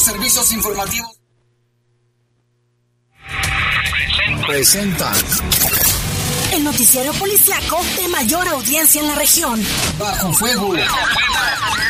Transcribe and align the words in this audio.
Los 0.00 0.06
servicios 0.06 0.52
informativos 0.52 1.20
presentan 4.46 5.14
el 6.54 6.64
noticiero 6.64 7.12
policiaco 7.12 7.82
de 8.00 8.08
mayor 8.08 8.48
audiencia 8.48 9.02
en 9.02 9.08
la 9.08 9.14
región. 9.14 9.62
Bajo 9.98 10.32
fuego. 10.32 10.72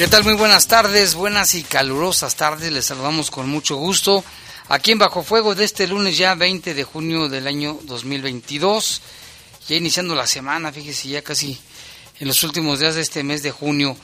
¿Qué 0.00 0.08
tal? 0.08 0.24
Muy 0.24 0.32
buenas 0.32 0.66
tardes, 0.66 1.14
buenas 1.14 1.54
y 1.54 1.62
calurosas 1.62 2.34
tardes. 2.34 2.72
Les 2.72 2.86
saludamos 2.86 3.30
con 3.30 3.50
mucho 3.50 3.76
gusto 3.76 4.24
aquí 4.70 4.92
en 4.92 4.98
Bajo 4.98 5.22
Fuego 5.22 5.54
de 5.54 5.64
este 5.64 5.86
lunes 5.86 6.16
ya 6.16 6.34
20 6.34 6.72
de 6.72 6.84
junio 6.84 7.28
del 7.28 7.46
año 7.46 7.78
2022. 7.82 9.02
Ya 9.68 9.76
iniciando 9.76 10.14
la 10.14 10.26
semana, 10.26 10.72
fíjese, 10.72 11.10
ya 11.10 11.20
casi 11.20 11.60
en 12.18 12.28
los 12.28 12.42
últimos 12.44 12.80
días 12.80 12.94
de 12.94 13.02
este 13.02 13.22
mes 13.22 13.42
de 13.42 13.50
junio. 13.50 13.94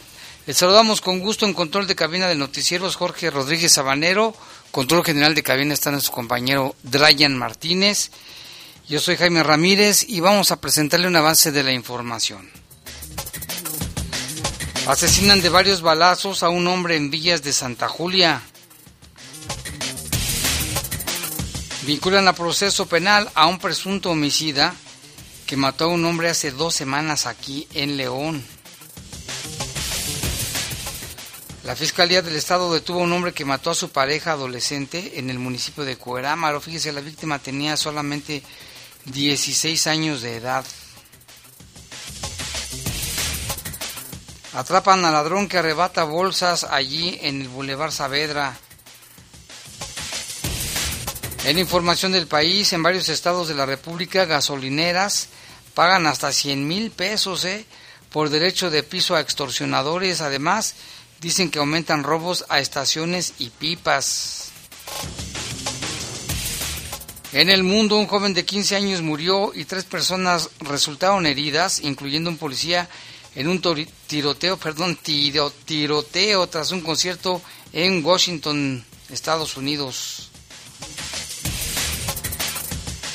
Les 0.47 0.59
saludamos 0.59 1.01
con 1.01 1.21
gusto 1.21 1.47
en 1.47 1.55
control 1.55 1.87
de 1.87 1.95
cabina 1.95 2.29
de 2.29 2.35
noticieros 2.35 2.95
Jorge 2.97 3.31
Rodríguez 3.31 3.73
Sabanero. 3.73 4.37
Control 4.73 5.03
general 5.03 5.35
de 5.35 5.43
cabina 5.43 5.73
está 5.73 5.91
nuestro 5.91 6.13
compañero 6.13 6.77
Dryan 6.83 7.39
Martínez. 7.39 8.11
Yo 8.87 9.01
soy 9.01 9.17
Jaime 9.17 9.43
Ramírez 9.43 10.05
y 10.07 10.21
vamos 10.21 10.51
a 10.51 10.61
presentarle 10.61 11.09
un 11.09 11.17
avance 11.17 11.53
de 11.53 11.63
la 11.63 11.73
información. 11.73 12.66
Asesinan 14.87 15.43
de 15.43 15.49
varios 15.49 15.83
balazos 15.83 16.45
a 16.45 16.49
un 16.49 16.69
hombre 16.69 16.95
en 16.95 17.11
Villas 17.11 17.43
de 17.43 17.53
Santa 17.53 17.89
Julia. 17.89 18.41
Vinculan 21.83 22.29
a 22.29 22.33
proceso 22.33 22.87
penal 22.87 23.29
a 23.35 23.47
un 23.47 23.59
presunto 23.59 24.13
homicida 24.13 24.77
que 25.45 25.57
mató 25.57 25.87
a 25.87 25.89
un 25.89 26.05
hombre 26.05 26.29
hace 26.29 26.53
dos 26.53 26.77
semanas 26.77 27.27
aquí 27.27 27.67
en 27.75 27.97
León. 27.97 28.45
La 31.65 31.75
Fiscalía 31.75 32.23
del 32.23 32.37
Estado 32.37 32.73
detuvo 32.73 33.01
a 33.01 33.05
un 33.05 33.13
hombre 33.13 33.33
que 33.33 33.45
mató 33.45 33.71
a 33.71 33.75
su 33.75 33.91
pareja 33.91 34.33
adolescente 34.33 35.19
en 35.19 35.31
el 35.31 35.41
municipio 35.41 35.85
de 35.85 35.97
Cuerámaro. 35.97 36.61
Fíjese, 36.61 36.93
la 36.93 37.01
víctima 37.01 37.41
tenía 37.41 37.77
solamente 37.77 38.41
16 39.07 39.89
años 39.89 40.23
de 40.23 40.37
edad. 40.37 40.65
Atrapan 44.57 45.05
al 45.05 45.13
ladrón 45.13 45.49
que 45.49 45.59
arrebata 45.59 46.05
bolsas 46.05 46.65
allí 46.65 47.19
en 47.21 47.43
el 47.43 47.49
Boulevard 47.49 47.93
Saavedra. 47.93 48.57
En 51.45 51.59
información 51.59 52.13
del 52.13 52.27
país, 52.27 52.73
en 52.73 52.83
varios 52.83 53.11
estados 53.11 53.49
de 53.49 53.55
la 53.55 53.67
República, 53.67 54.25
gasolineras 54.25 55.29
pagan 55.75 56.07
hasta 56.07 56.33
100 56.33 56.67
mil 56.67 56.91
pesos 56.91 57.45
¿eh? 57.45 57.67
por 58.11 58.31
derecho 58.31 58.71
de 58.71 58.83
piso 58.83 59.15
a 59.15 59.21
extorsionadores. 59.21 60.23
Además, 60.23 60.75
dicen 61.21 61.51
que 61.51 61.59
aumentan 61.59 62.03
robos 62.03 62.47
a 62.49 62.59
estaciones 62.59 63.35
y 63.39 63.51
pipas. 63.51 64.53
En 67.33 67.51
el 67.51 67.63
mundo, 67.63 67.99
un 67.99 68.07
joven 68.07 68.33
de 68.33 68.47
15 68.47 68.77
años 68.77 69.03
murió 69.03 69.53
y 69.55 69.67
tres 69.67 69.85
personas 69.85 70.49
resultaron 70.61 71.27
heridas, 71.27 71.81
incluyendo 71.81 72.31
un 72.31 72.39
policía 72.39 72.89
en 73.37 73.49
un 73.49 73.63
tiroteo, 74.07 74.57
perdón, 74.57 74.99
tiroteo 75.65 76.47
tras 76.49 76.73
un 76.73 76.81
concierto 76.81 77.43
en 77.73 78.05
Washington, 78.05 78.85
Estados 79.11 79.57
Unidos. 79.57 80.31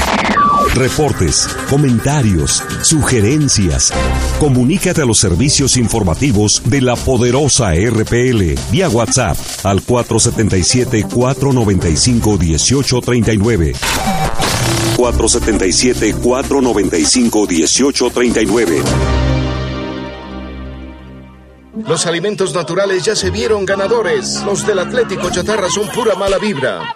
Reportes, 0.74 1.46
comentarios, 1.68 2.64
sugerencias. 2.80 3.92
Comunícate 4.40 5.02
a 5.02 5.04
los 5.04 5.18
servicios 5.18 5.76
informativos 5.76 6.62
de 6.64 6.80
la 6.80 6.96
poderosa 6.96 7.74
RPL 7.74 8.54
vía 8.70 8.88
WhatsApp 8.88 9.36
al 9.64 9.82
477 9.82 11.04
495 11.04 12.38
1839. 12.38 13.41
477 14.96 16.14
495 16.14 17.46
1839. 17.46 18.82
Los 21.86 22.06
alimentos 22.06 22.54
naturales 22.54 23.04
ya 23.04 23.16
se 23.16 23.30
vieron 23.30 23.64
ganadores. 23.64 24.42
Los 24.44 24.66
del 24.66 24.78
Atlético 24.78 25.30
Chatarra 25.30 25.68
son 25.68 25.88
pura 25.88 26.14
mala 26.14 26.38
vibra. 26.38 26.94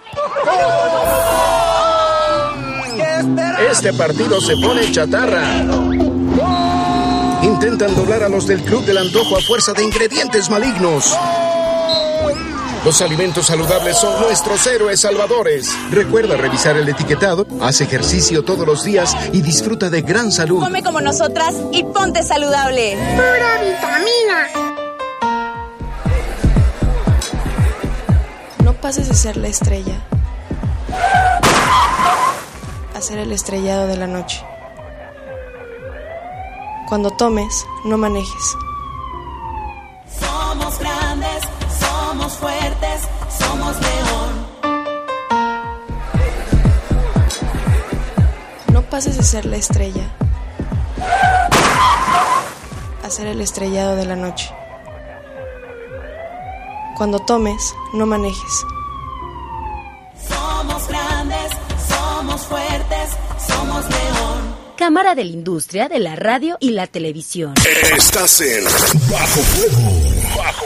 Este 3.69 3.91
partido 3.93 4.39
se 4.39 4.55
pone 4.55 4.91
chatarra. 4.91 5.65
Intentan 7.43 7.95
doblar 7.95 8.23
a 8.23 8.29
los 8.29 8.47
del 8.47 8.61
Club 8.61 8.85
del 8.85 8.97
Antojo 8.97 9.37
a 9.37 9.41
fuerza 9.41 9.73
de 9.73 9.83
ingredientes 9.83 10.49
malignos. 10.49 11.15
Los 12.87 13.01
alimentos 13.01 13.47
saludables 13.47 13.97
son 13.97 14.21
nuestros 14.21 14.65
héroes 14.65 15.01
salvadores. 15.01 15.69
Recuerda 15.91 16.37
revisar 16.37 16.77
el 16.77 16.87
etiquetado, 16.87 17.45
haz 17.59 17.81
ejercicio 17.81 18.45
todos 18.45 18.65
los 18.65 18.85
días 18.85 19.13
y 19.33 19.41
disfruta 19.41 19.89
de 19.89 20.03
gran 20.03 20.31
salud. 20.31 20.61
Come 20.61 20.81
como 20.81 21.01
nosotras 21.01 21.53
y 21.73 21.83
ponte 21.83 22.23
saludable. 22.23 22.95
Pura 22.95 23.61
vitamina. 23.61 24.47
No 28.63 28.71
pases 28.75 29.09
de 29.09 29.15
ser 29.15 29.35
la 29.35 29.49
estrella 29.49 30.01
hacer 32.95 33.17
el 33.19 33.33
estrellado 33.33 33.87
de 33.87 33.97
la 33.97 34.07
noche. 34.07 34.41
Cuando 36.87 37.11
tomes, 37.11 37.65
no 37.83 37.97
manejes. 37.97 38.55
Fuertes, 42.37 43.01
somos 43.39 43.75
león. 43.81 44.47
No 48.73 48.81
pases 48.83 49.17
de 49.17 49.23
ser 49.23 49.45
la 49.45 49.57
estrella. 49.57 50.07
Hacer 53.03 53.27
el 53.27 53.41
estrellado 53.41 53.95
de 53.95 54.05
la 54.05 54.15
noche. 54.15 54.53
Cuando 56.97 57.19
tomes, 57.19 57.75
no 57.93 58.05
manejes. 58.05 58.65
Somos 60.27 60.87
grandes, 60.87 61.51
somos 61.87 62.41
fuertes, 62.47 63.09
somos 63.47 63.85
león. 63.89 64.57
Cámara 64.77 65.15
de 65.15 65.25
la 65.25 65.31
Industria 65.31 65.89
de 65.89 65.99
la 65.99 66.15
Radio 66.15 66.57
y 66.59 66.71
la 66.71 66.87
Televisión. 66.87 67.53
Estás 67.97 68.41
en 68.41 68.63
Bajo 69.09 69.41
Fuego. 69.41 70.37
Bajo 70.37 70.65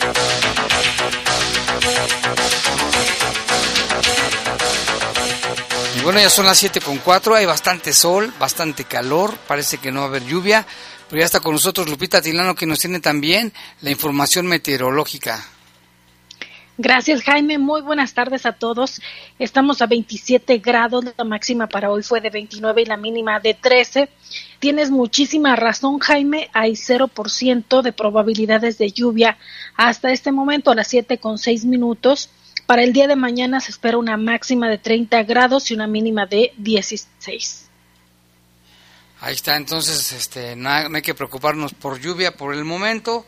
Bueno, 6.03 6.19
ya 6.19 6.29
son 6.29 6.45
las 6.45 6.57
7 6.57 6.81
con 6.81 6.97
4, 6.97 7.35
hay 7.35 7.45
bastante 7.45 7.93
sol, 7.93 8.33
bastante 8.39 8.85
calor, 8.85 9.37
parece 9.47 9.77
que 9.77 9.91
no 9.91 9.99
va 9.99 10.05
a 10.07 10.09
haber 10.09 10.25
lluvia, 10.25 10.65
pero 11.09 11.19
ya 11.19 11.25
está 11.25 11.39
con 11.39 11.53
nosotros 11.53 11.87
Lupita 11.87 12.21
Tilano 12.21 12.55
que 12.55 12.65
nos 12.65 12.79
tiene 12.79 12.99
también 12.99 13.53
la 13.81 13.91
información 13.91 14.47
meteorológica. 14.47 15.45
Gracias 16.77 17.21
Jaime, 17.21 17.59
muy 17.59 17.81
buenas 17.81 18.15
tardes 18.15 18.47
a 18.47 18.53
todos. 18.53 19.01
Estamos 19.37 19.83
a 19.83 19.85
27 19.85 20.57
grados, 20.57 21.05
la 21.15 21.23
máxima 21.23 21.67
para 21.67 21.91
hoy 21.91 22.01
fue 22.01 22.21
de 22.21 22.31
29 22.31 22.81
y 22.81 22.85
la 22.85 22.97
mínima 22.97 23.39
de 23.39 23.53
13. 23.53 24.09
Tienes 24.57 24.89
muchísima 24.89 25.55
razón 25.55 25.99
Jaime, 25.99 26.49
hay 26.53 26.71
0% 26.71 27.81
de 27.83 27.93
probabilidades 27.93 28.79
de 28.79 28.91
lluvia 28.91 29.37
hasta 29.75 30.11
este 30.11 30.31
momento 30.31 30.71
a 30.71 30.75
las 30.75 30.87
7 30.87 31.19
con 31.19 31.37
6 31.37 31.65
minutos 31.65 32.31
para 32.71 32.83
el 32.83 32.93
día 32.93 33.05
de 33.05 33.17
mañana 33.17 33.59
se 33.59 33.69
espera 33.69 33.97
una 33.97 34.15
máxima 34.15 34.69
de 34.69 34.77
30 34.77 35.23
grados 35.23 35.69
y 35.69 35.73
una 35.73 35.87
mínima 35.87 36.25
de 36.25 36.53
16. 36.55 37.65
Ahí 39.19 39.33
está, 39.33 39.57
entonces 39.57 40.13
este, 40.13 40.55
no 40.55 40.69
hay 40.69 41.01
que 41.01 41.13
preocuparnos 41.13 41.73
por 41.73 41.99
lluvia 41.99 42.37
por 42.37 42.53
el 42.53 42.63
momento. 42.63 43.25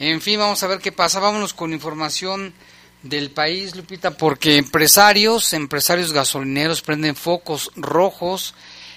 En 0.00 0.20
fin, 0.20 0.40
vamos 0.40 0.64
a 0.64 0.66
ver 0.66 0.80
qué 0.80 0.90
pasa. 0.90 1.20
Vámonos 1.20 1.54
con 1.54 1.72
información 1.72 2.52
del 3.04 3.30
país, 3.30 3.76
Lupita, 3.76 4.10
porque 4.16 4.56
empresarios, 4.56 5.52
empresarios 5.52 6.12
gasolineros 6.12 6.82
prenden 6.82 7.14
focos 7.14 7.70
rojos 7.76 8.52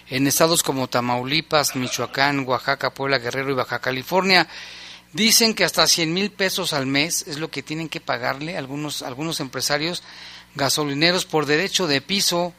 en 0.08 0.26
estados 0.26 0.64
como 0.64 0.88
Tamaulipas, 0.88 1.76
Michoacán, 1.76 2.40
Oaxaca, 2.40 2.92
Puebla, 2.96 3.20
Guerrero 3.20 3.52
y 3.52 3.54
Baja 3.54 3.78
California. 3.78 4.48
Dicen 5.14 5.56
que 5.56 5.64
hasta 5.64 5.88
100 5.88 6.14
mil 6.14 6.32
pesos 6.32 6.72
al 6.72 6.86
mes 6.86 7.26
es 7.28 7.40
lo 7.40 7.50
que 7.50 7.64
tienen 7.64 7.90
que 7.90 8.00
pagarle 8.00 8.58
algunos, 8.58 9.02
algunos 9.02 9.40
empresarios 9.40 10.04
gasolineros 10.54 11.26
por 11.26 11.48
derecho 11.48 11.88
de 11.88 12.02
piso 12.02 12.54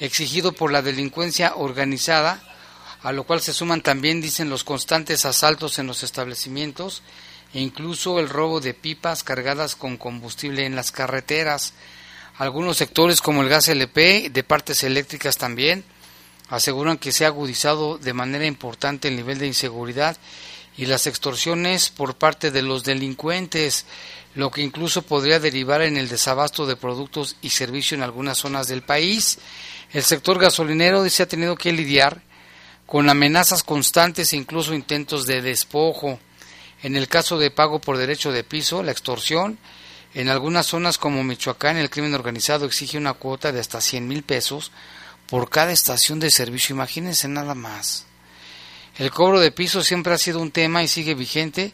exigido 0.00 0.52
por 0.52 0.72
la 0.72 0.82
delincuencia 0.82 1.54
organizada, 1.54 2.42
a 3.02 3.12
lo 3.12 3.24
cual 3.24 3.40
se 3.40 3.52
suman 3.52 3.80
también, 3.80 4.20
dicen, 4.20 4.50
los 4.50 4.64
constantes 4.64 5.24
asaltos 5.24 5.78
en 5.78 5.86
los 5.86 6.02
establecimientos 6.02 7.02
e 7.52 7.60
incluso 7.60 8.18
el 8.18 8.28
robo 8.28 8.60
de 8.60 8.74
pipas 8.74 9.22
cargadas 9.22 9.76
con 9.76 9.96
combustible 9.96 10.66
en 10.66 10.74
las 10.74 10.90
carreteras. 10.90 11.74
Algunos 12.38 12.78
sectores 12.78 13.20
como 13.20 13.42
el 13.42 13.48
gas 13.48 13.68
LP, 13.68 14.30
de 14.30 14.42
partes 14.42 14.82
eléctricas 14.82 15.38
también, 15.38 15.84
aseguran 16.48 16.98
que 16.98 17.12
se 17.12 17.24
ha 17.24 17.28
agudizado 17.28 17.98
de 17.98 18.12
manera 18.12 18.46
importante 18.46 19.06
el 19.06 19.14
nivel 19.14 19.38
de 19.38 19.46
inseguridad 19.46 20.16
y 20.76 20.86
las 20.86 21.06
extorsiones 21.06 21.90
por 21.90 22.16
parte 22.16 22.50
de 22.50 22.62
los 22.62 22.84
delincuentes, 22.84 23.86
lo 24.34 24.50
que 24.50 24.62
incluso 24.62 25.02
podría 25.02 25.38
derivar 25.38 25.82
en 25.82 25.96
el 25.96 26.08
desabasto 26.08 26.66
de 26.66 26.76
productos 26.76 27.36
y 27.42 27.50
servicios 27.50 27.98
en 27.98 28.02
algunas 28.02 28.38
zonas 28.38 28.66
del 28.66 28.82
país. 28.82 29.38
El 29.92 30.02
sector 30.02 30.38
gasolinero 30.38 31.08
se 31.08 31.22
ha 31.22 31.28
tenido 31.28 31.56
que 31.56 31.72
lidiar 31.72 32.22
con 32.86 33.08
amenazas 33.08 33.62
constantes 33.62 34.32
e 34.32 34.36
incluso 34.36 34.74
intentos 34.74 35.26
de 35.26 35.40
despojo. 35.40 36.18
En 36.82 36.96
el 36.96 37.08
caso 37.08 37.38
de 37.38 37.50
pago 37.50 37.80
por 37.80 37.96
derecho 37.96 38.32
de 38.32 38.44
piso, 38.44 38.82
la 38.82 38.92
extorsión, 38.92 39.58
en 40.14 40.28
algunas 40.28 40.66
zonas 40.66 40.98
como 40.98 41.24
Michoacán, 41.24 41.76
el 41.76 41.90
crimen 41.90 42.14
organizado 42.14 42.66
exige 42.66 42.98
una 42.98 43.14
cuota 43.14 43.52
de 43.52 43.60
hasta 43.60 43.80
100 43.80 44.06
mil 44.06 44.22
pesos 44.22 44.70
por 45.26 45.48
cada 45.48 45.72
estación 45.72 46.20
de 46.20 46.30
servicio. 46.30 46.74
Imagínense 46.74 47.28
nada 47.28 47.54
más. 47.54 48.06
El 48.96 49.10
cobro 49.10 49.40
de 49.40 49.50
piso 49.50 49.82
siempre 49.82 50.14
ha 50.14 50.18
sido 50.18 50.40
un 50.40 50.52
tema 50.52 50.84
y 50.84 50.88
sigue 50.88 51.14
vigente, 51.14 51.72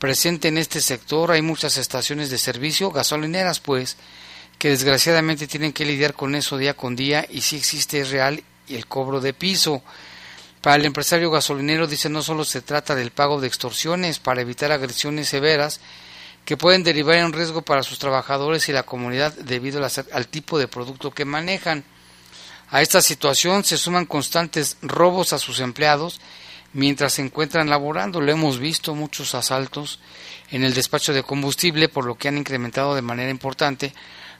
presente 0.00 0.48
en 0.48 0.58
este 0.58 0.80
sector. 0.80 1.30
Hay 1.30 1.40
muchas 1.40 1.76
estaciones 1.76 2.30
de 2.30 2.38
servicio, 2.38 2.90
gasolineras 2.90 3.60
pues, 3.60 3.96
que 4.58 4.70
desgraciadamente 4.70 5.46
tienen 5.46 5.72
que 5.72 5.84
lidiar 5.84 6.14
con 6.14 6.34
eso 6.34 6.58
día 6.58 6.74
con 6.74 6.96
día 6.96 7.24
y 7.30 7.42
si 7.42 7.56
existe 7.56 8.00
es 8.00 8.10
real 8.10 8.42
el 8.68 8.86
cobro 8.86 9.20
de 9.20 9.34
piso. 9.34 9.82
Para 10.60 10.76
el 10.76 10.84
empresario 10.84 11.30
gasolinero 11.30 11.86
dice 11.86 12.08
no 12.08 12.22
solo 12.22 12.44
se 12.44 12.60
trata 12.60 12.96
del 12.96 13.12
pago 13.12 13.40
de 13.40 13.46
extorsiones 13.46 14.18
para 14.18 14.40
evitar 14.40 14.72
agresiones 14.72 15.28
severas 15.28 15.80
que 16.44 16.56
pueden 16.56 16.82
derivar 16.82 17.16
en 17.16 17.32
riesgo 17.32 17.62
para 17.62 17.84
sus 17.84 18.00
trabajadores 18.00 18.68
y 18.68 18.72
la 18.72 18.82
comunidad 18.82 19.32
debido 19.34 19.86
al 20.12 20.26
tipo 20.26 20.58
de 20.58 20.66
producto 20.66 21.12
que 21.12 21.24
manejan. 21.24 21.84
A 22.70 22.82
esta 22.82 23.00
situación 23.00 23.62
se 23.62 23.78
suman 23.78 24.06
constantes 24.06 24.76
robos 24.82 25.32
a 25.32 25.38
sus 25.38 25.60
empleados 25.60 26.20
mientras 26.72 27.14
se 27.14 27.22
encuentran 27.22 27.70
laborando. 27.70 28.20
Lo 28.20 28.32
hemos 28.32 28.58
visto, 28.58 28.94
muchos 28.94 29.34
asaltos 29.34 30.00
en 30.50 30.64
el 30.64 30.74
despacho 30.74 31.12
de 31.12 31.22
combustible, 31.22 31.88
por 31.88 32.04
lo 32.04 32.16
que 32.16 32.28
han 32.28 32.38
incrementado 32.38 32.94
de 32.94 33.02
manera 33.02 33.30
importante 33.30 33.92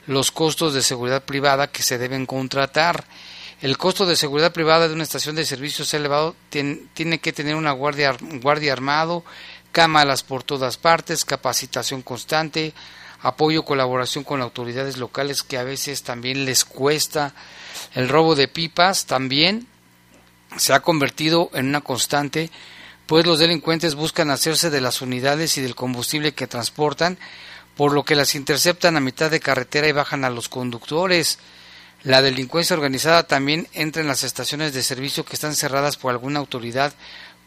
los 0.06 0.30
costos 0.30 0.72
de 0.72 0.82
seguridad 0.82 1.22
privada 1.24 1.70
que 1.70 1.82
se 1.82 1.98
deben 1.98 2.26
contratar. 2.26 3.04
El 3.60 3.76
costo 3.76 4.06
de 4.06 4.16
seguridad 4.16 4.52
privada 4.52 4.88
de 4.88 4.94
una 4.94 5.02
estación 5.02 5.36
de 5.36 5.44
servicios 5.44 5.92
elevado 5.92 6.34
tiene, 6.48 7.18
que 7.18 7.32
tener 7.32 7.56
una 7.56 7.72
guardia, 7.72 8.16
guardia 8.40 8.72
armado, 8.72 9.24
cámaras 9.70 10.22
por 10.22 10.44
todas 10.44 10.78
partes, 10.78 11.24
capacitación 11.24 12.02
constante, 12.02 12.72
apoyo, 13.20 13.64
colaboración 13.64 14.24
con 14.24 14.40
autoridades 14.40 14.96
locales 14.96 15.42
que 15.42 15.58
a 15.58 15.64
veces 15.64 16.04
también 16.04 16.44
les 16.46 16.64
cuesta. 16.64 17.34
El 17.94 18.08
robo 18.08 18.34
de 18.34 18.48
pipas 18.48 19.06
también 19.06 19.66
se 20.56 20.72
ha 20.72 20.80
convertido 20.80 21.50
en 21.54 21.68
una 21.68 21.80
constante, 21.80 22.50
pues 23.06 23.26
los 23.26 23.38
delincuentes 23.38 23.94
buscan 23.94 24.30
hacerse 24.30 24.70
de 24.70 24.80
las 24.80 25.00
unidades 25.02 25.56
y 25.58 25.62
del 25.62 25.74
combustible 25.74 26.34
que 26.34 26.46
transportan, 26.46 27.18
por 27.76 27.92
lo 27.92 28.04
que 28.04 28.16
las 28.16 28.34
interceptan 28.34 28.96
a 28.96 29.00
mitad 29.00 29.30
de 29.30 29.40
carretera 29.40 29.88
y 29.88 29.92
bajan 29.92 30.24
a 30.24 30.30
los 30.30 30.48
conductores. 30.48 31.38
La 32.02 32.22
delincuencia 32.22 32.74
organizada 32.74 33.26
también 33.26 33.68
entra 33.72 34.02
en 34.02 34.08
las 34.08 34.24
estaciones 34.24 34.72
de 34.72 34.82
servicio 34.82 35.24
que 35.24 35.34
están 35.34 35.54
cerradas 35.54 35.96
por 35.96 36.12
alguna 36.12 36.38
autoridad 36.38 36.92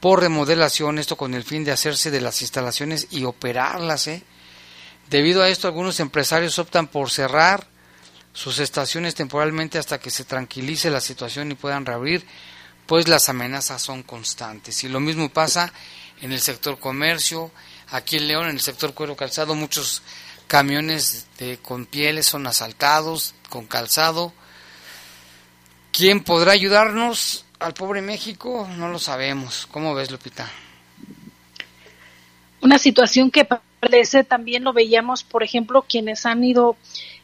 por 0.01 0.19
remodelación, 0.19 0.97
esto 0.97 1.15
con 1.15 1.35
el 1.35 1.43
fin 1.43 1.63
de 1.63 1.71
hacerse 1.71 2.09
de 2.09 2.21
las 2.21 2.41
instalaciones 2.41 3.07
y 3.11 3.23
operarlas. 3.23 4.07
¿eh? 4.07 4.23
Debido 5.09 5.43
a 5.43 5.49
esto, 5.49 5.67
algunos 5.67 5.99
empresarios 5.99 6.57
optan 6.57 6.87
por 6.87 7.11
cerrar 7.11 7.67
sus 8.33 8.59
estaciones 8.59 9.13
temporalmente 9.13 9.77
hasta 9.77 9.99
que 9.99 10.09
se 10.09 10.23
tranquilice 10.23 10.89
la 10.89 11.01
situación 11.01 11.51
y 11.51 11.55
puedan 11.55 11.85
reabrir 11.85 12.25
pues 12.91 13.07
las 13.07 13.29
amenazas 13.29 13.81
son 13.81 14.03
constantes. 14.03 14.83
Y 14.83 14.89
lo 14.89 14.99
mismo 14.99 15.29
pasa 15.29 15.71
en 16.19 16.33
el 16.33 16.41
sector 16.41 16.77
comercio, 16.77 17.49
aquí 17.89 18.17
en 18.17 18.27
León, 18.27 18.47
en 18.47 18.55
el 18.55 18.59
sector 18.59 18.93
cuero 18.93 19.15
calzado, 19.15 19.55
muchos 19.55 20.01
camiones 20.47 21.25
de, 21.37 21.57
con 21.57 21.85
pieles 21.85 22.25
son 22.25 22.45
asaltados, 22.47 23.33
con 23.47 23.65
calzado. 23.65 24.33
¿Quién 25.93 26.21
podrá 26.21 26.51
ayudarnos 26.51 27.45
al 27.59 27.73
pobre 27.73 28.01
México? 28.01 28.67
No 28.75 28.89
lo 28.89 28.99
sabemos. 28.99 29.69
¿Cómo 29.71 29.95
ves, 29.95 30.11
Lupita? 30.11 30.51
Una 32.59 32.77
situación 32.77 33.31
que 33.31 33.47
parece, 33.79 34.25
también 34.25 34.65
lo 34.65 34.73
veíamos, 34.73 35.23
por 35.23 35.43
ejemplo, 35.43 35.85
quienes 35.87 36.25
han 36.25 36.43
ido 36.43 36.75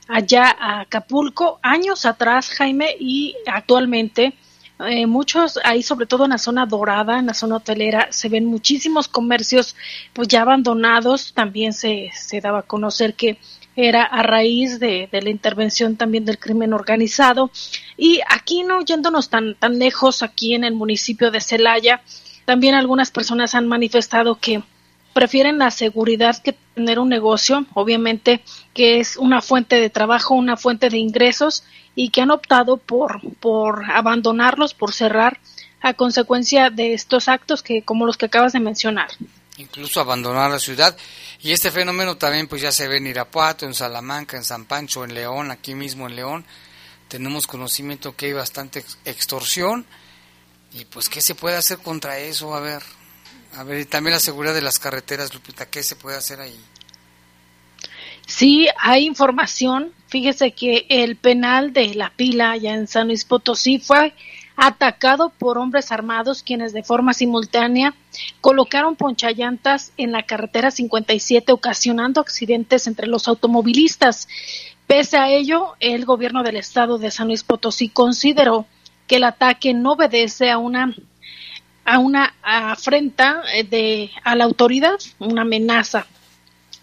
allá 0.08 0.46
a 0.48 0.80
Acapulco 0.80 1.60
años 1.62 2.06
atrás, 2.06 2.52
Jaime, 2.52 2.96
y 2.98 3.36
actualmente 3.46 4.34
eh, 4.80 5.08
muchos 5.08 5.60
ahí, 5.64 5.82
sobre 5.82 6.06
todo 6.06 6.26
en 6.26 6.32
la 6.32 6.38
zona 6.38 6.66
dorada, 6.66 7.18
en 7.18 7.26
la 7.26 7.34
zona 7.34 7.58
hotelera, 7.58 8.08
se 8.12 8.30
ven 8.30 8.46
muchísimos 8.46 9.08
comercios 9.08 9.76
pues 10.14 10.28
ya 10.28 10.42
abandonados. 10.42 11.34
También 11.34 11.74
se, 11.74 12.12
se 12.14 12.42
daba 12.42 12.60
a 12.60 12.64
conocer 12.64 13.16
que 13.16 13.40
era 13.76 14.04
a 14.04 14.24
raíz 14.24 14.80
de, 14.80 15.08
de, 15.12 15.22
la 15.22 15.30
intervención 15.30 15.98
también 15.98 16.26
del 16.26 16.40
crimen 16.40 16.74
organizado. 16.74 17.52
Y 17.98 18.22
aquí 18.30 18.64
no 18.64 18.82
yéndonos 18.82 19.30
tan, 19.30 19.56
tan 19.56 19.80
lejos, 19.80 20.24
aquí 20.24 20.54
en 20.54 20.64
el 20.64 20.74
municipio 20.74 21.32
de 21.32 21.42
Celaya, 21.42 22.02
también 22.46 22.76
algunas 22.76 23.12
personas 23.12 23.56
han 23.56 23.68
manifestado 23.68 24.36
que 24.36 24.64
prefieren 25.14 25.58
la 25.58 25.72
seguridad 25.72 26.42
que 26.44 26.56
tener 26.76 27.00
un 27.00 27.10
negocio, 27.10 27.66
obviamente 27.74 28.42
que 28.76 29.00
es 29.00 29.18
una 29.18 29.42
fuente 29.42 29.80
de 29.80 29.90
trabajo, 29.90 30.36
una 30.36 30.58
fuente 30.58 30.90
de 30.90 31.00
ingresos 31.00 31.64
y 31.98 32.12
que 32.12 32.22
han 32.22 32.30
optado 32.30 32.78
por, 32.78 33.20
por 33.40 33.90
abandonarlos, 33.90 34.76
por 34.76 34.94
cerrar 34.94 35.40
a 35.82 35.96
consecuencia 35.96 36.70
de 36.70 36.94
estos 36.94 37.28
actos 37.28 37.64
que 37.64 37.82
como 37.82 38.06
los 38.06 38.18
que 38.18 38.28
acabas 38.28 38.54
de 38.54 38.60
mencionar. 38.60 39.10
incluso 39.58 40.00
abandonar 40.00 40.52
la 40.52 40.60
ciudad. 40.60 40.96
Y 41.42 41.54
este 41.54 41.72
fenómeno 41.72 42.16
también 42.16 42.48
pues 42.48 42.62
ya 42.62 42.72
se 42.72 42.88
ve 42.88 42.98
en 42.98 43.08
Irapuato, 43.08 43.66
en 43.66 43.74
Salamanca, 43.74 44.38
en 44.38 44.44
San 44.44 44.66
Pancho, 44.66 45.04
en 45.04 45.16
León, 45.16 45.50
aquí 45.50 45.74
mismo 45.74 46.08
en 46.08 46.16
León. 46.16 46.46
Tenemos 47.08 47.48
conocimiento 47.48 48.16
que 48.16 48.28
hay 48.28 48.34
bastante 48.34 48.86
extorsión 49.04 49.88
y 50.74 50.86
pues 50.86 51.10
qué 51.10 51.20
se 51.20 51.34
puede 51.34 51.56
hacer 51.56 51.80
contra 51.80 52.20
eso, 52.20 52.54
a 52.54 52.60
ver. 52.60 52.84
A 53.56 53.64
ver, 53.64 53.80
y 53.80 53.86
también 53.86 54.14
la 54.14 54.20
seguridad 54.20 54.54
de 54.54 54.62
las 54.62 54.78
carreteras, 54.78 55.34
Lupita, 55.34 55.66
¿qué 55.68 55.82
se 55.82 55.96
puede 55.96 56.16
hacer 56.16 56.42
ahí? 56.42 56.64
Sí, 58.28 58.68
hay 58.78 59.06
información. 59.06 59.94
Fíjese 60.08 60.52
que 60.52 60.86
el 60.90 61.16
penal 61.16 61.72
de 61.72 61.96
La 61.96 62.12
Pila, 62.12 62.52
allá 62.52 62.76
en 62.76 62.88
San 62.88 63.08
Luis 63.08 63.24
Potosí, 63.24 63.80
fue 63.80 64.14
atacado 64.58 65.30
por 65.30 65.58
hombres 65.58 65.94
armados 65.94 66.44
quienes 66.44 66.74
de 66.74 66.84
forma 66.84 67.14
simultánea 67.14 67.94
colocaron 68.42 68.96
ponchallantas 68.96 69.94
en 69.96 70.12
la 70.12 70.24
carretera 70.24 70.72
57 70.72 71.54
ocasionando 71.54 72.20
accidentes 72.20 72.86
entre 72.88 73.08
los 73.08 73.30
automovilistas. 73.30 74.28
Pese 74.88 75.18
a 75.18 75.30
ello, 75.30 75.76
el 75.80 76.04
gobierno 76.04 76.44
del 76.44 76.58
estado 76.58 76.98
de 76.98 77.12
San 77.12 77.28
Luis 77.28 77.44
Potosí 77.44 77.88
consideró 77.88 78.66
que 79.08 79.18
el 79.18 79.24
ataque 79.24 79.74
no 79.74 79.94
obedece 79.94 80.52
a 80.52 80.58
una 80.58 80.94
a 81.86 82.00
una 82.00 82.34
afrenta 82.44 83.44
de 83.70 84.12
a 84.26 84.36
la 84.36 84.44
autoridad, 84.44 84.98
una 85.20 85.44
amenaza. 85.44 86.08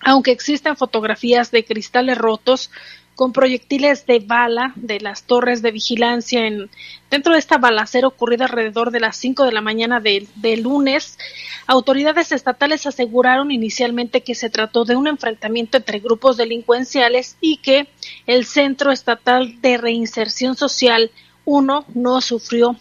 Aunque 0.05 0.31
existen 0.31 0.77
fotografías 0.77 1.51
de 1.51 1.65
cristales 1.65 2.19
rotos, 2.19 2.71
con 3.15 3.33
proyectiles 3.33 4.07
de 4.07 4.19
bala 4.19 4.73
de 4.77 5.01
las 5.01 5.25
torres 5.25 5.63
de 5.63 5.71
vigilancia 5.71 6.47
en, 6.47 6.69
dentro 7.11 7.33
de 7.33 7.39
esta 7.39 7.59
balacera 7.59 8.09
ocurrida 8.09 8.47
alrededor 8.47 8.91
de 8.91 9.01
las 9.01 9.17
5 9.17 9.45
de 9.45 9.53
la 9.53 9.61
mañana 9.61 10.01
de, 10.01 10.57
lunes. 10.57 11.19
Autoridades 11.67 12.33
estatales 12.33 12.87
aseguraron 12.87 13.51
inicialmente 13.51 14.23
que 14.23 14.35
se 14.35 14.51
trató 14.51 14.85
de 14.85 14.97
un 14.97 15.07
enfrentamiento 15.07 15.77
entre 15.77 16.01
grupos 16.01 16.37
delincuenciales 16.37 17.37
y 17.41 17.59
que 17.59 17.89
el 18.27 18.45
Centro 18.45 18.93
Estatal 18.93 19.61
de 19.61 19.79
Reinserción 19.79 20.57
Social 20.57 21.11
1 21.45 21.87
no 21.95 22.21
sufrió 22.21 22.77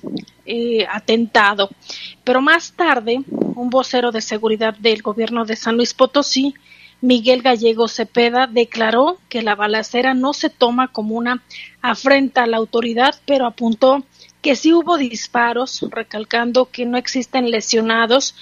eh, 0.46 0.86
atentado. 0.90 1.70
Pero 2.24 2.42
más 2.42 2.74
tarde, 2.74 3.22
un 3.30 3.70
vocero 3.70 4.12
de 4.12 4.22
seguridad 4.22 4.76
del 4.78 5.02
gobierno 5.02 5.46
de 5.46 5.56
San 5.56 5.76
Luis 5.76 5.94
Potosí 5.94 6.56
Miguel 7.04 7.42
Gallego 7.42 7.90
Cepeda 7.90 8.48
declaró 8.48 9.18
que 9.28 9.42
la 9.42 9.56
balacera 9.56 10.14
no 10.14 10.32
se 10.32 10.50
toma 10.50 10.88
como 10.88 11.16
una 11.16 11.44
afrenta 11.82 12.44
a 12.44 12.48
la 12.48 12.56
autoridad, 12.56 13.14
pero 13.26 13.46
apuntó 13.46 14.06
que 14.42 14.56
sí 14.56 14.72
hubo 14.72 14.98
disparos, 14.98 15.86
recalcando 15.92 16.72
que 16.72 16.86
no 16.86 16.98
existen 16.98 17.52
lesionados 17.52 18.36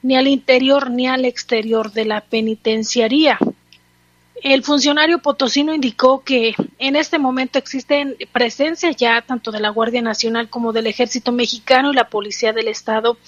ni 0.00 0.16
al 0.16 0.28
interior 0.28 0.90
ni 0.90 1.06
al 1.06 1.26
exterior 1.26 1.92
de 1.92 2.06
la 2.06 2.22
penitenciaría. 2.22 3.38
El 4.42 4.62
funcionario 4.62 5.18
potosino 5.18 5.74
indicó 5.74 6.24
que 6.24 6.54
en 6.78 6.96
este 6.96 7.18
momento 7.18 7.58
existen 7.58 8.16
presencia 8.32 8.92
ya 8.92 9.20
tanto 9.20 9.50
de 9.50 9.60
la 9.60 9.68
Guardia 9.68 10.00
Nacional 10.00 10.48
como 10.48 10.72
del 10.72 10.86
Ejército 10.86 11.32
Mexicano 11.32 11.92
y 11.92 11.94
la 11.94 12.08
Policía 12.08 12.54
del 12.54 12.68
Estado 12.68 13.18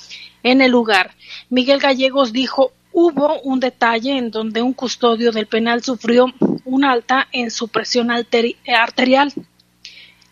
en 0.42 0.62
el 0.62 0.70
lugar. 0.70 1.14
Miguel 1.50 1.78
Gallegos 1.78 2.32
dijo 2.32 2.72
hubo 2.92 3.40
un 3.40 3.60
detalle 3.60 4.16
en 4.16 4.30
donde 4.30 4.62
un 4.62 4.72
custodio 4.72 5.32
del 5.32 5.46
penal 5.46 5.82
sufrió 5.82 6.26
un 6.64 6.84
alta 6.84 7.28
en 7.32 7.50
su 7.50 7.68
presión 7.68 8.10
arterial. 8.10 9.32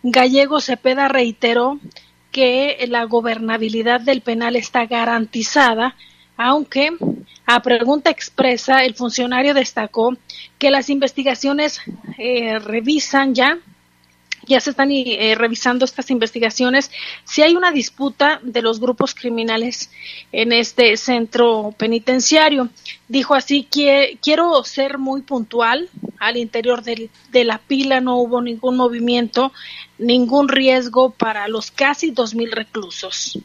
Gallego 0.03 0.61
Cepeda 0.61 1.09
reiteró 1.09 1.79
que 2.31 2.85
la 2.89 3.05
gobernabilidad 3.05 4.01
del 4.01 4.21
penal 4.21 4.57
está 4.57 4.87
garantizada, 4.87 5.97
aunque 6.37 6.91
a 7.47 7.63
pregunta 7.63 8.11
expresa 8.11 8.85
el 8.85 8.95
funcionario 8.95 9.55
destacó 9.55 10.17
que 10.59 10.71
las 10.71 10.91
investigaciones 10.91 11.81
eh, 12.19 12.59
revisan 12.59 13.35
ya 13.35 13.59
ya 14.47 14.61
se 14.61 14.71
están 14.71 14.91
eh, 14.91 15.35
revisando 15.37 15.85
estas 15.85 16.11
investigaciones. 16.11 16.91
Si 17.25 17.43
hay 17.43 17.57
una 17.57 17.73
disputa 17.73 18.41
de 18.43 18.63
los 18.63 18.81
grupos 18.81 19.15
criminales 19.15 19.91
en 20.33 20.53
este 20.53 20.97
centro 20.97 21.75
penitenciario, 21.77 22.69
dijo 23.09 23.35
así 23.35 23.69
quiero 23.71 24.63
ser 24.65 24.99
muy 24.99 25.23
puntual. 25.23 25.91
Al 26.19 26.39
interior 26.39 26.83
de 26.83 27.45
la 27.45 27.59
pila 27.59 28.01
no 28.01 28.17
hubo 28.17 28.41
ningún 28.41 28.77
movimiento, 28.77 29.53
ningún 29.99 30.49
riesgo 30.49 31.11
para 31.11 31.47
los 31.47 31.71
casi 31.71 32.11
dos 32.11 32.35
mil 32.35 32.51
reclusos. 32.53 33.39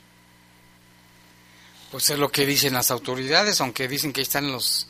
Pues 1.92 2.10
es 2.10 2.18
lo 2.18 2.30
que 2.30 2.46
dicen 2.46 2.74
las 2.74 2.90
autoridades, 2.90 3.60
aunque 3.60 3.90
dicen 3.90 4.14
que 4.14 4.22
están 4.22 4.50
los 4.50 4.88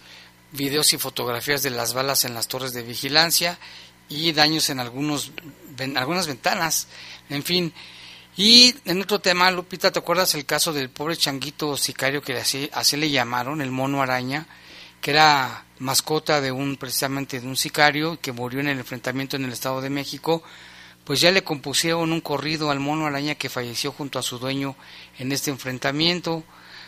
videos 0.52 0.94
y 0.94 0.98
fotografías 0.98 1.64
de 1.64 1.72
las 1.72 1.94
balas 1.94 2.26
en 2.26 2.36
las 2.36 2.48
torres 2.48 2.74
de 2.74 2.84
vigilancia 2.84 3.58
y 4.10 4.34
daños 4.34 4.70
en 4.70 4.80
algunos 4.80 5.32
algunas 5.98 6.28
ventanas, 6.28 6.88
en 7.30 7.44
fin. 7.44 7.74
Y 8.38 8.74
en 8.86 9.02
otro 9.02 9.20
tema, 9.20 9.52
Lupita, 9.52 9.92
¿te 9.92 10.00
acuerdas 10.00 10.36
el 10.36 10.46
caso 10.46 10.72
del 10.72 10.90
pobre 10.90 11.18
changuito 11.18 11.76
sicario 11.76 12.22
que 12.22 12.38
así, 12.38 12.70
así 12.74 12.96
le 12.98 13.10
llamaron, 13.10 13.62
el 13.62 13.72
mono 13.72 14.02
araña, 14.02 14.48
que 15.02 15.12
era 15.12 15.66
mascota 15.80 16.40
de 16.40 16.52
un 16.52 16.78
precisamente 16.78 17.42
de 17.42 17.48
un 17.48 17.58
sicario 17.58 18.20
que 18.22 18.32
murió 18.32 18.62
en 18.62 18.70
el 18.70 18.80
enfrentamiento 18.80 19.36
en 19.36 19.46
el 19.46 19.52
Estado 19.52 19.82
de 19.82 19.90
México? 19.90 20.44
Pues 21.04 21.20
ya 21.20 21.32
le 21.32 21.44
compusieron 21.44 22.14
un 22.14 22.22
corrido 22.22 22.72
al 22.72 22.80
mono 22.80 23.06
araña 23.06 23.36
que 23.36 23.50
falleció 23.50 23.92
junto 23.92 24.18
a 24.18 24.24
su 24.24 24.40
dueño 24.40 24.76
en 25.18 25.32
este 25.32 25.52
enfrentamiento. 25.52 26.44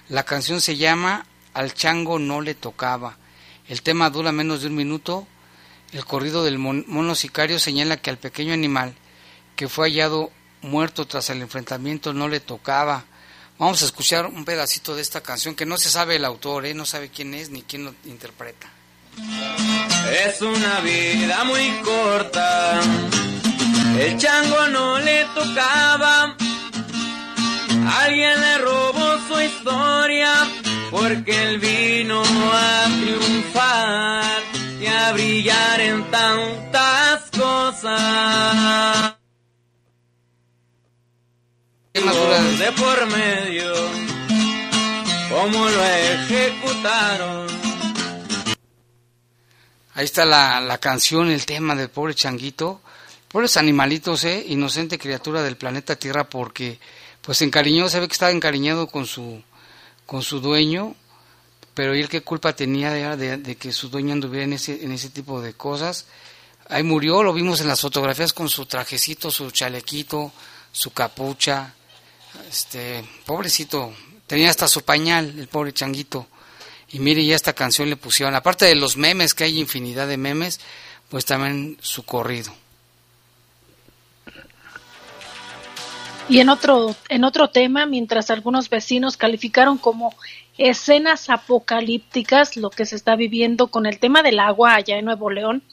La 0.07 0.23
canción 0.23 0.61
se 0.61 0.77
llama 0.77 1.25
Al 1.53 1.73
chango 1.73 2.19
no 2.19 2.39
le 2.39 2.55
tocaba. 2.55 3.17
El 3.67 3.81
tema 3.81 4.09
dura 4.09 4.31
menos 4.31 4.61
de 4.61 4.67
un 4.67 4.75
minuto 4.75 5.27
el 5.93 6.05
corrido 6.05 6.43
del 6.43 6.57
mono 6.57 7.15
sicario 7.15 7.59
señala 7.59 7.97
que 7.97 8.09
al 8.09 8.17
pequeño 8.17 8.53
animal 8.53 8.95
que 9.55 9.69
fue 9.69 9.87
hallado 9.87 10.31
muerto 10.61 11.05
tras 11.05 11.29
el 11.29 11.41
enfrentamiento 11.41 12.13
no 12.13 12.27
le 12.27 12.39
tocaba. 12.39 13.05
Vamos 13.59 13.83
a 13.83 13.85
escuchar 13.85 14.25
un 14.25 14.45
pedacito 14.45 14.95
de 14.95 15.01
esta 15.01 15.21
canción 15.21 15.55
que 15.55 15.65
no 15.65 15.77
se 15.77 15.89
sabe 15.89 16.15
el 16.15 16.25
autor, 16.25 16.65
¿eh? 16.65 16.73
no 16.73 16.85
sabe 16.85 17.09
quién 17.09 17.33
es 17.35 17.49
ni 17.49 17.61
quién 17.61 17.85
lo 17.85 17.93
interpreta. 18.05 18.67
Es 20.25 20.41
una 20.41 20.79
vida 20.79 21.43
muy 21.43 21.69
corta, 21.83 22.81
el 23.99 24.17
chango 24.17 24.67
no 24.69 24.97
le 24.99 25.25
tocaba, 25.35 26.35
alguien 27.99 28.41
le 28.41 28.57
robó 28.57 29.19
su 29.27 29.39
historia 29.39 30.33
porque 30.89 31.43
él 31.43 31.59
vino 31.59 32.23
a 32.23 32.85
triunfar 33.03 34.42
y 34.83 34.87
a 34.87 35.13
brillar 35.13 35.79
en 35.79 36.11
tantas 36.11 37.31
cosas. 37.31 39.15
De 41.93 42.71
por 42.71 43.07
medio, 43.07 43.73
como 45.29 45.69
lo 45.69 45.83
ejecutaron. 45.83 47.47
Ahí 49.93 50.05
está 50.05 50.25
la, 50.25 50.59
la 50.59 50.79
canción, 50.79 51.29
el 51.29 51.45
tema 51.45 51.75
del 51.75 51.89
pobre 51.89 52.15
changuito. 52.15 52.81
Pobres 53.29 53.57
animalitos, 53.57 54.23
¿eh? 54.25 54.43
Inocente 54.47 54.99
criatura 54.99 55.43
del 55.43 55.55
planeta 55.55 55.95
Tierra 55.95 56.25
porque 56.25 56.79
pues 57.21 57.37
se 57.37 57.45
encariñó, 57.45 57.87
se 57.89 57.99
ve 57.99 58.07
que 58.07 58.13
estaba 58.13 58.31
encariñado 58.31 58.87
con 58.87 59.05
su, 59.05 59.41
con 60.05 60.23
su 60.23 60.39
dueño 60.39 60.95
pero 61.73 61.95
¿y 61.95 62.01
él 62.01 62.09
qué 62.09 62.21
culpa 62.21 62.55
tenía 62.55 62.91
de, 63.15 63.55
que 63.55 63.71
su 63.71 63.89
dueño 63.89 64.13
anduviera 64.13 64.45
en 64.45 64.53
ese, 64.53 64.83
en 64.83 64.91
ese 64.91 65.09
tipo 65.09 65.41
de 65.41 65.53
cosas? 65.53 66.05
Ahí 66.69 66.83
murió, 66.83 67.23
lo 67.23 67.33
vimos 67.33 67.61
en 67.61 67.67
las 67.67 67.81
fotografías 67.81 68.33
con 68.33 68.49
su 68.49 68.65
trajecito, 68.65 69.31
su 69.31 69.51
chalequito, 69.51 70.31
su 70.71 70.91
capucha, 70.91 71.73
este, 72.49 73.03
pobrecito, 73.25 73.93
tenía 74.27 74.49
hasta 74.49 74.67
su 74.67 74.81
pañal, 74.83 75.33
el 75.37 75.47
pobre 75.47 75.73
changuito. 75.73 76.27
Y 76.91 76.99
mire, 76.99 77.25
ya 77.25 77.35
esta 77.35 77.53
canción 77.53 77.89
le 77.89 77.95
pusieron, 77.95 78.35
aparte 78.35 78.65
de 78.65 78.75
los 78.75 78.97
memes, 78.97 79.33
que 79.33 79.45
hay 79.45 79.59
infinidad 79.59 80.07
de 80.07 80.17
memes, 80.17 80.59
pues 81.09 81.25
también 81.25 81.77
su 81.81 82.03
corrido. 82.03 82.53
Y 86.29 86.39
en 86.39 86.49
otro, 86.49 86.95
en 87.09 87.23
otro 87.23 87.49
tema, 87.49 87.85
mientras 87.85 88.29
algunos 88.29 88.69
vecinos 88.69 89.17
calificaron 89.17 89.77
como 89.77 90.15
escenas 90.57 91.29
apocalípticas 91.29 92.57
lo 92.57 92.69
que 92.69 92.85
se 92.85 92.95
está 92.95 93.15
viviendo 93.15 93.67
con 93.67 93.85
el 93.85 93.99
tema 93.99 94.21
del 94.21 94.39
agua 94.39 94.75
allá 94.75 94.97
en 94.97 95.05
Nuevo 95.05 95.29
León, 95.29 95.63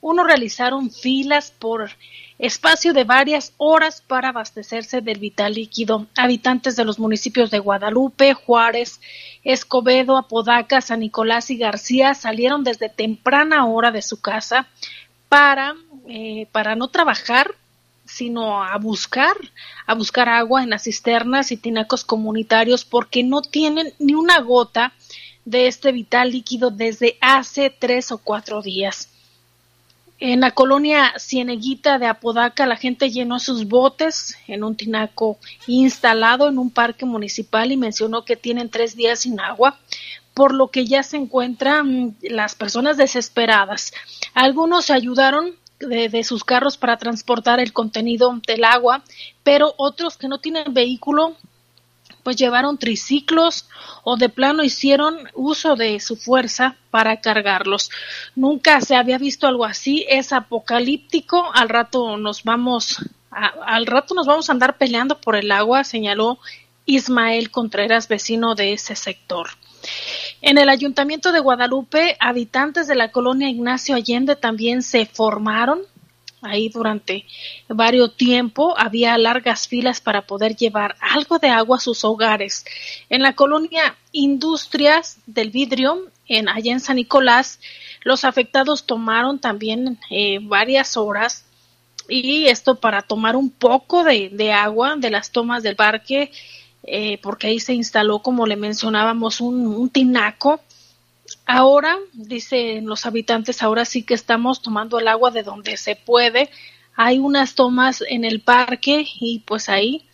uno 0.00 0.24
realizaron 0.24 0.90
filas 0.90 1.52
por 1.58 1.90
espacio 2.38 2.92
de 2.92 3.02
varias 3.02 3.52
horas 3.56 4.00
para 4.00 4.28
abastecerse 4.28 5.00
del 5.00 5.18
vital 5.18 5.54
líquido. 5.54 6.06
Habitantes 6.16 6.76
de 6.76 6.84
los 6.84 7.00
municipios 7.00 7.50
de 7.50 7.58
Guadalupe, 7.58 8.34
Juárez, 8.34 9.00
Escobedo, 9.42 10.16
Apodaca, 10.16 10.80
San 10.80 11.00
Nicolás 11.00 11.50
y 11.50 11.58
García 11.58 12.14
salieron 12.14 12.62
desde 12.62 12.88
temprana 12.88 13.66
hora 13.66 13.90
de 13.90 14.02
su 14.02 14.20
casa 14.20 14.68
para, 15.28 15.74
eh, 16.06 16.46
para 16.52 16.76
no 16.76 16.88
trabajar 16.88 17.54
sino 18.08 18.64
a 18.64 18.76
buscar, 18.78 19.36
a 19.86 19.94
buscar 19.94 20.28
agua 20.28 20.62
en 20.62 20.70
las 20.70 20.84
cisternas 20.84 21.52
y 21.52 21.56
tinacos 21.56 22.04
comunitarios 22.04 22.84
porque 22.84 23.22
no 23.22 23.42
tienen 23.42 23.92
ni 23.98 24.14
una 24.14 24.40
gota 24.40 24.92
de 25.44 25.66
este 25.66 25.92
vital 25.92 26.30
líquido 26.30 26.70
desde 26.70 27.18
hace 27.20 27.70
tres 27.70 28.10
o 28.10 28.18
cuatro 28.18 28.62
días. 28.62 29.10
En 30.20 30.40
la 30.40 30.50
colonia 30.50 31.14
Cieneguita 31.18 31.98
de 31.98 32.06
Apodaca, 32.06 32.66
la 32.66 32.76
gente 32.76 33.10
llenó 33.10 33.38
sus 33.38 33.68
botes 33.68 34.36
en 34.48 34.64
un 34.64 34.74
tinaco 34.74 35.38
instalado 35.68 36.48
en 36.48 36.58
un 36.58 36.70
parque 36.70 37.04
municipal 37.04 37.70
y 37.70 37.76
mencionó 37.76 38.24
que 38.24 38.34
tienen 38.34 38.68
tres 38.68 38.96
días 38.96 39.20
sin 39.20 39.38
agua, 39.38 39.78
por 40.34 40.54
lo 40.54 40.68
que 40.68 40.86
ya 40.86 41.04
se 41.04 41.18
encuentran 41.18 42.16
las 42.22 42.56
personas 42.56 42.96
desesperadas. 42.96 43.92
Algunos 44.34 44.86
se 44.86 44.92
ayudaron 44.92 45.54
de, 45.80 46.24
sus 46.24 46.44
carros 46.44 46.76
para 46.76 46.96
transportar 46.96 47.60
el 47.60 47.72
contenido 47.72 48.40
del 48.46 48.64
agua, 48.64 49.02
pero 49.42 49.74
otros 49.76 50.16
que 50.16 50.28
no 50.28 50.38
tienen 50.38 50.74
vehículo 50.74 51.36
pues 52.22 52.36
llevaron 52.36 52.76
triciclos 52.76 53.68
o 54.02 54.16
de 54.16 54.28
plano 54.28 54.62
hicieron 54.62 55.30
uso 55.34 55.76
de 55.76 55.98
su 55.98 56.16
fuerza 56.16 56.76
para 56.90 57.20
cargarlos. 57.20 57.90
Nunca 58.34 58.80
se 58.82 58.96
había 58.96 59.16
visto 59.16 59.46
algo 59.46 59.64
así, 59.64 60.04
es 60.08 60.32
apocalíptico, 60.32 61.50
al 61.54 61.70
rato 61.70 62.18
nos 62.18 62.44
vamos 62.44 62.98
al 63.30 63.86
rato 63.86 64.14
nos 64.14 64.26
vamos 64.26 64.48
a 64.48 64.52
andar 64.52 64.78
peleando 64.78 65.20
por 65.20 65.36
el 65.36 65.52
agua, 65.52 65.84
señaló 65.84 66.38
Ismael 66.86 67.50
Contreras, 67.50 68.08
vecino 68.08 68.54
de 68.54 68.72
ese 68.72 68.96
sector. 68.96 69.48
En 70.40 70.58
el 70.58 70.68
Ayuntamiento 70.68 71.32
de 71.32 71.40
Guadalupe, 71.40 72.16
habitantes 72.20 72.86
de 72.86 72.94
la 72.94 73.10
colonia 73.10 73.48
Ignacio 73.48 73.96
Allende 73.96 74.36
también 74.36 74.82
se 74.82 75.06
formaron 75.06 75.80
ahí 76.42 76.68
durante 76.68 77.26
varios 77.68 78.16
tiempo 78.16 78.74
había 78.78 79.16
largas 79.18 79.68
filas 79.68 80.00
para 80.00 80.22
poder 80.22 80.56
llevar 80.56 80.96
algo 81.00 81.38
de 81.38 81.48
agua 81.48 81.78
a 81.78 81.80
sus 81.80 82.04
hogares. 82.04 82.64
En 83.08 83.22
la 83.22 83.34
colonia 83.34 83.96
Industrias 84.12 85.18
del 85.26 85.50
Vidrio, 85.50 86.10
en 86.26 86.48
allá 86.48 86.72
en 86.72 86.80
San 86.80 86.96
Nicolás, 86.96 87.60
los 88.02 88.24
afectados 88.24 88.86
tomaron 88.86 89.38
también 89.38 89.98
eh, 90.10 90.38
varias 90.42 90.96
horas 90.96 91.44
y 92.08 92.46
esto 92.46 92.76
para 92.76 93.02
tomar 93.02 93.36
un 93.36 93.50
poco 93.50 94.02
de, 94.04 94.30
de 94.30 94.52
agua 94.52 94.96
de 94.96 95.10
las 95.10 95.30
tomas 95.30 95.62
del 95.62 95.76
parque, 95.76 96.30
eh, 96.90 97.18
porque 97.22 97.48
ahí 97.48 97.60
se 97.60 97.74
instaló, 97.74 98.20
como 98.20 98.46
le 98.46 98.56
mencionábamos, 98.56 99.40
un, 99.40 99.88
tinaco 99.90 100.60
Ahora, 101.46 101.98
dicen 102.12 102.86
los 102.86 103.06
habitantes, 103.06 103.62
ahora 103.62 103.84
sí 103.84 104.02
que 104.02 104.14
estamos 104.14 104.60
tomando 104.60 104.98
el 104.98 105.08
agua 105.08 105.30
de 105.30 105.42
donde 105.42 105.76
se 105.78 105.96
puede. 105.96 106.50
Hay 106.94 107.18
unas 107.18 107.54
tomas 107.54 108.02
en 108.06 108.24
el 108.24 108.40
parque 108.40 109.06
y 109.18 109.40
pues 109.40 109.68
ahí, 109.70 110.04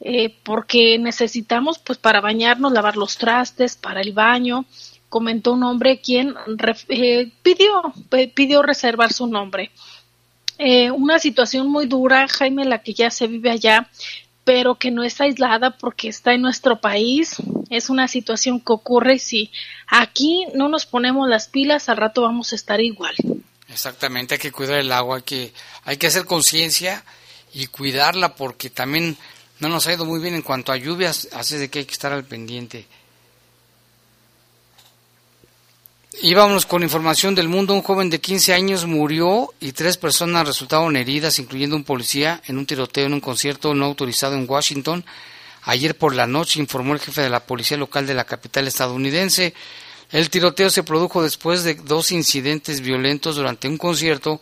eh, 0.00 0.34
porque 0.44 0.98
necesitamos 0.98 1.78
pues 1.78 1.98
para 1.98 2.20
bañarnos, 2.20 2.72
lavar 2.72 2.96
los 2.96 3.16
trastes, 3.16 3.76
para 3.76 4.00
el 4.00 4.12
baño. 4.12 4.64
Comentó 5.08 5.52
un 5.52 5.64
hombre 5.64 6.00
quien 6.00 6.34
eh, 6.88 7.32
pidió, 7.42 7.92
pidió 8.34 8.62
reservar 8.62 9.12
su 9.12 9.26
nombre. 9.26 9.70
Eh, 10.58 10.90
una 10.90 11.18
situación 11.18 11.68
muy 11.68 11.86
dura, 11.86 12.26
Jaime, 12.28 12.64
la 12.64 12.82
que 12.82 12.94
ya 12.94 13.10
se 13.10 13.26
vive 13.26 13.50
allá 13.50 13.88
pero 14.46 14.76
que 14.76 14.92
no 14.92 15.02
está 15.02 15.24
aislada 15.24 15.76
porque 15.76 16.06
está 16.06 16.32
en 16.32 16.42
nuestro 16.42 16.80
país. 16.80 17.34
Es 17.68 17.90
una 17.90 18.06
situación 18.06 18.60
que 18.60 18.72
ocurre 18.72 19.16
y 19.16 19.18
si 19.18 19.52
aquí 19.88 20.46
no 20.54 20.68
nos 20.68 20.86
ponemos 20.86 21.28
las 21.28 21.48
pilas, 21.48 21.88
al 21.88 21.96
rato 21.96 22.22
vamos 22.22 22.52
a 22.52 22.54
estar 22.54 22.80
igual. 22.80 23.16
Exactamente, 23.68 24.34
hay 24.34 24.40
que 24.40 24.52
cuidar 24.52 24.78
el 24.78 24.92
agua, 24.92 25.16
hay 25.16 25.22
que, 25.22 25.52
hay 25.82 25.96
que 25.96 26.06
hacer 26.06 26.26
conciencia 26.26 27.04
y 27.52 27.66
cuidarla 27.66 28.36
porque 28.36 28.70
también 28.70 29.16
no 29.58 29.68
nos 29.68 29.88
ha 29.88 29.94
ido 29.94 30.04
muy 30.04 30.20
bien 30.20 30.34
en 30.34 30.42
cuanto 30.42 30.70
a 30.70 30.76
lluvias, 30.76 31.28
así 31.32 31.56
de 31.56 31.68
que 31.68 31.80
hay 31.80 31.84
que 31.84 31.92
estar 31.92 32.12
al 32.12 32.24
pendiente. 32.24 32.86
Vámonos 36.22 36.66
con 36.66 36.82
información 36.82 37.34
del 37.34 37.48
mundo. 37.48 37.74
Un 37.74 37.82
joven 37.82 38.10
de 38.10 38.20
15 38.20 38.54
años 38.54 38.86
murió 38.86 39.52
y 39.60 39.72
tres 39.72 39.96
personas 39.96 40.46
resultaron 40.46 40.96
heridas, 40.96 41.38
incluyendo 41.38 41.76
un 41.76 41.84
policía, 41.84 42.42
en 42.46 42.58
un 42.58 42.66
tiroteo 42.66 43.06
en 43.06 43.14
un 43.14 43.20
concierto 43.20 43.74
no 43.74 43.84
autorizado 43.84 44.34
en 44.34 44.48
Washington. 44.48 45.04
Ayer 45.62 45.96
por 45.96 46.14
la 46.14 46.26
noche 46.26 46.60
informó 46.60 46.94
el 46.94 47.00
jefe 47.00 47.22
de 47.22 47.30
la 47.30 47.40
policía 47.40 47.76
local 47.76 48.06
de 48.06 48.14
la 48.14 48.24
capital 48.24 48.66
estadounidense. 48.66 49.54
El 50.10 50.30
tiroteo 50.30 50.70
se 50.70 50.82
produjo 50.82 51.22
después 51.22 51.64
de 51.64 51.74
dos 51.74 52.12
incidentes 52.12 52.80
violentos 52.80 53.36
durante 53.36 53.68
un 53.68 53.76
concierto 53.76 54.40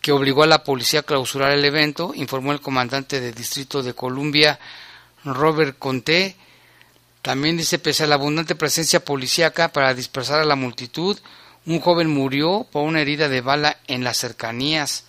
que 0.00 0.12
obligó 0.12 0.42
a 0.42 0.46
la 0.46 0.64
policía 0.64 1.00
a 1.00 1.04
clausurar 1.04 1.52
el 1.52 1.64
evento, 1.64 2.12
informó 2.14 2.52
el 2.52 2.60
comandante 2.60 3.20
del 3.20 3.34
Distrito 3.34 3.82
de 3.82 3.94
Columbia, 3.94 4.58
Robert 5.24 5.78
Conté. 5.78 6.36
También 7.24 7.56
dice, 7.56 7.78
pese 7.78 8.04
a 8.04 8.06
la 8.06 8.16
abundante 8.16 8.54
presencia 8.54 9.02
policíaca 9.02 9.72
para 9.72 9.94
dispersar 9.94 10.40
a 10.40 10.44
la 10.44 10.56
multitud, 10.56 11.18
un 11.64 11.80
joven 11.80 12.10
murió 12.10 12.66
por 12.70 12.82
una 12.82 13.00
herida 13.00 13.30
de 13.30 13.40
bala 13.40 13.78
en 13.86 14.04
las 14.04 14.18
cercanías. 14.18 15.04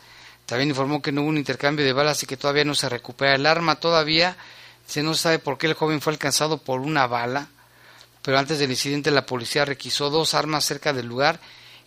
También 0.45 0.69
informó 0.69 1.01
que 1.01 1.11
no 1.11 1.23
hubo 1.23 1.29
un 1.29 1.37
intercambio 1.37 1.85
de 1.85 1.91
balas 1.91 2.23
y 2.23 2.25
que 2.25 2.37
todavía 2.37 2.63
no 2.63 2.73
se 2.73 2.87
recupera 2.87 3.35
el 3.35 3.45
arma. 3.45 3.81
Todavía 3.81 4.37
se 4.87 5.03
no 5.03 5.13
sabe 5.13 5.39
por 5.39 5.57
qué 5.57 5.67
el 5.67 5.73
joven 5.73 5.99
fue 5.99 6.13
alcanzado 6.13 6.57
por 6.57 6.79
una 6.79 7.05
bala, 7.05 7.49
pero 8.21 8.39
antes 8.39 8.59
del 8.59 8.71
incidente 8.71 9.11
la 9.11 9.25
policía 9.25 9.65
requisó 9.65 10.09
dos 10.09 10.35
armas 10.35 10.63
cerca 10.63 10.93
del 10.93 11.07
lugar 11.07 11.41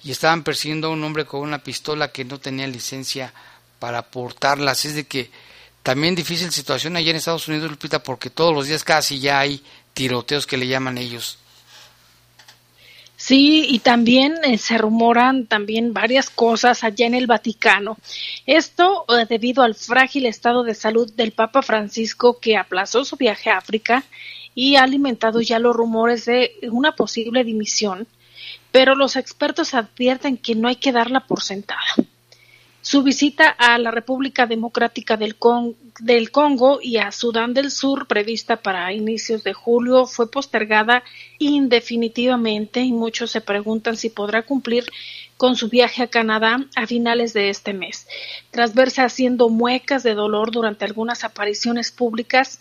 y 0.05 0.11
estaban 0.11 0.43
persiguiendo 0.43 0.89
a 0.89 0.91
un 0.91 1.03
hombre 1.05 1.25
con 1.25 1.41
una 1.41 1.63
pistola 1.63 2.13
que 2.13 2.27
no 2.27 2.39
tenía 2.39 2.67
licencia 2.67 3.33
para 3.79 4.03
portarlas. 4.03 4.85
Es 4.85 4.95
de 4.95 5.07
que 5.07 5.31
también 5.83 6.15
difícil 6.15 6.53
situación 6.53 6.97
allá 6.97 7.13
en 7.13 7.17
Estados 7.17 7.49
Unidos, 7.49 7.71
Lupita, 7.71 8.03
porque 8.03 8.29
todos 8.29 8.53
los 8.55 8.67
días 8.67 8.85
casi 8.85 9.21
ya 9.21 9.39
hay 9.39 9.65
tiroteos 9.99 10.47
que 10.47 10.57
le 10.57 10.69
llaman 10.69 10.97
ellos. 10.97 11.39
Sí, 13.17 13.67
y 13.69 13.81
también 13.81 14.37
eh, 14.45 14.57
se 14.59 14.79
rumoran 14.79 15.47
también 15.47 15.93
varias 15.93 16.31
cosas 16.31 16.85
allá 16.85 17.05
en 17.05 17.15
el 17.15 17.27
Vaticano. 17.27 17.97
Esto 18.47 19.05
eh, 19.09 19.27
debido 19.29 19.65
al 19.65 19.75
frágil 19.75 20.27
estado 20.27 20.63
de 20.63 20.77
salud 20.77 21.13
del 21.15 21.33
Papa 21.33 21.63
Francisco 21.63 22.39
que 22.39 22.57
aplazó 22.57 23.05
su 23.05 23.17
viaje 23.17 23.51
a 23.51 23.59
África 23.59 24.05
y 24.55 24.77
ha 24.77 24.85
alimentado 24.85 25.41
ya 25.41 25.59
los 25.59 25.75
rumores 25.75 26.27
de 26.27 26.53
una 26.71 26.95
posible 26.95 27.43
dimisión, 27.43 28.07
pero 28.71 28.95
los 28.95 29.17
expertos 29.17 29.75
advierten 29.75 30.37
que 30.37 30.55
no 30.55 30.69
hay 30.69 30.77
que 30.77 30.93
darla 30.93 31.27
por 31.27 31.43
sentada. 31.43 31.83
Su 32.83 33.03
visita 33.03 33.49
a 33.49 33.77
la 33.79 33.91
República 33.91 34.47
Democrática 34.47 35.17
del, 35.17 35.35
Congo 36.31 36.79
y 36.83 36.99
a 36.99 37.11
Sudán 37.13 37.55
del 37.55 37.71
Sur, 37.71 38.07
prevista 38.07 38.57
para 38.57 38.93
inicios 38.93 39.43
de 39.43 39.53
julio, 39.53 40.07
fue 40.07 40.31
postergada 40.31 41.03
indefinitivamente 41.39 42.81
y 42.81 42.93
muchos 42.93 43.31
se 43.31 43.41
preguntan 43.41 43.97
si 43.97 44.09
podrá 44.11 44.43
cumplir 44.43 44.85
con 45.37 45.57
su 45.57 45.69
viaje 45.69 46.03
a 46.03 46.09
Canadá 46.09 46.67
a 46.77 46.87
finales 46.87 47.33
de 47.33 47.49
este 47.49 47.73
mes. 47.73 48.07
Tras 48.51 48.75
verse 48.75 49.03
haciendo 49.03 49.49
muecas 49.49 50.03
de 50.03 50.15
dolor 50.15 50.51
durante 50.51 50.85
algunas 50.85 51.25
apariciones 51.25 51.91
públicas, 51.91 52.61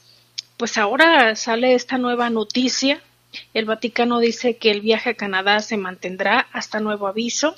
pues 0.58 0.78
ahora 0.78 1.36
sale 1.36 1.74
esta 1.74 1.98
nueva 1.98 2.30
noticia. 2.30 3.02
El 3.54 3.66
Vaticano 3.66 4.20
dice 4.20 4.58
que 4.58 4.72
el 4.72 4.82
viaje 4.82 5.12
a 5.12 5.16
Canadá 5.16 5.60
se 5.60 5.78
mantendrá 5.78 6.48
hasta 6.52 6.80
nuevo 6.80 7.08
aviso. 7.08 7.56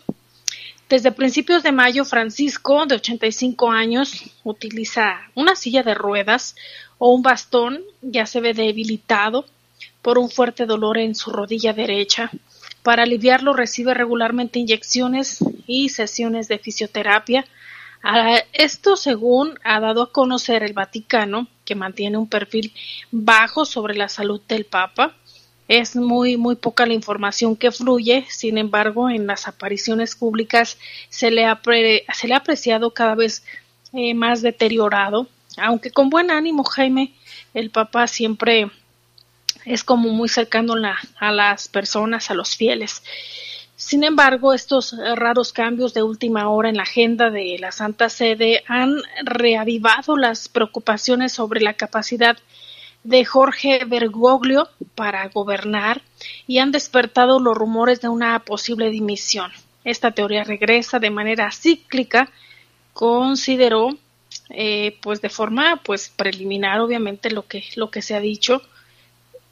Desde 0.89 1.11
principios 1.11 1.61
de 1.61 1.71
mayo, 1.71 2.03
Francisco, 2.03 2.87
de 2.87 2.95
85 2.95 3.69
años, 3.69 4.23
utiliza 4.43 5.21
una 5.35 5.55
silla 5.55 5.83
de 5.83 5.93
ruedas 5.93 6.55
o 6.97 7.13
un 7.13 7.21
bastón, 7.21 7.83
ya 8.01 8.25
se 8.25 8.41
ve 8.41 8.55
debilitado 8.55 9.45
por 10.01 10.17
un 10.17 10.31
fuerte 10.31 10.65
dolor 10.65 10.97
en 10.97 11.13
su 11.13 11.29
rodilla 11.29 11.73
derecha. 11.73 12.31
Para 12.81 13.03
aliviarlo 13.03 13.53
recibe 13.53 13.93
regularmente 13.93 14.57
inyecciones 14.57 15.45
y 15.67 15.89
sesiones 15.89 16.47
de 16.47 16.57
fisioterapia. 16.57 17.45
Esto 18.51 18.95
según 18.95 19.59
ha 19.63 19.79
dado 19.79 20.01
a 20.01 20.11
conocer 20.11 20.63
el 20.63 20.73
Vaticano, 20.73 21.47
que 21.65 21.75
mantiene 21.75 22.17
un 22.17 22.27
perfil 22.27 22.73
bajo 23.11 23.63
sobre 23.65 23.93
la 23.93 24.09
salud 24.09 24.41
del 24.47 24.65
Papa 24.65 25.15
es 25.69 25.95
muy 25.95 26.35
muy 26.35 26.55
poca 26.55 26.87
la 26.87 26.93
información 26.93 27.55
que 27.55 27.71
fluye, 27.71 28.25
sin 28.27 28.57
embargo, 28.57 29.09
en 29.09 29.27
las 29.27 29.47
apariciones 29.47 30.15
públicas 30.15 30.77
se 31.09 31.29
le 31.29 31.45
ha, 31.45 31.61
se 32.13 32.27
le 32.27 32.33
ha 32.33 32.37
apreciado 32.37 32.91
cada 32.91 33.13
vez 33.15 33.43
eh, 33.93 34.15
más 34.15 34.41
deteriorado, 34.41 35.27
aunque 35.57 35.91
con 35.91 36.09
buen 36.09 36.31
ánimo, 36.31 36.63
Jaime, 36.63 37.13
el 37.53 37.69
Papa 37.69 38.07
siempre 38.07 38.71
es 39.63 39.83
como 39.83 40.09
muy 40.09 40.27
cercano 40.27 40.73
a 41.19 41.31
las 41.31 41.67
personas, 41.67 42.31
a 42.31 42.33
los 42.33 42.55
fieles. 42.55 43.03
Sin 43.75 44.03
embargo, 44.03 44.53
estos 44.53 44.95
raros 45.15 45.53
cambios 45.53 45.93
de 45.93 46.01
última 46.01 46.49
hora 46.49 46.69
en 46.69 46.77
la 46.77 46.83
agenda 46.83 47.29
de 47.29 47.57
la 47.59 47.71
Santa 47.71 48.09
Sede 48.09 48.63
han 48.67 48.95
reavivado 49.23 50.17
las 50.17 50.49
preocupaciones 50.49 51.31
sobre 51.31 51.61
la 51.61 51.75
capacidad 51.75 52.37
de 53.03 53.25
Jorge 53.25 53.85
Bergoglio 53.85 54.67
para 54.95 55.27
gobernar 55.29 56.01
y 56.47 56.59
han 56.59 56.71
despertado 56.71 57.39
los 57.39 57.57
rumores 57.57 58.01
de 58.01 58.09
una 58.09 58.39
posible 58.39 58.89
dimisión. 58.89 59.51
Esta 59.83 60.11
teoría 60.11 60.43
regresa 60.43 60.99
de 60.99 61.09
manera 61.09 61.51
cíclica, 61.51 62.29
consideró 62.93 63.89
eh, 64.49 64.97
pues 65.01 65.21
de 65.21 65.29
forma 65.29 65.81
pues 65.83 66.09
preliminar 66.09 66.79
obviamente 66.81 67.31
lo 67.31 67.47
que 67.47 67.63
lo 67.75 67.89
que 67.89 68.01
se 68.01 68.15
ha 68.15 68.19
dicho 68.19 68.61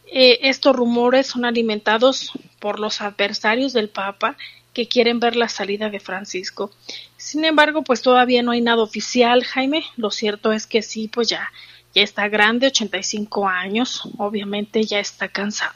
eh, 0.10 0.40
estos 0.44 0.76
rumores 0.76 1.28
son 1.28 1.46
alimentados 1.46 2.32
por 2.60 2.80
los 2.80 3.02
adversarios 3.02 3.74
del 3.74 3.90
Papa 3.90 4.38
que 4.74 4.88
quieren 4.88 5.20
ver 5.20 5.36
la 5.36 5.50
salida 5.50 5.90
de 5.90 6.00
Francisco. 6.00 6.72
Sin 7.18 7.44
embargo, 7.44 7.84
pues 7.84 8.02
todavía 8.02 8.42
no 8.42 8.52
hay 8.52 8.62
nada 8.62 8.82
oficial, 8.84 9.44
Jaime. 9.44 9.84
Lo 9.98 10.12
cierto 10.12 10.54
es 10.54 10.66
que 10.66 10.82
sí, 10.82 11.08
pues 11.08 11.28
ya, 11.28 11.52
ya 11.98 12.04
está 12.04 12.28
grande, 12.28 12.68
85 12.68 13.48
años, 13.48 14.04
obviamente 14.20 14.84
ya 14.84 15.00
está 15.00 15.30
cansado. 15.30 15.74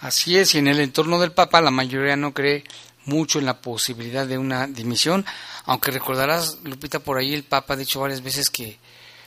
Así 0.00 0.38
es, 0.38 0.54
y 0.54 0.58
en 0.58 0.68
el 0.68 0.80
entorno 0.80 1.20
del 1.20 1.32
Papa 1.32 1.60
la 1.60 1.70
mayoría 1.70 2.16
no 2.16 2.32
cree 2.32 2.64
mucho 3.04 3.38
en 3.38 3.44
la 3.44 3.60
posibilidad 3.60 4.26
de 4.26 4.38
una 4.38 4.66
dimisión, 4.66 5.26
aunque 5.66 5.90
recordarás, 5.90 6.58
Lupita, 6.64 7.00
por 7.00 7.18
ahí 7.18 7.34
el 7.34 7.42
Papa 7.42 7.74
ha 7.74 7.76
dicho 7.76 8.00
varias 8.00 8.22
veces 8.22 8.48
que 8.48 8.78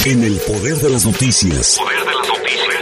En 0.05 0.23
el 0.23 0.39
poder 0.41 0.77
de 0.77 0.91
las 0.91 1.05
noticias. 1.05 1.77
Poder 1.79 1.99
de 1.99 2.05
las 2.15 2.29
noticias. 2.29 2.79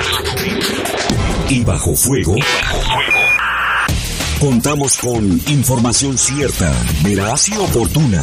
Y 1.48 1.64
bajo 1.64 1.96
fuego. 1.96 2.37
Y 2.37 2.40
bajo 2.40 2.81
fuego 2.83 3.13
Contamos 4.44 4.98
con 4.98 5.24
información 5.48 6.18
cierta, 6.18 6.70
veraz 7.02 7.48
y 7.48 7.57
oportuna. 7.57 8.22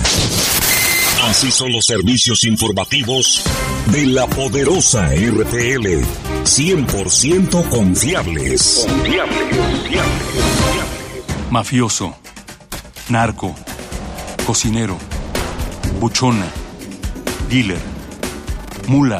Así 1.23 1.49
son 1.49 1.71
los 1.71 1.87
servicios 1.87 2.43
informativos 2.43 3.41
de 3.87 4.05
la 4.05 4.27
poderosa 4.27 5.07
RTL. 5.07 6.03
100% 6.43 7.69
confiables. 7.69 8.85
Confiables, 8.87 9.57
confiables, 9.57 10.01
Mafioso, 11.49 12.15
narco, 13.09 13.55
cocinero, 14.45 14.99
buchona, 15.99 16.45
dealer, 17.49 17.81
mula. 18.85 19.19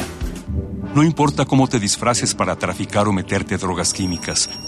No 0.93 1.03
importa 1.03 1.45
cómo 1.45 1.67
te 1.67 1.79
disfraces 1.79 2.35
para 2.35 2.57
traficar 2.57 3.07
o 3.07 3.11
meterte 3.11 3.57
drogas 3.57 3.91
químicas, 3.91 4.51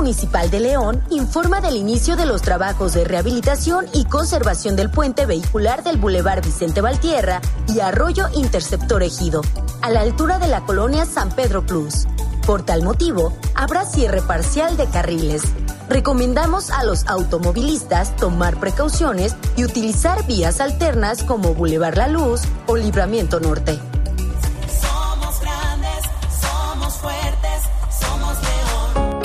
Municipal 0.00 0.50
de 0.50 0.60
León 0.60 1.04
informa 1.10 1.60
del 1.60 1.76
inicio 1.76 2.16
de 2.16 2.24
los 2.24 2.40
trabajos 2.40 2.94
de 2.94 3.04
rehabilitación 3.04 3.84
y 3.92 4.06
conservación 4.06 4.74
del 4.74 4.88
puente 4.88 5.26
vehicular 5.26 5.84
del 5.84 5.98
Boulevard 5.98 6.42
Vicente 6.42 6.80
Valtierra 6.80 7.42
y 7.68 7.80
Arroyo 7.80 8.28
Interceptor 8.32 9.02
Ejido, 9.02 9.42
a 9.82 9.90
la 9.90 10.00
altura 10.00 10.38
de 10.38 10.46
la 10.46 10.62
colonia 10.62 11.04
San 11.04 11.28
Pedro 11.30 11.66
Plus. 11.66 12.06
Por 12.46 12.62
tal 12.62 12.82
motivo, 12.82 13.34
habrá 13.54 13.84
cierre 13.84 14.22
parcial 14.22 14.78
de 14.78 14.86
carriles. 14.86 15.42
Recomendamos 15.90 16.70
a 16.70 16.82
los 16.82 17.06
automovilistas 17.06 18.16
tomar 18.16 18.58
precauciones 18.58 19.36
y 19.54 19.64
utilizar 19.64 20.26
vías 20.26 20.62
alternas 20.62 21.22
como 21.24 21.52
Boulevard 21.52 21.98
La 21.98 22.08
Luz 22.08 22.40
o 22.66 22.74
Libramiento 22.74 23.38
Norte. 23.38 23.78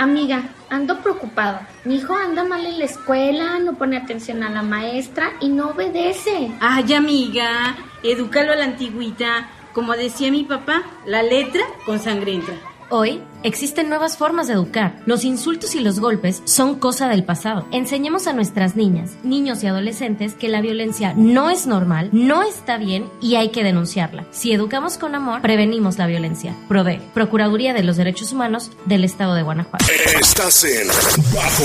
Amiga, 0.00 0.44
ando 0.70 1.02
preocupada. 1.02 1.68
Mi 1.84 1.96
hijo 1.96 2.14
anda 2.16 2.42
mal 2.42 2.64
en 2.64 2.78
la 2.78 2.86
escuela, 2.86 3.58
no 3.58 3.74
pone 3.74 3.98
atención 3.98 4.42
a 4.42 4.48
la 4.48 4.62
maestra 4.62 5.32
y 5.40 5.50
no 5.50 5.72
obedece. 5.72 6.50
Ay, 6.58 6.94
amiga, 6.94 7.76
edúcalo 8.02 8.52
a 8.52 8.56
la 8.56 8.64
antigüita. 8.64 9.50
Como 9.74 9.92
decía 9.92 10.30
mi 10.30 10.44
papá, 10.44 10.84
la 11.04 11.22
letra 11.22 11.60
con 11.84 11.98
sangre 11.98 12.32
entra. 12.32 12.54
Hoy 12.92 13.22
existen 13.44 13.88
nuevas 13.88 14.16
formas 14.16 14.48
de 14.48 14.54
educar. 14.54 15.00
Los 15.06 15.24
insultos 15.24 15.76
y 15.76 15.80
los 15.80 16.00
golpes 16.00 16.42
son 16.44 16.80
cosa 16.80 17.08
del 17.08 17.22
pasado. 17.22 17.64
Enseñemos 17.70 18.26
a 18.26 18.32
nuestras 18.32 18.74
niñas, 18.74 19.12
niños 19.22 19.62
y 19.62 19.68
adolescentes 19.68 20.34
que 20.34 20.48
la 20.48 20.60
violencia 20.60 21.14
no 21.16 21.50
es 21.50 21.68
normal, 21.68 22.10
no 22.12 22.42
está 22.42 22.78
bien 22.78 23.08
y 23.22 23.36
hay 23.36 23.50
que 23.50 23.62
denunciarla. 23.62 24.26
Si 24.32 24.52
educamos 24.52 24.98
con 24.98 25.14
amor, 25.14 25.40
prevenimos 25.40 25.98
la 25.98 26.08
violencia. 26.08 26.56
PRODE, 26.66 27.00
Procuraduría 27.14 27.74
de 27.74 27.84
los 27.84 27.96
Derechos 27.96 28.32
Humanos 28.32 28.72
del 28.86 29.04
Estado 29.04 29.34
de 29.34 29.42
Guanajuato. 29.42 29.84
Estás 30.20 30.64
en 30.64 30.88
Bajo. 31.32 31.64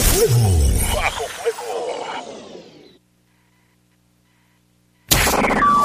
Bajo 0.96 1.24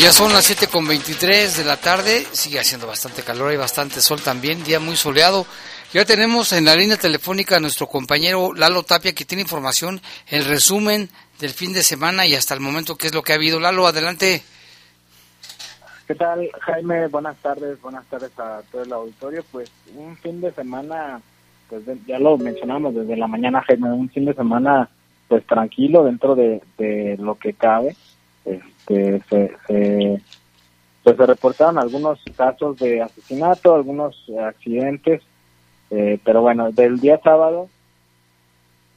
Ya 0.00 0.12
son 0.12 0.32
las 0.32 0.44
7 0.44 0.68
con 0.68 0.86
23 0.86 1.58
de 1.58 1.64
la 1.64 1.76
tarde, 1.76 2.24
sigue 2.30 2.60
haciendo 2.60 2.86
bastante 2.86 3.22
calor, 3.22 3.50
hay 3.50 3.56
bastante 3.56 4.00
sol 4.00 4.20
también, 4.22 4.62
día 4.62 4.78
muy 4.78 4.94
soleado. 4.94 5.44
Ya 5.92 6.04
tenemos 6.04 6.52
en 6.52 6.66
la 6.66 6.76
línea 6.76 6.96
telefónica 6.96 7.56
a 7.56 7.60
nuestro 7.60 7.88
compañero 7.88 8.54
Lalo 8.54 8.84
Tapia 8.84 9.12
que 9.12 9.24
tiene 9.24 9.42
información, 9.42 10.00
el 10.28 10.44
resumen 10.44 11.08
del 11.40 11.50
fin 11.50 11.72
de 11.72 11.82
semana 11.82 12.26
y 12.26 12.36
hasta 12.36 12.54
el 12.54 12.60
momento 12.60 12.94
qué 12.94 13.08
es 13.08 13.14
lo 13.14 13.22
que 13.22 13.32
ha 13.32 13.36
habido. 13.36 13.58
Lalo, 13.58 13.88
adelante. 13.88 14.42
¿Qué 16.06 16.14
tal, 16.14 16.48
Jaime? 16.60 17.08
Buenas 17.08 17.36
tardes, 17.38 17.80
buenas 17.82 18.06
tardes 18.06 18.30
a 18.38 18.62
todo 18.70 18.84
el 18.84 18.92
auditorio. 18.92 19.44
Pues 19.50 19.68
un 19.96 20.16
fin 20.18 20.40
de 20.40 20.52
semana, 20.52 21.20
pues 21.68 21.82
ya 22.06 22.20
lo 22.20 22.38
mencionamos 22.38 22.94
desde 22.94 23.16
la 23.16 23.26
mañana, 23.26 23.64
Jaime, 23.66 23.90
un 23.90 24.08
fin 24.10 24.26
de 24.26 24.34
semana 24.34 24.88
pues 25.26 25.44
tranquilo 25.44 26.04
dentro 26.04 26.36
de, 26.36 26.62
de 26.78 27.16
lo 27.18 27.34
que 27.34 27.52
cabe 27.52 27.96
este, 28.88 30.20
se, 31.04 31.12
reportaron 31.12 31.78
algunos 31.78 32.20
casos 32.36 32.78
de 32.78 33.02
asesinato, 33.02 33.74
algunos 33.74 34.24
accidentes, 34.40 35.22
eh, 35.90 36.18
pero 36.24 36.42
bueno, 36.42 36.70
del 36.70 37.00
día 37.00 37.18
sábado 37.22 37.68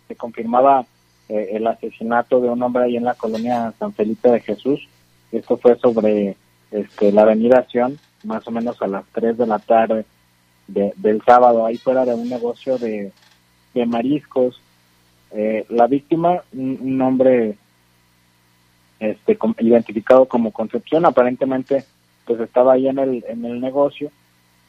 se 0.07 0.15
confirmaba 0.15 0.85
eh, 1.29 1.51
el 1.53 1.65
asesinato 1.67 2.41
de 2.41 2.49
un 2.49 2.61
hombre 2.61 2.83
ahí 2.83 2.97
en 2.97 3.05
la 3.05 3.15
colonia 3.15 3.73
San 3.79 3.93
Felipe 3.93 4.29
de 4.29 4.41
Jesús. 4.41 4.87
Esto 5.31 5.57
fue 5.57 5.77
sobre 5.77 6.35
este, 6.71 7.11
la 7.11 7.21
avenida 7.21 7.65
Sion, 7.69 7.97
más 8.23 8.45
o 8.47 8.51
menos 8.51 8.81
a 8.81 8.87
las 8.87 9.05
3 9.13 9.37
de 9.37 9.47
la 9.47 9.59
tarde 9.59 10.05
del 10.67 11.21
sábado, 11.25 11.65
ahí 11.65 11.77
fuera 11.77 12.05
de 12.05 12.13
un 12.13 12.29
negocio 12.29 12.77
de, 12.77 13.11
de 13.73 13.85
mariscos. 13.85 14.61
Eh, 15.31 15.65
la 15.69 15.87
víctima, 15.87 16.43
un, 16.53 17.01
hombre 17.01 17.57
este, 19.01 19.37
identificado 19.59 20.27
como 20.27 20.51
Concepción, 20.51 21.05
aparentemente 21.05 21.83
pues 22.25 22.39
estaba 22.39 22.73
ahí 22.73 22.87
en 22.87 22.99
el, 22.99 23.25
en 23.27 23.43
el 23.43 23.59
negocio, 23.59 24.11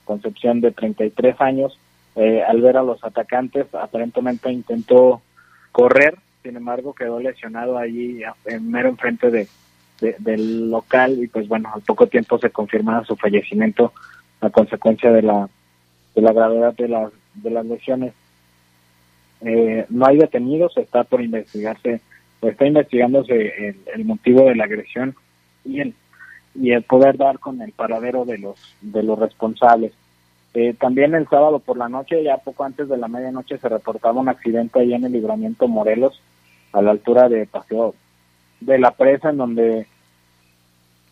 Concepción 0.05 0.61
de 0.61 0.73
33 0.73 1.41
años, 1.41 1.79
eh, 2.17 2.43
al 2.43 2.61
ver 2.61 2.77
a 2.77 2.83
los 2.83 3.05
atacantes 3.05 3.67
aparentemente 3.75 4.51
intentó 4.51 5.23
correr, 5.71 6.17
sin 6.43 6.57
embargo 6.57 6.95
quedó 6.95 7.21
lesionado 7.21 7.79
allí 7.79 8.23
en 8.47 8.71
mero 8.71 8.89
enfrente 8.89 9.31
de, 9.31 9.47
del 10.19 10.71
local. 10.71 11.23
Y 11.23 11.29
pues 11.29 11.47
bueno, 11.47 11.71
al 11.73 11.83
poco 11.83 12.07
tiempo 12.07 12.39
se 12.39 12.51
confirmaba 12.51 13.05
su 13.05 13.17
fallecimiento 13.17 13.93
a 14.41 14.51
consecuencia 14.51 15.13
de 15.13 15.23
la, 15.23 15.49
de 16.15 16.23
la 16.23 16.33
gravedad 16.33 16.75
de, 16.75 16.89
la, 16.89 17.11
de 17.35 17.51
las 17.51 17.67
lesiones. 17.67 18.13
Eh, 19.43 19.87
no 19.89 20.07
hay 20.07 20.19
detenidos, 20.19 20.77
está 20.77 21.05
por 21.05 21.21
investigarse, 21.21 22.01
está 22.43 22.67
investigándose 22.67 23.77
el, 23.95 24.05
motivo 24.05 24.45
de 24.45 24.57
la 24.57 24.65
agresión 24.65 25.15
y 25.65 25.81
el, 25.81 25.95
y 26.55 26.73
el 26.73 26.83
poder 26.83 27.17
dar 27.17 27.39
con 27.39 27.63
el 27.63 27.73
paradero 27.73 28.25
de 28.25 28.39
los, 28.39 28.57
de 28.81 29.03
los 29.03 29.19
responsables. 29.19 29.93
Eh, 30.55 30.75
también 30.79 31.15
el 31.15 31.29
sábado 31.29 31.61
por 31.61 31.79
la 31.79 31.89
noche, 31.89 32.23
ya 32.23 32.37
poco 32.39 32.65
antes 32.65 32.89
de 32.89 32.99
la 32.99 33.09
medianoche, 33.09 33.59
se 33.59 33.69
reportaba 33.69 34.21
un 34.21 34.29
accidente 34.29 34.81
ahí 34.81 34.93
en 34.93 35.05
el 35.05 35.13
libramiento 35.13 35.69
Morelos, 35.69 36.21
a 36.73 36.83
la 36.83 36.91
altura 36.91 37.29
de 37.29 37.47
Paseo 37.47 37.95
de 38.61 38.79
la 38.79 38.91
Presa, 38.93 39.31
en 39.31 39.39
donde 39.39 39.87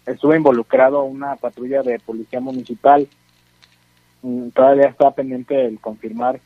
estuvo 0.06 0.34
involucrado 0.34 1.04
una 1.04 1.36
patrulla 1.36 1.82
de 1.82 1.98
policía 2.00 2.40
municipal. 2.40 3.08
Mm, 4.22 4.48
todavía 4.48 4.88
está 4.88 5.10
pendiente 5.12 5.64
el 5.64 5.80
confirmar, 5.80 6.40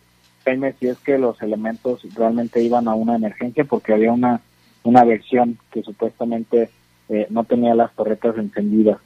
Jaime, 0.44 0.74
si 0.78 0.88
es 0.88 0.98
que 0.98 1.18
los 1.18 1.40
elementos 1.42 2.02
realmente 2.14 2.62
iban 2.62 2.86
a 2.86 2.94
una 2.94 3.16
emergencia, 3.16 3.64
porque 3.64 3.94
había 3.94 4.12
una, 4.12 4.40
una 4.84 5.04
versión 5.04 5.58
que 5.70 5.82
supuestamente 5.82 6.70
eh, 7.08 7.26
no 7.30 7.44
tenía 7.44 7.74
las 7.74 7.92
torretas 7.94 8.36
encendidas. 8.38 8.98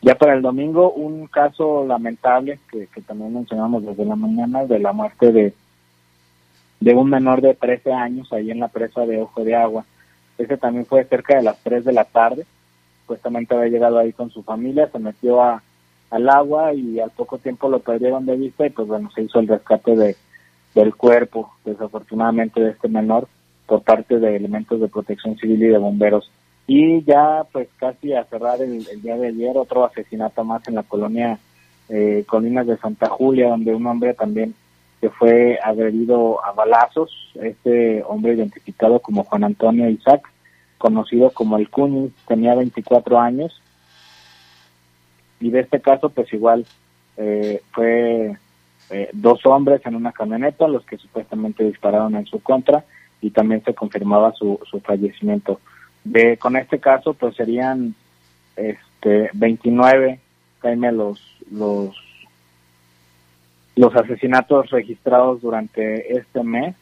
Ya 0.00 0.14
para 0.14 0.34
el 0.34 0.42
domingo, 0.42 0.92
un 0.92 1.26
caso 1.26 1.86
lamentable 1.86 2.58
que, 2.70 2.86
también 3.02 3.34
mencionamos 3.34 3.84
desde 3.84 4.04
la 4.04 4.16
mañana 4.16 4.64
de 4.66 4.78
la 4.78 4.92
muerte 4.92 5.32
de, 5.32 5.54
de 6.80 6.94
un 6.94 7.08
menor 7.08 7.40
de 7.40 7.54
13 7.54 7.92
años 7.92 8.32
ahí 8.32 8.50
en 8.50 8.60
la 8.60 8.68
presa 8.68 9.06
de 9.06 9.20
Ojo 9.20 9.44
de 9.44 9.54
Agua. 9.54 9.84
Ese 10.38 10.56
también 10.56 10.86
fue 10.86 11.04
cerca 11.04 11.36
de 11.36 11.42
las 11.42 11.58
3 11.62 11.84
de 11.84 11.92
la 11.92 12.04
tarde. 12.04 12.46
Supuestamente 13.02 13.54
había 13.54 13.70
llegado 13.70 13.98
ahí 13.98 14.12
con 14.12 14.30
su 14.30 14.42
familia, 14.42 14.90
se 14.90 14.98
metió 14.98 15.40
al 15.42 16.28
agua 16.28 16.74
y 16.74 16.98
al 16.98 17.10
poco 17.10 17.38
tiempo 17.38 17.68
lo 17.68 17.78
perdieron 17.78 18.26
de 18.26 18.36
vista 18.36 18.66
y 18.66 18.70
pues 18.70 18.88
bueno, 18.88 19.10
se 19.14 19.22
hizo 19.22 19.38
el 19.38 19.48
rescate 19.48 19.94
de, 19.94 20.16
del 20.74 20.94
cuerpo, 20.94 21.54
desafortunadamente, 21.64 22.60
de 22.60 22.70
este 22.70 22.88
menor 22.88 23.28
por 23.66 23.82
parte 23.82 24.18
de 24.18 24.36
elementos 24.36 24.80
de 24.80 24.88
protección 24.88 25.36
civil 25.36 25.62
y 25.62 25.68
de 25.68 25.78
bomberos. 25.78 26.30
Y 26.66 27.02
ya 27.04 27.44
pues 27.52 27.68
casi 27.76 28.14
a 28.14 28.24
cerrar 28.24 28.60
el, 28.60 28.84
día 29.02 29.16
de 29.16 29.28
ayer 29.28 29.56
otro 29.56 29.84
asesinato 29.84 30.44
más 30.44 30.66
en 30.68 30.76
la 30.76 30.82
colonia 30.82 31.38
eh, 31.88 32.24
Colinas 32.26 32.66
de 32.66 32.78
Santa 32.78 33.08
Julia, 33.08 33.48
donde 33.48 33.74
un 33.74 33.86
hombre 33.86 34.14
también 34.14 34.54
que 35.00 35.10
fue 35.10 35.58
agredido 35.62 36.44
a 36.44 36.52
balazos, 36.52 37.32
este 37.34 38.04
hombre 38.04 38.34
identificado 38.34 39.00
como 39.00 39.24
Juan 39.24 39.42
Antonio 39.42 39.88
Isaac, 39.88 40.30
conocido 40.78 41.30
como 41.30 41.58
el 41.58 41.68
Cuni, 41.70 42.12
tenía 42.28 42.54
24 42.54 43.18
años, 43.18 43.60
y 45.40 45.50
de 45.50 45.60
este 45.60 45.80
caso 45.80 46.08
pues 46.10 46.32
igual 46.32 46.64
eh, 47.16 47.60
fue 47.72 48.36
eh, 48.90 49.10
dos 49.12 49.44
hombres 49.44 49.84
en 49.84 49.96
una 49.96 50.12
camioneta 50.12 50.68
los 50.68 50.84
que 50.86 50.98
supuestamente 50.98 51.64
dispararon 51.64 52.14
en 52.14 52.26
su 52.26 52.40
contra 52.40 52.84
y 53.22 53.30
también 53.30 53.62
se 53.64 53.72
confirmaba 53.72 54.32
su, 54.32 54.60
su 54.68 54.80
fallecimiento. 54.80 55.60
De, 56.04 56.36
con 56.36 56.56
este 56.56 56.80
caso 56.80 57.14
pues 57.14 57.36
serían 57.36 57.94
este 58.56 59.30
29 59.32 60.18
Jaime 60.60 60.92
los 60.92 61.20
los 61.50 61.96
los 63.74 63.94
asesinatos 63.96 64.68
registrados 64.70 65.40
durante 65.40 66.16
este 66.16 66.42
mes 66.42 66.74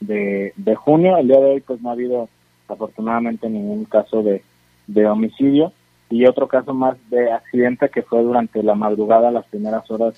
de, 0.00 0.54
de 0.56 0.74
junio. 0.76 1.18
El 1.18 1.28
día 1.28 1.40
de 1.40 1.52
hoy 1.52 1.60
pues 1.60 1.82
no 1.82 1.90
ha 1.90 1.92
habido 1.92 2.28
afortunadamente 2.68 3.50
ningún 3.50 3.84
caso 3.84 4.22
de, 4.22 4.42
de 4.86 5.06
homicidio 5.06 5.72
y 6.08 6.24
otro 6.26 6.48
caso 6.48 6.72
más 6.72 6.96
de 7.10 7.32
accidente 7.32 7.88
que 7.88 8.02
fue 8.02 8.22
durante 8.22 8.62
la 8.62 8.74
madrugada, 8.74 9.30
las 9.30 9.46
primeras 9.46 9.90
horas 9.90 10.14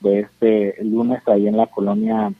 de 0.00 0.20
este 0.20 0.76
lunes 0.84 1.26
ahí 1.26 1.48
en 1.48 1.56
la 1.56 1.66
colonia 1.66 2.32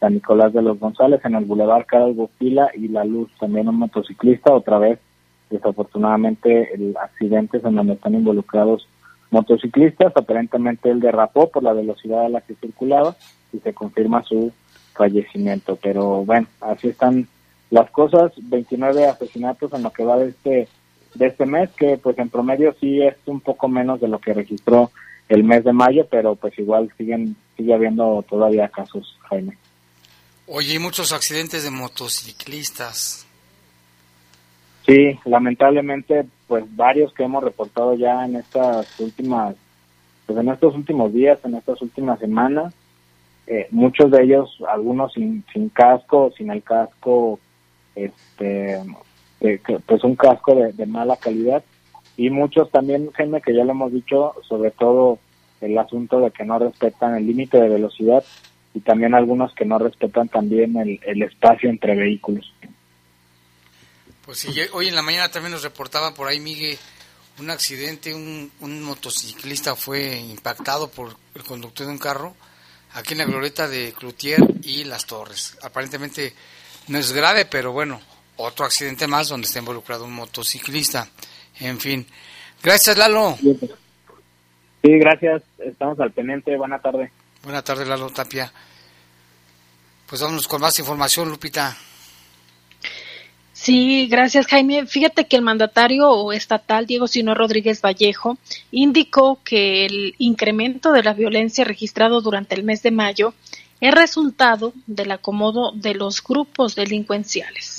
San 0.00 0.14
Nicolás 0.14 0.52
de 0.52 0.62
los 0.62 0.78
González, 0.78 1.20
en 1.24 1.34
el 1.34 1.44
Boulevard 1.44 1.86
Carlos 1.86 2.16
Bofila 2.16 2.70
y 2.74 2.88
La 2.88 3.04
Luz, 3.04 3.30
también 3.38 3.68
un 3.68 3.76
motociclista, 3.76 4.52
otra 4.52 4.78
vez 4.78 4.98
desafortunadamente 5.50 6.74
el 6.74 6.96
accidente 6.96 7.58
es 7.58 7.64
en 7.64 7.74
donde 7.74 7.94
están 7.94 8.14
involucrados 8.14 8.86
motociclistas, 9.30 10.16
aparentemente 10.16 10.90
él 10.90 11.00
derrapó 11.00 11.50
por 11.50 11.62
la 11.62 11.72
velocidad 11.72 12.26
a 12.26 12.28
la 12.28 12.40
que 12.40 12.54
circulaba 12.54 13.16
y 13.52 13.58
se 13.58 13.74
confirma 13.74 14.22
su 14.22 14.52
fallecimiento. 14.94 15.76
Pero 15.82 16.24
bueno, 16.24 16.46
así 16.60 16.88
están 16.88 17.28
las 17.70 17.90
cosas, 17.90 18.32
29 18.36 19.06
asesinatos 19.06 19.72
en 19.74 19.82
lo 19.82 19.90
que 19.90 20.04
va 20.04 20.16
de 20.16 20.28
este 20.30 20.68
de 21.14 21.26
este 21.26 21.46
mes, 21.46 21.70
que 21.70 21.96
pues 21.96 22.18
en 22.18 22.28
promedio 22.28 22.74
sí 22.80 23.02
es 23.02 23.16
un 23.26 23.40
poco 23.40 23.66
menos 23.66 24.00
de 24.00 24.08
lo 24.08 24.18
que 24.18 24.34
registró 24.34 24.90
el 25.28 25.42
mes 25.42 25.64
de 25.64 25.72
mayo, 25.72 26.06
pero 26.10 26.36
pues 26.36 26.58
igual 26.58 26.90
siguen 26.96 27.34
sigue 27.56 27.74
habiendo 27.74 28.24
todavía 28.28 28.68
casos, 28.68 29.18
Jaime. 29.28 29.56
Oye, 30.50 30.72
hay 30.72 30.78
muchos 30.78 31.12
accidentes 31.12 31.62
de 31.62 31.70
motociclistas. 31.70 33.26
Sí, 34.86 35.18
lamentablemente, 35.26 36.24
pues 36.46 36.64
varios 36.74 37.12
que 37.12 37.24
hemos 37.24 37.44
reportado 37.44 37.94
ya 37.94 38.24
en 38.24 38.36
estas 38.36 38.98
últimas, 38.98 39.56
pues 40.24 40.38
en 40.38 40.48
estos 40.48 40.74
últimos 40.74 41.12
días, 41.12 41.38
en 41.44 41.54
estas 41.54 41.82
últimas 41.82 42.18
semanas, 42.18 42.72
eh, 43.46 43.66
muchos 43.72 44.10
de 44.10 44.22
ellos, 44.22 44.56
algunos 44.66 45.12
sin, 45.12 45.44
casco, 45.74 46.32
sin 46.34 46.50
el 46.50 46.62
casco, 46.62 47.38
este, 47.94 48.80
pues 49.84 50.02
un 50.02 50.16
casco 50.16 50.54
de, 50.54 50.86
mala 50.86 51.18
calidad, 51.18 51.62
y 52.16 52.30
muchos 52.30 52.70
también, 52.70 53.12
gente 53.12 53.42
que 53.42 53.54
ya 53.54 53.64
lo 53.64 53.72
hemos 53.72 53.92
dicho, 53.92 54.32
sobre 54.48 54.70
todo 54.70 55.18
el 55.60 55.76
asunto 55.76 56.20
de 56.20 56.30
que 56.30 56.46
no 56.46 56.58
respetan 56.58 57.16
el 57.16 57.26
límite 57.26 57.60
de 57.60 57.68
velocidad 57.68 58.24
y 58.78 58.80
también 58.80 59.12
algunos 59.12 59.52
que 59.54 59.64
no 59.64 59.76
respetan 59.76 60.28
también 60.28 60.76
el, 60.76 61.00
el 61.04 61.22
espacio 61.22 61.68
entre 61.68 61.96
vehículos. 61.96 62.54
Pues 64.24 64.38
sí, 64.38 64.48
hoy 64.72 64.86
en 64.86 64.94
la 64.94 65.02
mañana 65.02 65.28
también 65.30 65.52
nos 65.52 65.64
reportaban 65.64 66.14
por 66.14 66.28
ahí, 66.28 66.38
Miguel, 66.38 66.78
un 67.40 67.50
accidente, 67.50 68.14
un, 68.14 68.82
motociclista 68.82 69.74
fue 69.74 70.16
impactado 70.16 70.88
por 70.88 71.16
el 71.34 71.42
conductor 71.42 71.86
de 71.86 71.92
un 71.92 71.98
carro 71.98 72.36
aquí 72.94 73.14
en 73.14 73.18
la 73.18 73.24
glorieta 73.24 73.66
de 73.66 73.92
Cloutier 73.98 74.38
y 74.62 74.84
Las 74.84 75.06
Torres. 75.06 75.58
Aparentemente 75.62 76.32
no 76.86 76.98
es 76.98 77.12
grave, 77.12 77.46
pero 77.46 77.72
bueno, 77.72 78.00
otro 78.36 78.64
accidente 78.64 79.08
más 79.08 79.28
donde 79.28 79.46
está 79.46 79.58
involucrado 79.58 80.04
un 80.04 80.14
motociclista. 80.14 81.08
En 81.58 81.80
fin. 81.80 82.06
Gracias, 82.62 82.96
Lalo. 82.96 83.36
Sí, 83.36 84.98
gracias. 84.98 85.42
Estamos 85.58 85.98
al 85.98 86.12
pendiente. 86.12 86.56
Buena 86.56 86.78
tarde. 86.78 87.10
Buena 87.48 87.62
tarde, 87.62 87.86
Lalo 87.86 88.10
Tapia. 88.10 88.52
Pues 90.06 90.20
vámonos 90.20 90.46
con 90.46 90.60
más 90.60 90.78
información, 90.80 91.30
Lupita. 91.30 91.74
Sí, 93.54 94.06
gracias 94.06 94.46
Jaime. 94.48 94.86
Fíjate 94.86 95.26
que 95.26 95.36
el 95.36 95.40
mandatario 95.40 96.30
estatal 96.32 96.86
Diego 96.86 97.08
Sino 97.08 97.34
Rodríguez 97.34 97.80
Vallejo 97.80 98.36
indicó 98.70 99.40
que 99.44 99.86
el 99.86 100.14
incremento 100.18 100.92
de 100.92 101.02
la 101.02 101.14
violencia 101.14 101.64
registrado 101.64 102.20
durante 102.20 102.54
el 102.54 102.64
mes 102.64 102.82
de 102.82 102.90
mayo 102.90 103.32
es 103.80 103.94
resultado 103.94 104.74
del 104.86 105.10
acomodo 105.12 105.72
de 105.72 105.94
los 105.94 106.22
grupos 106.22 106.74
delincuenciales. 106.74 107.77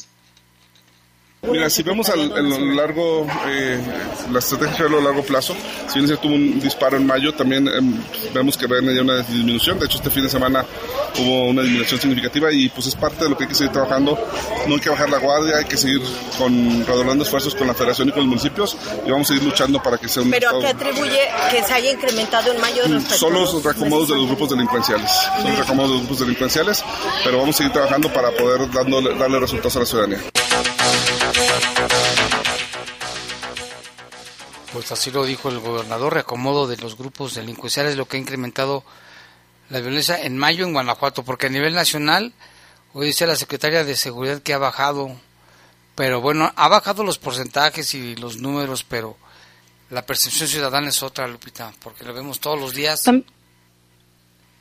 Mira, 1.41 1.69
si 1.69 1.83
vemos 1.83 2.09
a 2.09 2.17
lo 2.17 2.75
largo, 2.75 3.25
eh, 3.47 3.79
la 4.29 4.39
estrategia 4.39 4.85
a 4.85 4.89
lo 4.89 4.99
largo 4.99 5.23
plazo, 5.23 5.55
si 5.87 5.99
bien 5.99 6.07
se 6.07 6.17
tuvo 6.17 6.35
un 6.35 6.59
disparo 6.59 6.97
en 6.97 7.07
mayo, 7.07 7.33
también 7.33 7.65
em, 7.67 7.95
vemos 8.33 8.57
que 8.57 8.67
ya 8.67 9.01
una 9.01 9.17
disminución. 9.19 9.79
De 9.79 9.85
hecho, 9.85 9.97
este 9.97 10.09
fin 10.09 10.23
de 10.23 10.29
semana 10.29 10.65
hubo 11.17 11.45
una 11.45 11.61
disminución 11.61 11.99
significativa 12.01 12.51
y 12.51 12.67
pues 12.67 12.87
es 12.87 12.95
parte 12.95 13.23
de 13.23 13.29
lo 13.29 13.37
que 13.37 13.45
hay 13.45 13.47
que 13.47 13.55
seguir 13.55 13.71
trabajando. 13.71 14.19
No 14.67 14.75
hay 14.75 14.81
que 14.81 14.89
bajar 14.89 15.09
la 15.09 15.17
guardia, 15.17 15.57
hay 15.57 15.65
que 15.65 15.77
seguir 15.77 16.01
con 16.37 16.85
redoblando 16.85 17.23
esfuerzos 17.23 17.55
con 17.55 17.67
la 17.67 17.73
federación 17.73 18.09
y 18.09 18.11
con 18.11 18.21
los 18.21 18.27
municipios 18.27 18.77
y 19.05 19.09
vamos 19.09 19.27
a 19.27 19.33
seguir 19.33 19.43
luchando 19.49 19.81
para 19.81 19.97
que 19.97 20.09
sea 20.09 20.23
un 20.23 20.31
¿Pero 20.31 20.57
a 20.57 20.59
qué 20.59 20.67
atribuye 20.67 21.21
que 21.51 21.63
se 21.63 21.73
haya 21.73 21.91
incrementado 21.91 22.51
en 22.51 22.59
mayo 22.59 22.83
respecto 22.83 23.15
Son 23.15 23.33
los 23.33 23.63
reacomodos 23.63 24.09
de 24.09 24.15
los 24.15 24.27
grupos 24.27 24.49
delincuenciales, 24.49 25.09
son 25.37 25.47
los 25.47 25.57
reacomodos 25.57 25.89
de 25.91 25.97
los 25.97 26.03
grupos 26.05 26.19
delincuenciales, 26.19 26.83
pero 27.23 27.37
vamos 27.37 27.55
a 27.55 27.57
seguir 27.59 27.71
trabajando 27.73 28.11
para 28.11 28.31
poder 28.31 28.69
darle 29.17 29.39
resultados 29.39 29.75
a 29.77 29.79
la 29.79 29.85
ciudadanía. 29.85 30.19
Pues 34.73 34.91
así 34.91 35.11
lo 35.11 35.25
dijo 35.25 35.49
el 35.49 35.59
gobernador, 35.59 36.13
reacomodo 36.13 36.67
de 36.67 36.77
los 36.77 36.97
grupos 36.97 37.33
delincuenciales, 37.33 37.95
lo 37.95 38.07
que 38.07 38.17
ha 38.17 38.19
incrementado 38.19 38.83
la 39.69 39.79
violencia 39.79 40.21
en 40.21 40.37
mayo 40.37 40.65
en 40.65 40.73
Guanajuato, 40.73 41.23
porque 41.23 41.47
a 41.47 41.49
nivel 41.49 41.73
nacional, 41.73 42.33
hoy 42.93 43.07
dice 43.07 43.27
la 43.27 43.35
secretaria 43.35 43.83
de 43.83 43.95
Seguridad 43.95 44.41
que 44.41 44.53
ha 44.53 44.57
bajado, 44.57 45.15
pero 45.95 46.21
bueno, 46.21 46.51
ha 46.55 46.67
bajado 46.67 47.03
los 47.03 47.17
porcentajes 47.17 47.93
y 47.93 48.15
los 48.15 48.37
números, 48.37 48.83
pero 48.83 49.17
la 49.89 50.05
percepción 50.05 50.47
ciudadana 50.47 50.89
es 50.89 51.01
otra, 51.01 51.27
Lupita, 51.27 51.73
porque 51.81 52.03
lo 52.03 52.13
vemos 52.13 52.39
todos 52.39 52.59
los 52.59 52.73
días. 52.73 53.03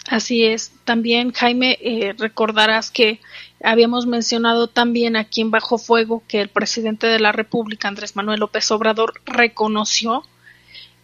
Así 0.06 0.44
es. 0.44 0.72
También, 0.84 1.32
Jaime, 1.32 1.78
eh, 1.82 2.14
recordarás 2.16 2.90
que 2.90 3.20
habíamos 3.62 4.06
mencionado 4.06 4.68
también 4.68 5.16
aquí 5.16 5.40
en 5.40 5.50
Bajo 5.50 5.78
Fuego 5.78 6.22
que 6.28 6.40
el 6.40 6.48
presidente 6.48 7.06
de 7.06 7.20
la 7.20 7.32
República, 7.32 7.88
Andrés 7.88 8.16
Manuel 8.16 8.40
López 8.40 8.70
Obrador, 8.70 9.20
reconoció 9.26 10.24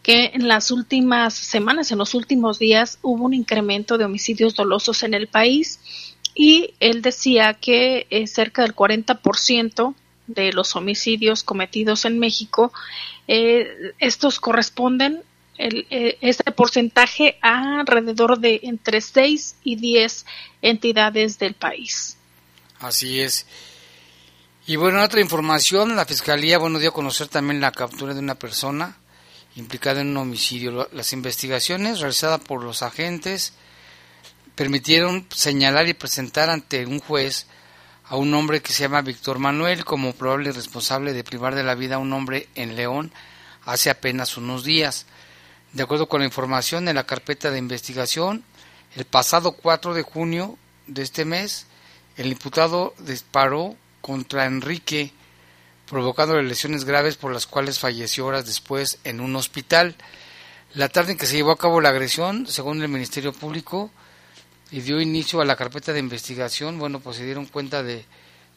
que 0.02 0.32
en 0.34 0.48
las 0.48 0.70
últimas 0.70 1.34
semanas, 1.34 1.90
en 1.90 1.98
los 1.98 2.14
últimos 2.14 2.58
días, 2.58 2.98
hubo 3.02 3.24
un 3.24 3.34
incremento 3.34 3.96
de 3.96 4.04
homicidios 4.04 4.54
dolosos 4.54 5.02
en 5.02 5.14
el 5.14 5.28
país 5.28 5.80
y 6.34 6.74
él 6.80 7.00
decía 7.00 7.54
que 7.54 8.06
eh, 8.10 8.26
cerca 8.26 8.62
del 8.62 8.74
40% 8.74 9.94
de 10.26 10.52
los 10.52 10.76
homicidios 10.76 11.42
cometidos 11.42 12.04
en 12.04 12.18
México, 12.18 12.72
eh, 13.28 13.92
estos 13.98 14.40
corresponden 14.40 15.22
el, 15.56 15.86
eh, 15.90 16.18
este 16.20 16.50
porcentaje 16.50 17.38
a 17.40 17.80
alrededor 17.80 18.38
de 18.40 18.60
entre 18.64 19.00
6 19.00 19.56
y 19.64 19.76
10 19.76 20.26
entidades 20.62 21.38
del 21.38 21.54
país. 21.54 22.18
Así 22.84 23.22
es. 23.22 23.46
Y 24.66 24.76
bueno, 24.76 25.02
otra 25.02 25.22
información, 25.22 25.96
la 25.96 26.04
Fiscalía, 26.04 26.58
bueno, 26.58 26.78
dio 26.78 26.90
a 26.90 26.92
conocer 26.92 27.28
también 27.28 27.58
la 27.58 27.72
captura 27.72 28.12
de 28.12 28.20
una 28.20 28.34
persona 28.34 28.98
implicada 29.56 30.02
en 30.02 30.08
un 30.08 30.18
homicidio. 30.18 30.90
Las 30.92 31.14
investigaciones 31.14 32.00
realizadas 32.00 32.40
por 32.40 32.62
los 32.62 32.82
agentes 32.82 33.54
permitieron 34.54 35.26
señalar 35.34 35.88
y 35.88 35.94
presentar 35.94 36.50
ante 36.50 36.84
un 36.84 37.00
juez 37.00 37.46
a 38.04 38.16
un 38.16 38.34
hombre 38.34 38.60
que 38.60 38.74
se 38.74 38.82
llama 38.82 39.00
Víctor 39.00 39.38
Manuel 39.38 39.86
como 39.86 40.12
probable 40.12 40.52
responsable 40.52 41.14
de 41.14 41.24
privar 41.24 41.54
de 41.54 41.64
la 41.64 41.74
vida 41.74 41.94
a 41.94 42.00
un 42.00 42.12
hombre 42.12 42.50
en 42.54 42.76
León 42.76 43.12
hace 43.64 43.88
apenas 43.88 44.36
unos 44.36 44.62
días. 44.62 45.06
De 45.72 45.84
acuerdo 45.84 46.06
con 46.06 46.20
la 46.20 46.26
información 46.26 46.86
en 46.88 46.96
la 46.96 47.06
carpeta 47.06 47.50
de 47.50 47.58
investigación, 47.58 48.44
el 48.94 49.06
pasado 49.06 49.52
4 49.52 49.94
de 49.94 50.02
junio 50.02 50.58
de 50.86 51.00
este 51.00 51.24
mes, 51.24 51.66
el 52.16 52.28
imputado 52.28 52.94
disparó 52.98 53.76
contra 54.00 54.46
Enrique, 54.46 55.12
provocando 55.86 56.40
lesiones 56.40 56.84
graves 56.84 57.16
por 57.16 57.32
las 57.32 57.46
cuales 57.46 57.78
falleció 57.78 58.26
horas 58.26 58.46
después 58.46 58.98
en 59.04 59.20
un 59.20 59.34
hospital. 59.36 59.96
La 60.74 60.88
tarde 60.88 61.12
en 61.12 61.18
que 61.18 61.26
se 61.26 61.36
llevó 61.36 61.52
a 61.52 61.58
cabo 61.58 61.80
la 61.80 61.90
agresión, 61.90 62.46
según 62.46 62.82
el 62.82 62.88
Ministerio 62.88 63.32
Público, 63.32 63.90
y 64.70 64.80
dio 64.80 65.00
inicio 65.00 65.40
a 65.40 65.44
la 65.44 65.56
carpeta 65.56 65.92
de 65.92 66.00
investigación, 66.00 66.78
bueno, 66.78 67.00
pues 67.00 67.16
se 67.16 67.24
dieron 67.24 67.46
cuenta 67.46 67.82
de 67.82 68.04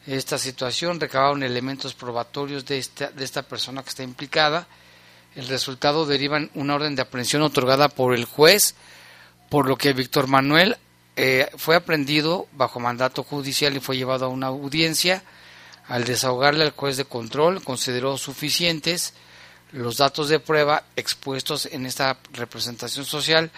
esta 0.06 0.38
situación, 0.38 1.00
recabaron 1.00 1.42
elementos 1.42 1.94
probatorios 1.94 2.64
de 2.64 2.78
esta, 2.78 3.10
de 3.10 3.24
esta 3.24 3.42
persona 3.42 3.82
que 3.82 3.90
está 3.90 4.02
implicada, 4.02 4.66
el 5.34 5.46
resultado 5.48 6.06
deriva 6.06 6.38
en 6.38 6.50
una 6.54 6.74
orden 6.74 6.96
de 6.96 7.02
aprehensión 7.02 7.42
otorgada 7.42 7.88
por 7.88 8.14
el 8.14 8.24
juez, 8.24 8.74
por 9.48 9.68
lo 9.68 9.76
que 9.76 9.92
Víctor 9.92 10.26
Manuel 10.26 10.76
eh, 11.20 11.50
fue 11.56 11.74
aprendido 11.74 12.46
bajo 12.52 12.78
mandato 12.78 13.24
judicial 13.24 13.76
y 13.76 13.80
fue 13.80 13.96
llevado 13.96 14.26
a 14.26 14.28
una 14.28 14.46
audiencia. 14.46 15.24
Al 15.88 16.04
desahogarle 16.04 16.62
al 16.62 16.70
juez 16.70 16.96
de 16.96 17.06
control, 17.06 17.60
consideró 17.64 18.16
suficientes 18.16 19.14
los 19.72 19.96
datos 19.96 20.28
de 20.28 20.38
prueba 20.38 20.84
expuestos 20.94 21.66
en 21.66 21.86
esta 21.86 22.18
representación 22.32 23.04
social, 23.04 23.50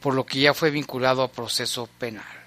por 0.00 0.14
lo 0.14 0.26
que 0.26 0.40
ya 0.40 0.52
fue 0.52 0.72
vinculado 0.72 1.22
a 1.22 1.30
proceso 1.30 1.88
penal. 1.98 2.45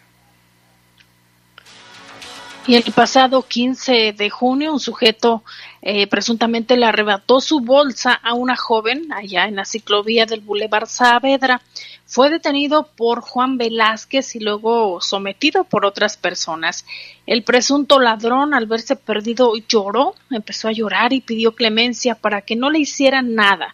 Y 2.68 2.76
el 2.76 2.84
pasado 2.94 3.42
15 3.42 4.14
de 4.14 4.30
junio, 4.30 4.74
un 4.74 4.80
sujeto 4.80 5.44
eh, 5.82 6.08
presuntamente 6.08 6.78
le 6.78 6.86
arrebató 6.86 7.42
su 7.42 7.62
bolsa 7.62 8.14
a 8.14 8.34
una 8.34 8.56
joven 8.56 9.12
allá 9.14 9.46
en 9.46 9.56
la 9.56 9.66
ciclovía 9.66 10.26
del 10.26 10.42
Boulevard 10.42 10.88
Saavedra. 10.88 11.62
Fue 12.06 12.30
detenido 12.30 12.90
por 12.96 13.22
Juan 13.22 13.58
Velázquez 13.58 14.36
y 14.36 14.40
luego 14.40 15.00
sometido 15.02 15.64
por 15.64 15.86
otras 15.86 16.18
personas. 16.18 16.86
El 17.26 17.44
presunto 17.44 18.00
ladrón, 18.00 18.54
al 18.54 18.66
verse 18.66 18.96
perdido, 18.96 19.54
lloró, 19.68 20.14
empezó 20.30 20.68
a 20.68 20.74
llorar 20.74 21.14
y 21.14 21.22
pidió 21.22 21.56
clemencia 21.56 22.16
para 22.16 22.42
que 22.42 22.56
no 22.56 22.70
le 22.70 22.80
hicieran 22.80 23.36
nada. 23.36 23.74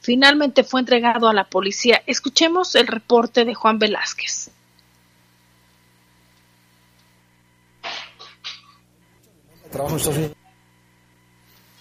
Finalmente 0.00 0.64
fue 0.64 0.80
entregado 0.80 1.28
a 1.28 1.34
la 1.34 1.44
policía. 1.44 2.02
Escuchemos 2.06 2.74
el 2.74 2.88
reporte 2.88 3.44
de 3.44 3.54
Juan 3.54 3.78
Velázquez. 3.78 4.50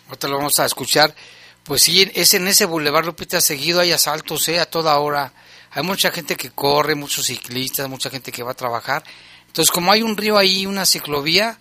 Ahorita 0.07 0.27
lo 0.27 0.37
vamos 0.37 0.59
a 0.59 0.65
escuchar. 0.65 1.13
Pues 1.63 1.83
sí, 1.83 2.09
es 2.15 2.33
en 2.33 2.47
ese 2.47 2.65
bulevar 2.65 3.05
Lupita 3.05 3.39
seguido 3.39 3.81
hay 3.81 3.91
asaltos, 3.91 4.47
¿eh? 4.49 4.59
A 4.59 4.65
toda 4.65 4.97
hora. 4.97 5.33
Hay 5.71 5.83
mucha 5.83 6.11
gente 6.11 6.35
que 6.35 6.49
corre, 6.49 6.95
muchos 6.95 7.27
ciclistas, 7.27 7.87
mucha 7.87 8.09
gente 8.09 8.31
que 8.31 8.43
va 8.43 8.51
a 8.51 8.55
trabajar. 8.55 9.03
Entonces, 9.47 9.71
como 9.71 9.91
hay 9.91 10.01
un 10.01 10.17
río 10.17 10.37
ahí, 10.37 10.65
una 10.65 10.85
ciclovía, 10.85 11.59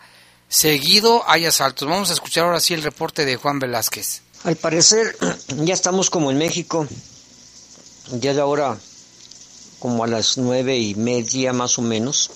seguido 0.48 1.22
hay 1.28 1.46
asaltos. 1.46 1.88
Vamos 1.88 2.10
a 2.10 2.14
escuchar 2.14 2.44
ahora 2.44 2.60
sí 2.60 2.74
el 2.74 2.82
reporte 2.82 3.24
de 3.24 3.36
Juan 3.36 3.58
Velázquez. 3.58 4.22
Al 4.44 4.56
parecer, 4.56 5.16
ya 5.56 5.74
estamos 5.74 6.10
como 6.10 6.30
en 6.30 6.38
México. 6.38 6.88
Ya 8.12 8.34
de 8.34 8.40
ahora, 8.40 8.78
como 9.78 10.02
a 10.02 10.06
las 10.06 10.38
nueve 10.38 10.76
y 10.78 10.94
media 10.94 11.52
más 11.52 11.78
o 11.78 11.82
menos, 11.82 12.30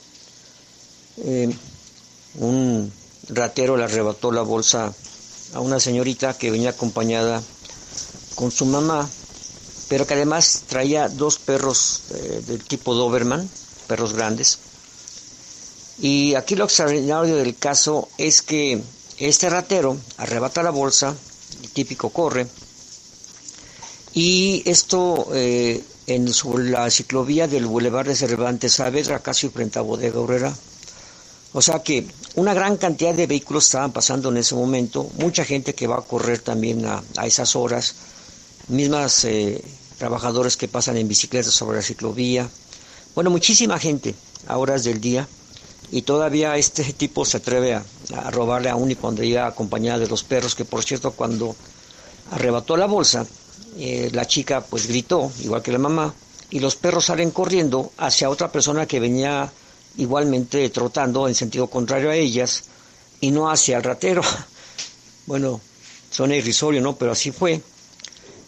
eh, 1.25 1.53
un 2.35 2.93
ratero 3.29 3.77
le 3.77 3.85
arrebató 3.85 4.33
la 4.33 4.43
bolsa 4.43 4.93
a 5.55 5.61
una 5.61 5.81
señorita 5.81 6.37
que 6.37 6.51
venía 6.51 6.71
acompañada 6.71 7.43
con 8.35 8.51
su 8.51 8.67
mamá, 8.67 9.09
pero 9.89 10.07
que 10.07 10.15
además 10.15 10.63
traía 10.67 11.09
dos 11.09 11.39
perros 11.39 12.03
eh, 12.11 12.43
del 12.47 12.65
tipo 12.65 12.95
Doberman, 12.95 13.49
perros 13.87 14.13
grandes. 14.13 14.59
Y 15.99 16.35
aquí 16.35 16.57
lo 16.57 16.65
extraordinario 16.65 17.37
del 17.37 17.57
caso 17.57 18.09
es 18.19 18.43
que 18.43 18.83
este 19.19 19.49
ratero 19.49 19.97
arrebata 20.17 20.63
la 20.63 20.71
bolsa, 20.71 21.15
el 21.63 21.71
típico 21.71 22.11
corre, 22.11 22.49
y 24.13 24.63
esto 24.67 25.29
eh, 25.33 25.83
en 26.07 26.31
la 26.71 26.91
ciclovía 26.91 27.49
del 27.49 27.67
Boulevard 27.67 28.07
de 28.09 28.17
Cervantes 28.17 28.75
Saavedra, 28.75 29.21
casi 29.21 29.49
frente 29.49 29.79
a 29.79 29.83
Bodega 29.83 30.21
Obrera, 30.21 30.55
o 31.55 31.63
sea 31.63 31.83
que 31.83 32.07
una 32.35 32.53
gran 32.53 32.77
cantidad 32.77 33.15
de 33.15 33.27
vehículos 33.27 33.65
estaban 33.65 33.93
pasando 33.93 34.29
en 34.29 34.37
ese 34.37 34.55
momento, 34.55 35.09
mucha 35.19 35.45
gente 35.45 35.75
que 35.75 35.87
va 35.87 35.97
a 35.97 36.03
correr 36.03 36.41
también 36.41 36.85
a, 36.85 37.03
esas 37.25 37.55
horas, 37.55 37.95
mismas 38.69 39.25
eh, 39.25 39.65
trabajadores 39.97 40.57
que 40.57 40.69
pasan 40.69 40.97
en 40.97 41.09
bicicletas 41.09 41.55
sobre 41.55 41.77
la 41.77 41.83
ciclovía, 41.83 42.49
bueno, 43.15 43.31
muchísima 43.31 43.79
gente 43.79 44.17
a 44.49 44.59
horas 44.59 44.83
del 44.83 45.01
día. 45.01 45.29
Y 45.93 46.03
todavía 46.03 46.57
este 46.57 46.83
tipo 46.93 47.25
se 47.25 47.37
atreve 47.37 47.75
a, 47.75 47.85
robarle 48.33 48.69
a 48.69 48.77
un 48.77 48.91
y 48.91 48.97
cuando 48.97 49.23
iba 49.23 49.47
acompañada 49.47 50.01
de 50.01 50.09
los 50.09 50.25
perros, 50.25 50.55
que 50.55 50.65
por 50.65 50.83
cierto 50.83 51.13
cuando 51.13 51.55
arrebató 52.33 52.77
la 52.77 52.87
bolsa, 52.87 53.25
eh, 53.79 54.11
la 54.13 54.27
chica 54.27 54.61
pues 54.61 54.89
gritó, 54.89 55.31
igual 55.41 55.63
que 55.63 55.71
la 55.71 55.79
mamá, 55.79 56.13
y 56.51 56.59
los 56.59 56.75
perros 56.75 57.07
salen 57.07 57.31
corriendo 57.31 57.93
hacia 57.97 58.29
otra 58.29 58.51
persona 58.51 58.87
que 58.87 58.99
venía 58.99 59.53
igualmente 59.97 60.69
trotando 60.71 61.29
en 61.29 61.35
sentido 61.35 61.69
contrario 61.69 62.11
a 62.11 62.17
ellas 62.17 62.65
y 63.21 63.31
no 63.31 63.51
hacia 63.51 63.77
el 63.77 63.83
ratero. 63.83 64.23
Bueno, 65.27 65.59
suena 66.11 66.37
irrisorio, 66.37 66.83
¿no? 66.83 66.97
Pero 66.97 67.13
así 67.13 67.31
fue. 67.31 67.59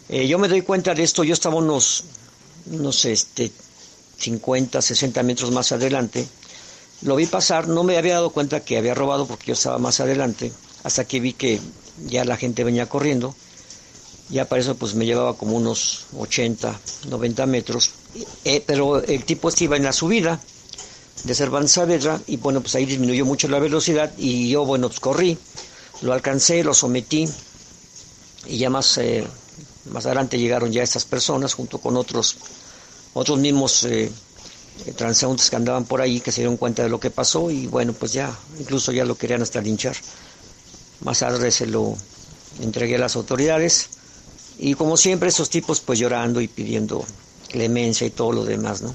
Eh, 0.09 0.27
yo 0.27 0.37
me 0.37 0.47
doy 0.47 0.61
cuenta 0.61 0.93
de 0.93 1.01
esto, 1.01 1.23
yo 1.23 1.33
estaba 1.33 1.55
unos, 1.55 2.03
no 2.67 2.91
sé, 2.91 3.13
este, 3.13 3.51
50, 4.19 4.81
60 4.81 5.23
metros 5.23 5.51
más 5.51 5.71
adelante. 5.71 6.27
Lo 7.01 7.15
vi 7.15 7.25
pasar, 7.25 7.67
no 7.67 7.83
me 7.83 7.97
había 7.97 8.13
dado 8.13 8.29
cuenta 8.29 8.61
que 8.61 8.77
había 8.77 8.93
robado 8.93 9.27
porque 9.27 9.47
yo 9.47 9.53
estaba 9.53 9.77
más 9.79 9.99
adelante, 9.99 10.51
hasta 10.83 11.05
que 11.05 11.19
vi 11.19 11.33
que 11.33 11.59
ya 12.05 12.25
la 12.25 12.37
gente 12.37 12.63
venía 12.63 12.87
corriendo. 12.87 13.35
Ya 14.29 14.45
para 14.45 14.61
eso 14.61 14.75
pues 14.75 14.93
me 14.95 15.05
llevaba 15.05 15.35
como 15.35 15.55
unos 15.55 16.05
80, 16.17 16.79
90 17.09 17.45
metros. 17.45 17.91
Eh, 18.45 18.63
pero 18.65 19.01
el 19.01 19.23
tipo 19.23 19.49
este 19.49 19.65
iba 19.65 19.77
en 19.77 19.83
la 19.83 19.93
subida, 19.93 20.41
de 21.23 21.35
Cervantes 21.35 21.71
Saavedra 21.71 22.21
y 22.27 22.37
bueno, 22.37 22.61
pues 22.61 22.75
ahí 22.75 22.85
disminuyó 22.85 23.25
mucho 23.25 23.47
la 23.47 23.59
velocidad 23.59 24.11
y 24.17 24.49
yo, 24.49 24.65
bueno, 24.65 24.87
pues 24.87 24.99
corrí, 24.99 25.37
lo 26.01 26.13
alcancé, 26.13 26.63
lo 26.63 26.73
sometí 26.73 27.27
y 28.45 28.57
ya 28.57 28.69
más, 28.69 28.97
eh, 28.97 29.27
más 29.91 30.05
adelante 30.05 30.37
llegaron 30.37 30.71
ya 30.71 30.83
estas 30.83 31.05
personas 31.05 31.53
junto 31.53 31.79
con 31.79 31.97
otros, 31.97 32.37
otros 33.13 33.39
mismos 33.39 33.83
eh, 33.83 34.11
transeúntes 34.95 35.49
que 35.49 35.55
andaban 35.55 35.85
por 35.85 36.01
ahí 36.01 36.19
que 36.19 36.31
se 36.31 36.41
dieron 36.41 36.57
cuenta 36.57 36.83
de 36.83 36.89
lo 36.89 36.99
que 36.99 37.09
pasó 37.09 37.49
y 37.51 37.67
bueno, 37.67 37.93
pues 37.93 38.13
ya, 38.13 38.37
incluso 38.59 38.91
ya 38.91 39.05
lo 39.05 39.17
querían 39.17 39.41
hasta 39.41 39.61
linchar. 39.61 39.95
Más 41.01 41.19
tarde 41.19 41.51
se 41.51 41.67
lo 41.67 41.95
entregué 42.61 42.95
a 42.95 42.99
las 42.99 43.15
autoridades 43.15 43.89
y 44.59 44.73
como 44.73 44.97
siempre 44.97 45.29
esos 45.29 45.49
tipos 45.49 45.79
pues 45.79 45.99
llorando 45.99 46.41
y 46.41 46.47
pidiendo 46.47 47.05
clemencia 47.49 48.05
y 48.07 48.11
todo 48.11 48.31
lo 48.31 48.45
demás, 48.45 48.81
¿no? 48.81 48.93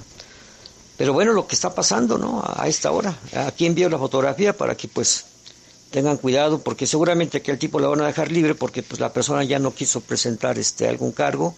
Pero 0.97 1.13
bueno, 1.13 1.33
lo 1.33 1.47
que 1.47 1.55
está 1.55 1.75
pasando, 1.75 2.19
¿no? 2.19 2.43
A 2.45 2.69
esta 2.69 2.91
hora. 2.91 3.17
Aquí 3.35 3.67
envío 3.67 3.89
la 3.89 3.99
fotografía 3.99 4.57
para 4.57 4.77
que 4.77 4.89
pues 4.89 5.25
tengan 5.91 6.17
cuidado 6.17 6.59
porque 6.61 6.87
seguramente 6.87 7.43
que 7.43 7.51
el 7.51 7.59
tipo 7.59 7.79
lo 7.79 7.91
van 7.91 8.01
a 8.01 8.07
dejar 8.07 8.33
libre 8.33 8.55
porque 8.55 8.83
pues 8.83 9.01
la 9.01 9.13
persona 9.13 9.45
ya 9.45 9.59
no 9.59 9.75
quiso 9.75 10.01
presentar 10.01 10.59
este 10.59 10.89
algún 10.89 11.13
cargo 11.13 11.55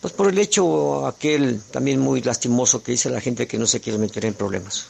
pues 0.00 0.12
por 0.12 0.28
el 0.28 0.36
hecho 0.38 1.06
aquel 1.06 1.62
también 1.70 2.00
muy 2.00 2.20
lastimoso 2.20 2.82
que 2.82 2.90
dice 2.92 3.10
la 3.10 3.20
gente 3.20 3.46
que 3.46 3.56
no 3.56 3.68
se 3.68 3.80
quiere 3.80 3.98
meter 3.98 4.24
en 4.24 4.34
problemas 4.34 4.88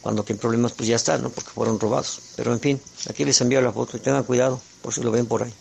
cuando 0.00 0.24
que 0.24 0.32
en 0.32 0.38
problemas 0.38 0.72
pues 0.72 0.88
ya 0.88 0.96
están, 0.96 1.22
¿no? 1.22 1.30
Porque 1.30 1.50
fueron 1.50 1.78
robados. 1.78 2.20
Pero 2.36 2.52
en 2.52 2.60
fin, 2.60 2.80
aquí 3.08 3.24
les 3.24 3.40
envío 3.40 3.60
la 3.60 3.72
foto 3.72 3.96
y 3.96 4.00
tengan 4.00 4.24
cuidado 4.24 4.60
por 4.82 4.94
si 4.94 5.02
lo 5.02 5.10
ven 5.10 5.26
por 5.26 5.42
ahí. 5.42 5.54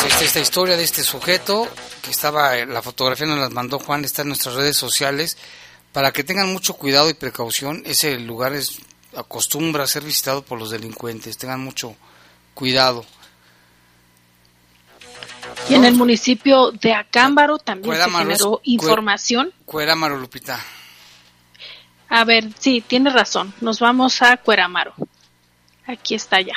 Pues 0.00 0.12
esta, 0.12 0.24
esta 0.24 0.40
historia 0.40 0.76
de 0.76 0.84
este 0.84 1.02
sujeto 1.02 1.68
que 2.02 2.10
estaba, 2.10 2.54
la 2.54 2.82
fotografía 2.82 3.26
nos 3.26 3.38
la 3.38 3.50
mandó 3.50 3.78
Juan, 3.78 4.04
está 4.04 4.22
en 4.22 4.28
nuestras 4.28 4.54
redes 4.54 4.76
sociales, 4.76 5.36
para 5.92 6.12
que 6.12 6.22
tengan 6.22 6.52
mucho 6.52 6.74
cuidado 6.74 7.10
y 7.10 7.14
precaución. 7.14 7.82
Ese 7.84 8.18
lugar 8.18 8.52
es, 8.52 8.78
acostumbra 9.16 9.84
a 9.84 9.86
ser 9.88 10.04
visitado 10.04 10.42
por 10.42 10.58
los 10.58 10.70
delincuentes, 10.70 11.36
tengan 11.36 11.60
mucho 11.60 11.96
cuidado. 12.54 13.04
Y 15.68 15.74
en 15.74 15.84
el 15.84 15.94
municipio 15.94 16.70
de 16.70 16.94
Acámbaro 16.94 17.58
también 17.58 17.94
se 17.94 17.98
Cuéramaro 17.98 18.24
generó 18.24 18.60
información. 18.64 19.52
Cuéramaro, 19.64 20.16
Lupita. 20.16 20.64
A 22.08 22.24
ver, 22.24 22.48
sí, 22.58 22.82
tiene 22.86 23.10
razón. 23.10 23.52
Nos 23.60 23.80
vamos 23.80 24.22
a 24.22 24.36
Cueramaro. 24.36 24.94
Aquí 25.88 26.14
está 26.14 26.42
ya. 26.42 26.52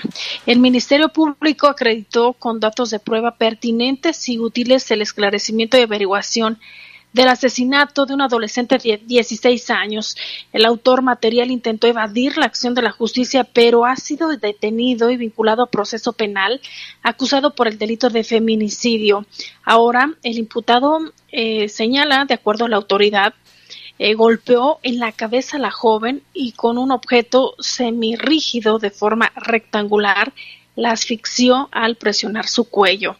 El 0.45 0.59
Ministerio 0.59 1.07
Público 1.07 1.67
acreditó 1.67 2.33
con 2.33 2.59
datos 2.59 2.89
de 2.89 2.99
prueba 2.99 3.37
pertinentes 3.37 4.27
y 4.27 4.37
útiles 4.37 4.91
el 4.91 5.01
esclarecimiento 5.01 5.77
y 5.77 5.81
averiguación 5.83 6.59
del 7.13 7.29
asesinato 7.29 8.05
de 8.05 8.13
un 8.13 8.21
adolescente 8.21 8.77
de 8.77 8.97
16 8.97 9.69
años. 9.69 10.17
El 10.51 10.65
autor 10.65 11.01
material 11.01 11.49
intentó 11.49 11.87
evadir 11.87 12.37
la 12.37 12.45
acción 12.45 12.75
de 12.75 12.81
la 12.81 12.91
justicia, 12.91 13.45
pero 13.45 13.85
ha 13.85 13.95
sido 13.95 14.27
detenido 14.27 15.09
y 15.09 15.15
vinculado 15.15 15.63
a 15.63 15.71
proceso 15.71 16.11
penal, 16.11 16.59
acusado 17.01 17.55
por 17.55 17.69
el 17.69 17.77
delito 17.77 18.09
de 18.09 18.25
feminicidio. 18.25 19.25
Ahora, 19.63 20.13
el 20.23 20.37
imputado 20.39 20.99
eh, 21.31 21.69
señala, 21.69 22.25
de 22.25 22.33
acuerdo 22.33 22.65
a 22.65 22.69
la 22.69 22.75
autoridad, 22.75 23.33
eh, 23.99 24.13
golpeó 24.13 24.79
en 24.83 24.99
la 24.99 25.11
cabeza 25.11 25.57
a 25.57 25.59
la 25.59 25.71
joven 25.71 26.23
y 26.33 26.53
con 26.53 26.77
un 26.77 26.91
objeto 26.91 27.55
semirrígido 27.59 28.79
de 28.79 28.91
forma 28.91 29.31
rectangular 29.35 30.33
la 30.75 30.91
asfixió 30.91 31.69
al 31.71 31.95
presionar 31.95 32.47
su 32.47 32.65
cuello. 32.65 33.17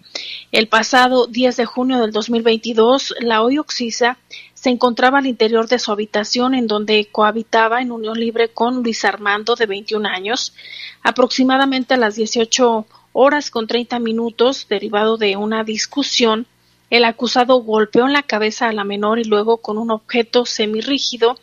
El 0.51 0.67
pasado 0.67 1.27
10 1.27 1.57
de 1.57 1.65
junio 1.65 1.99
del 1.99 2.11
2022, 2.11 3.15
la 3.19 3.43
hoy 3.43 3.57
Oxisa 3.57 4.17
se 4.53 4.69
encontraba 4.69 5.19
al 5.19 5.25
interior 5.25 5.67
de 5.67 5.79
su 5.79 5.91
habitación 5.91 6.53
en 6.53 6.67
donde 6.67 7.09
cohabitaba 7.11 7.81
en 7.81 7.91
unión 7.91 8.19
libre 8.19 8.49
con 8.49 8.83
Luis 8.83 9.03
Armando 9.05 9.55
de 9.55 9.65
21 9.65 10.07
años. 10.07 10.53
Aproximadamente 11.01 11.95
a 11.95 11.97
las 11.97 12.15
18 12.15 12.85
horas 13.13 13.49
con 13.49 13.67
30 13.67 13.99
minutos, 13.99 14.67
derivado 14.69 15.17
de 15.17 15.35
una 15.35 15.63
discusión, 15.63 16.45
el 16.91 17.05
acusado 17.05 17.55
golpeó 17.63 18.05
en 18.05 18.13
la 18.13 18.21
cabeza 18.21 18.67
a 18.67 18.73
la 18.73 18.83
menor 18.83 19.17
y 19.17 19.23
luego 19.23 19.57
con 19.57 19.79
un 19.79 19.89
objeto 19.89 20.45
semirrígido 20.45 21.39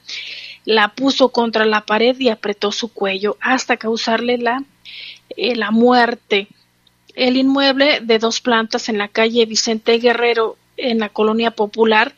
la 0.66 0.94
puso 0.94 1.30
contra 1.30 1.64
la 1.64 1.86
pared 1.86 2.14
y 2.20 2.28
apretó 2.28 2.70
su 2.70 2.92
cuello 2.92 3.38
hasta 3.40 3.78
causarle 3.78 4.36
la, 4.36 4.62
eh, 5.30 5.56
la 5.56 5.70
muerte. 5.70 6.48
El 7.14 7.38
inmueble 7.38 8.00
de 8.00 8.18
dos 8.18 8.42
plantas 8.42 8.90
en 8.90 8.98
la 8.98 9.08
calle 9.08 9.46
Vicente 9.46 9.98
Guerrero 9.98 10.58
en 10.76 10.98
la 10.98 11.08
colonia 11.08 11.50
popular 11.50 12.14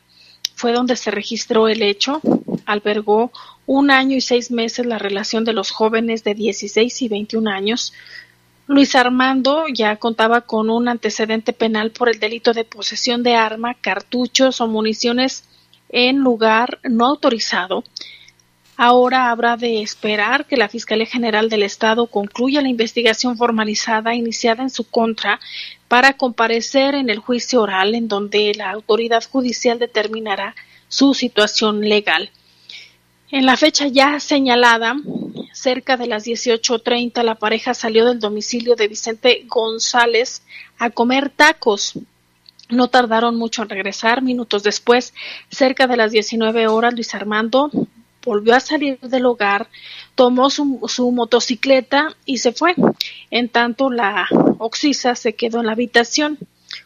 fue 0.56 0.72
donde 0.72 0.96
se 0.96 1.12
registró 1.12 1.68
el 1.68 1.82
hecho. 1.82 2.20
Albergó 2.66 3.30
un 3.64 3.92
año 3.92 4.16
y 4.16 4.20
seis 4.20 4.50
meses 4.50 4.84
la 4.86 4.98
relación 4.98 5.44
de 5.44 5.52
los 5.52 5.70
jóvenes 5.70 6.24
de 6.24 6.34
16 6.34 7.02
y 7.02 7.08
21 7.08 7.48
años. 7.48 7.92
Luis 8.72 8.94
Armando 8.94 9.64
ya 9.66 9.96
contaba 9.96 10.42
con 10.42 10.70
un 10.70 10.86
antecedente 10.86 11.52
penal 11.52 11.90
por 11.90 12.08
el 12.08 12.20
delito 12.20 12.52
de 12.52 12.62
posesión 12.64 13.24
de 13.24 13.34
arma, 13.34 13.74
cartuchos 13.74 14.60
o 14.60 14.68
municiones 14.68 15.42
en 15.88 16.18
lugar 16.18 16.78
no 16.84 17.06
autorizado. 17.06 17.82
Ahora 18.76 19.32
habrá 19.32 19.56
de 19.56 19.82
esperar 19.82 20.46
que 20.46 20.56
la 20.56 20.68
Fiscalía 20.68 21.06
General 21.06 21.48
del 21.48 21.64
Estado 21.64 22.06
concluya 22.06 22.62
la 22.62 22.68
investigación 22.68 23.36
formalizada 23.36 24.14
iniciada 24.14 24.62
en 24.62 24.70
su 24.70 24.88
contra 24.88 25.40
para 25.88 26.12
comparecer 26.12 26.94
en 26.94 27.10
el 27.10 27.18
juicio 27.18 27.62
oral 27.62 27.96
en 27.96 28.06
donde 28.06 28.54
la 28.54 28.70
autoridad 28.70 29.24
judicial 29.28 29.80
determinará 29.80 30.54
su 30.86 31.12
situación 31.14 31.80
legal. 31.80 32.30
En 33.32 33.46
la 33.46 33.56
fecha 33.56 33.88
ya 33.88 34.20
señalada, 34.20 34.94
cerca 35.60 35.98
de 35.98 36.06
las 36.06 36.26
18.30, 36.26 37.22
la 37.22 37.34
pareja 37.34 37.74
salió 37.74 38.06
del 38.06 38.18
domicilio 38.18 38.76
de 38.76 38.88
Vicente 38.88 39.44
González 39.46 40.42
a 40.78 40.88
comer 40.88 41.28
tacos. 41.28 41.98
No 42.70 42.88
tardaron 42.88 43.36
mucho 43.36 43.62
en 43.62 43.68
regresar. 43.68 44.22
Minutos 44.22 44.62
después, 44.62 45.12
cerca 45.50 45.86
de 45.86 45.98
las 45.98 46.12
19 46.12 46.66
horas, 46.68 46.94
Luis 46.94 47.14
Armando 47.14 47.70
volvió 48.24 48.54
a 48.54 48.60
salir 48.60 48.98
del 49.00 49.26
hogar, 49.26 49.68
tomó 50.14 50.50
su, 50.50 50.80
su 50.88 51.10
motocicleta 51.10 52.16
y 52.24 52.38
se 52.38 52.52
fue. 52.52 52.74
En 53.30 53.48
tanto, 53.48 53.90
la 53.90 54.28
Oxisa 54.58 55.14
se 55.14 55.34
quedó 55.34 55.60
en 55.60 55.66
la 55.66 55.72
habitación. 55.72 56.38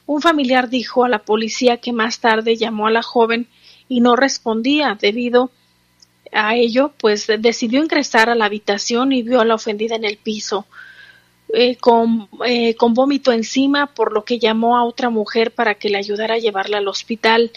Un 0.07 0.21
familiar 0.21 0.69
dijo 0.69 1.05
a 1.05 1.09
la 1.09 1.21
policía 1.21 1.77
que 1.77 1.93
más 1.93 2.19
tarde 2.19 2.57
llamó 2.57 2.87
a 2.89 2.91
la 2.91 3.03
joven 3.03 3.47
y 3.89 4.01
no 4.01 4.17
respondía 4.17 4.99
debido 5.01 5.45
a 5.45 5.64
ello, 6.35 6.93
pues 6.99 7.27
decidió 7.39 7.83
ingresar 7.83 8.29
a 8.29 8.35
la 8.35 8.47
habitación 8.47 9.13
y 9.13 9.23
vio 9.23 9.41
a 9.41 9.45
la 9.45 9.55
ofendida 9.55 9.97
en 9.97 10.05
el 10.05 10.17
piso. 10.17 10.67
Eh, 11.53 11.77
con, 11.77 12.29
eh, 12.47 12.75
con 12.75 12.95
vómito 12.95 13.31
encima, 13.31 13.87
por 13.87 14.13
lo 14.13 14.25
que 14.25 14.41
llamó 14.41 14.77
a 14.77 14.85
otra 14.85 15.09
mujer 15.09 15.53
para 15.53 15.77
que 15.77 15.89
le 15.89 15.99
ayudara 15.99 16.35
a 16.35 16.39
llevarla 16.39 16.79
al 16.79 16.89
hospital. 16.89 17.53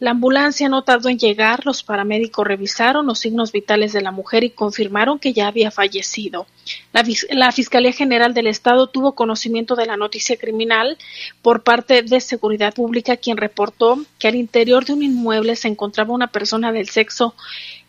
La 0.00 0.10
ambulancia 0.10 0.68
no 0.68 0.82
tardó 0.82 1.08
en 1.08 1.18
llegar, 1.18 1.66
los 1.66 1.82
paramédicos 1.82 2.46
revisaron 2.46 3.06
los 3.06 3.18
signos 3.18 3.50
vitales 3.50 3.92
de 3.92 4.00
la 4.00 4.12
mujer 4.12 4.44
y 4.44 4.50
confirmaron 4.50 5.18
que 5.18 5.32
ya 5.32 5.48
había 5.48 5.72
fallecido. 5.72 6.46
La, 6.92 7.04
la, 7.30 7.50
Fiscalía 7.50 7.92
General 7.92 8.32
del 8.32 8.46
Estado 8.46 8.86
tuvo 8.88 9.16
conocimiento 9.16 9.74
de 9.74 9.86
la 9.86 9.96
noticia 9.96 10.36
criminal 10.36 10.98
por 11.42 11.64
parte 11.64 12.02
de 12.02 12.20
Seguridad 12.20 12.74
Pública, 12.74 13.16
quien 13.16 13.38
reportó 13.38 13.98
que 14.20 14.28
al 14.28 14.36
interior 14.36 14.84
de 14.84 14.92
un 14.92 15.02
inmueble 15.02 15.56
se 15.56 15.66
encontraba 15.66 16.14
una 16.14 16.28
persona 16.28 16.70
del 16.70 16.88
sexo 16.90 17.34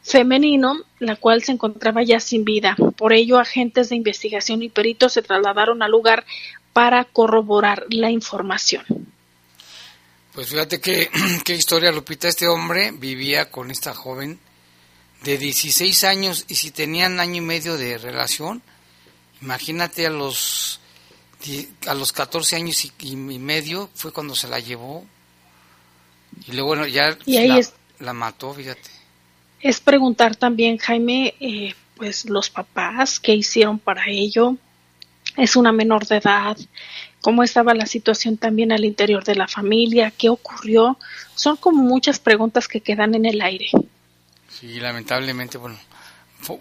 femenino, 0.09 0.79
la 0.99 1.15
cual 1.15 1.43
se 1.43 1.51
encontraba 1.51 2.03
ya 2.03 2.19
sin 2.19 2.43
vida. 2.43 2.75
Por 2.97 3.13
ello, 3.13 3.39
agentes 3.39 3.89
de 3.89 3.95
investigación 3.95 4.63
y 4.63 4.69
peritos 4.69 5.13
se 5.13 5.21
trasladaron 5.21 5.81
al 5.81 5.91
lugar 5.91 6.25
para 6.73 7.05
corroborar 7.05 7.85
la 7.89 8.09
información. 8.09 8.83
Pues 10.33 10.47
fíjate 10.47 10.79
qué 11.45 11.55
historia, 11.55 11.91
Lupita. 11.91 12.27
Este 12.27 12.47
hombre 12.47 12.91
vivía 12.91 13.51
con 13.51 13.71
esta 13.71 13.93
joven 13.93 14.39
de 15.23 15.37
16 15.37 16.03
años 16.05 16.45
y 16.47 16.55
si 16.55 16.71
tenían 16.71 17.19
año 17.19 17.35
y 17.35 17.45
medio 17.45 17.77
de 17.77 17.97
relación, 17.97 18.61
imagínate 19.41 20.05
a 20.07 20.09
los 20.09 20.79
a 21.87 21.93
los 21.93 22.11
14 22.11 22.57
años 22.57 22.83
y, 22.83 22.91
y 22.99 23.15
medio 23.15 23.89
fue 23.95 24.11
cuando 24.11 24.35
se 24.35 24.49
la 24.49 24.59
llevó 24.59 25.05
y 26.47 26.51
luego 26.51 26.67
bueno, 26.67 26.85
ya 26.85 27.17
y 27.25 27.47
la, 27.47 27.59
es, 27.59 27.73
la, 27.99 28.13
mató, 28.13 28.53
fíjate. 28.53 28.98
Es 29.61 29.79
preguntar 29.79 30.35
también, 30.35 30.77
Jaime, 30.77 31.33
eh, 31.39 31.73
pues 31.95 32.29
los 32.29 32.49
papás, 32.49 33.19
¿qué 33.19 33.35
hicieron 33.35 33.79
para 33.79 34.07
ello? 34.07 34.55
Es 35.35 35.55
una 35.55 35.71
menor 35.71 36.07
de 36.07 36.17
edad, 36.17 36.57
cómo 37.21 37.43
estaba 37.43 37.73
la 37.73 37.85
situación 37.85 38.37
también 38.37 38.71
al 38.71 38.85
interior 38.85 39.23
de 39.23 39.35
la 39.35 39.47
familia, 39.47 40.11
qué 40.11 40.29
ocurrió. 40.29 40.97
Son 41.35 41.57
como 41.57 41.83
muchas 41.83 42.19
preguntas 42.19 42.67
que 42.67 42.81
quedan 42.81 43.15
en 43.15 43.25
el 43.25 43.41
aire. 43.41 43.69
Sí, 44.49 44.79
lamentablemente, 44.79 45.57
bueno, 45.57 45.77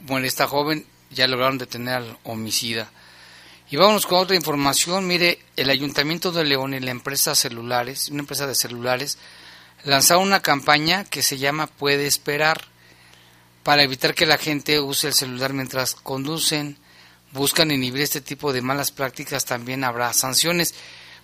bueno 0.03 0.27
esta 0.27 0.47
joven 0.47 0.85
ya 1.11 1.27
lograron 1.27 1.59
detener 1.59 1.95
al 1.95 2.19
homicida. 2.25 2.91
Y 3.71 3.77
vámonos 3.77 4.07
con 4.07 4.19
otra 4.19 4.37
información. 4.37 5.07
Mire, 5.07 5.39
el 5.57 5.69
Ayuntamiento 5.69 6.33
de 6.33 6.45
León 6.45 6.75
y 6.75 6.81
la 6.81 6.91
empresa 6.91 7.35
celulares, 7.35 8.09
una 8.09 8.21
empresa 8.21 8.47
de 8.47 8.55
celulares, 8.55 9.19
lanzaron 9.85 10.25
una 10.25 10.41
campaña 10.41 11.05
que 11.05 11.23
se 11.23 11.39
llama 11.39 11.67
Puede 11.67 12.07
Esperar. 12.07 12.65
Para 13.63 13.83
evitar 13.83 14.15
que 14.15 14.27
la 14.27 14.39
gente 14.39 14.81
use 14.81 15.09
el 15.09 15.15
celular 15.15 15.53
mientras 15.53 15.95
conducen, 15.95 16.79
buscan 17.33 17.71
inhibir 17.71 18.03
este 18.03 18.21
tipo 18.21 18.53
de 18.53 18.63
malas 18.63 18.91
prácticas, 18.91 19.45
también 19.45 19.85
habrá 19.85 20.13
sanciones. 20.13 20.75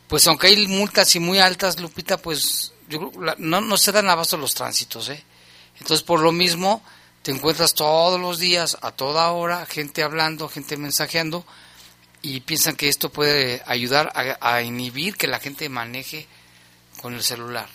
Pues 0.08 0.26
aunque 0.26 0.48
hay 0.48 0.66
multas 0.66 1.14
y 1.16 1.20
muy 1.20 1.38
altas, 1.38 1.80
Lupita, 1.80 2.18
pues 2.18 2.72
yo 2.88 3.10
no, 3.38 3.60
no 3.60 3.76
se 3.76 3.92
dan 3.92 4.10
abasto 4.10 4.36
los 4.36 4.54
tránsitos, 4.54 5.08
¿eh? 5.08 5.24
Entonces, 5.80 6.04
por 6.04 6.20
lo 6.20 6.30
mismo, 6.30 6.82
te 7.22 7.30
encuentras 7.30 7.74
todos 7.74 8.20
los 8.20 8.38
días, 8.38 8.76
a 8.82 8.92
toda 8.92 9.30
hora, 9.32 9.66
gente 9.66 10.02
hablando, 10.02 10.48
gente 10.48 10.76
mensajeando, 10.76 11.44
y 12.22 12.40
piensan 12.40 12.76
que 12.76 12.88
esto 12.88 13.10
puede 13.10 13.62
ayudar 13.66 14.12
a 14.40 14.62
inhibir 14.62 15.16
que 15.16 15.26
la 15.26 15.40
gente 15.40 15.68
maneje 15.68 16.26
con 17.00 17.14
el 17.14 17.22
celular. 17.22 17.68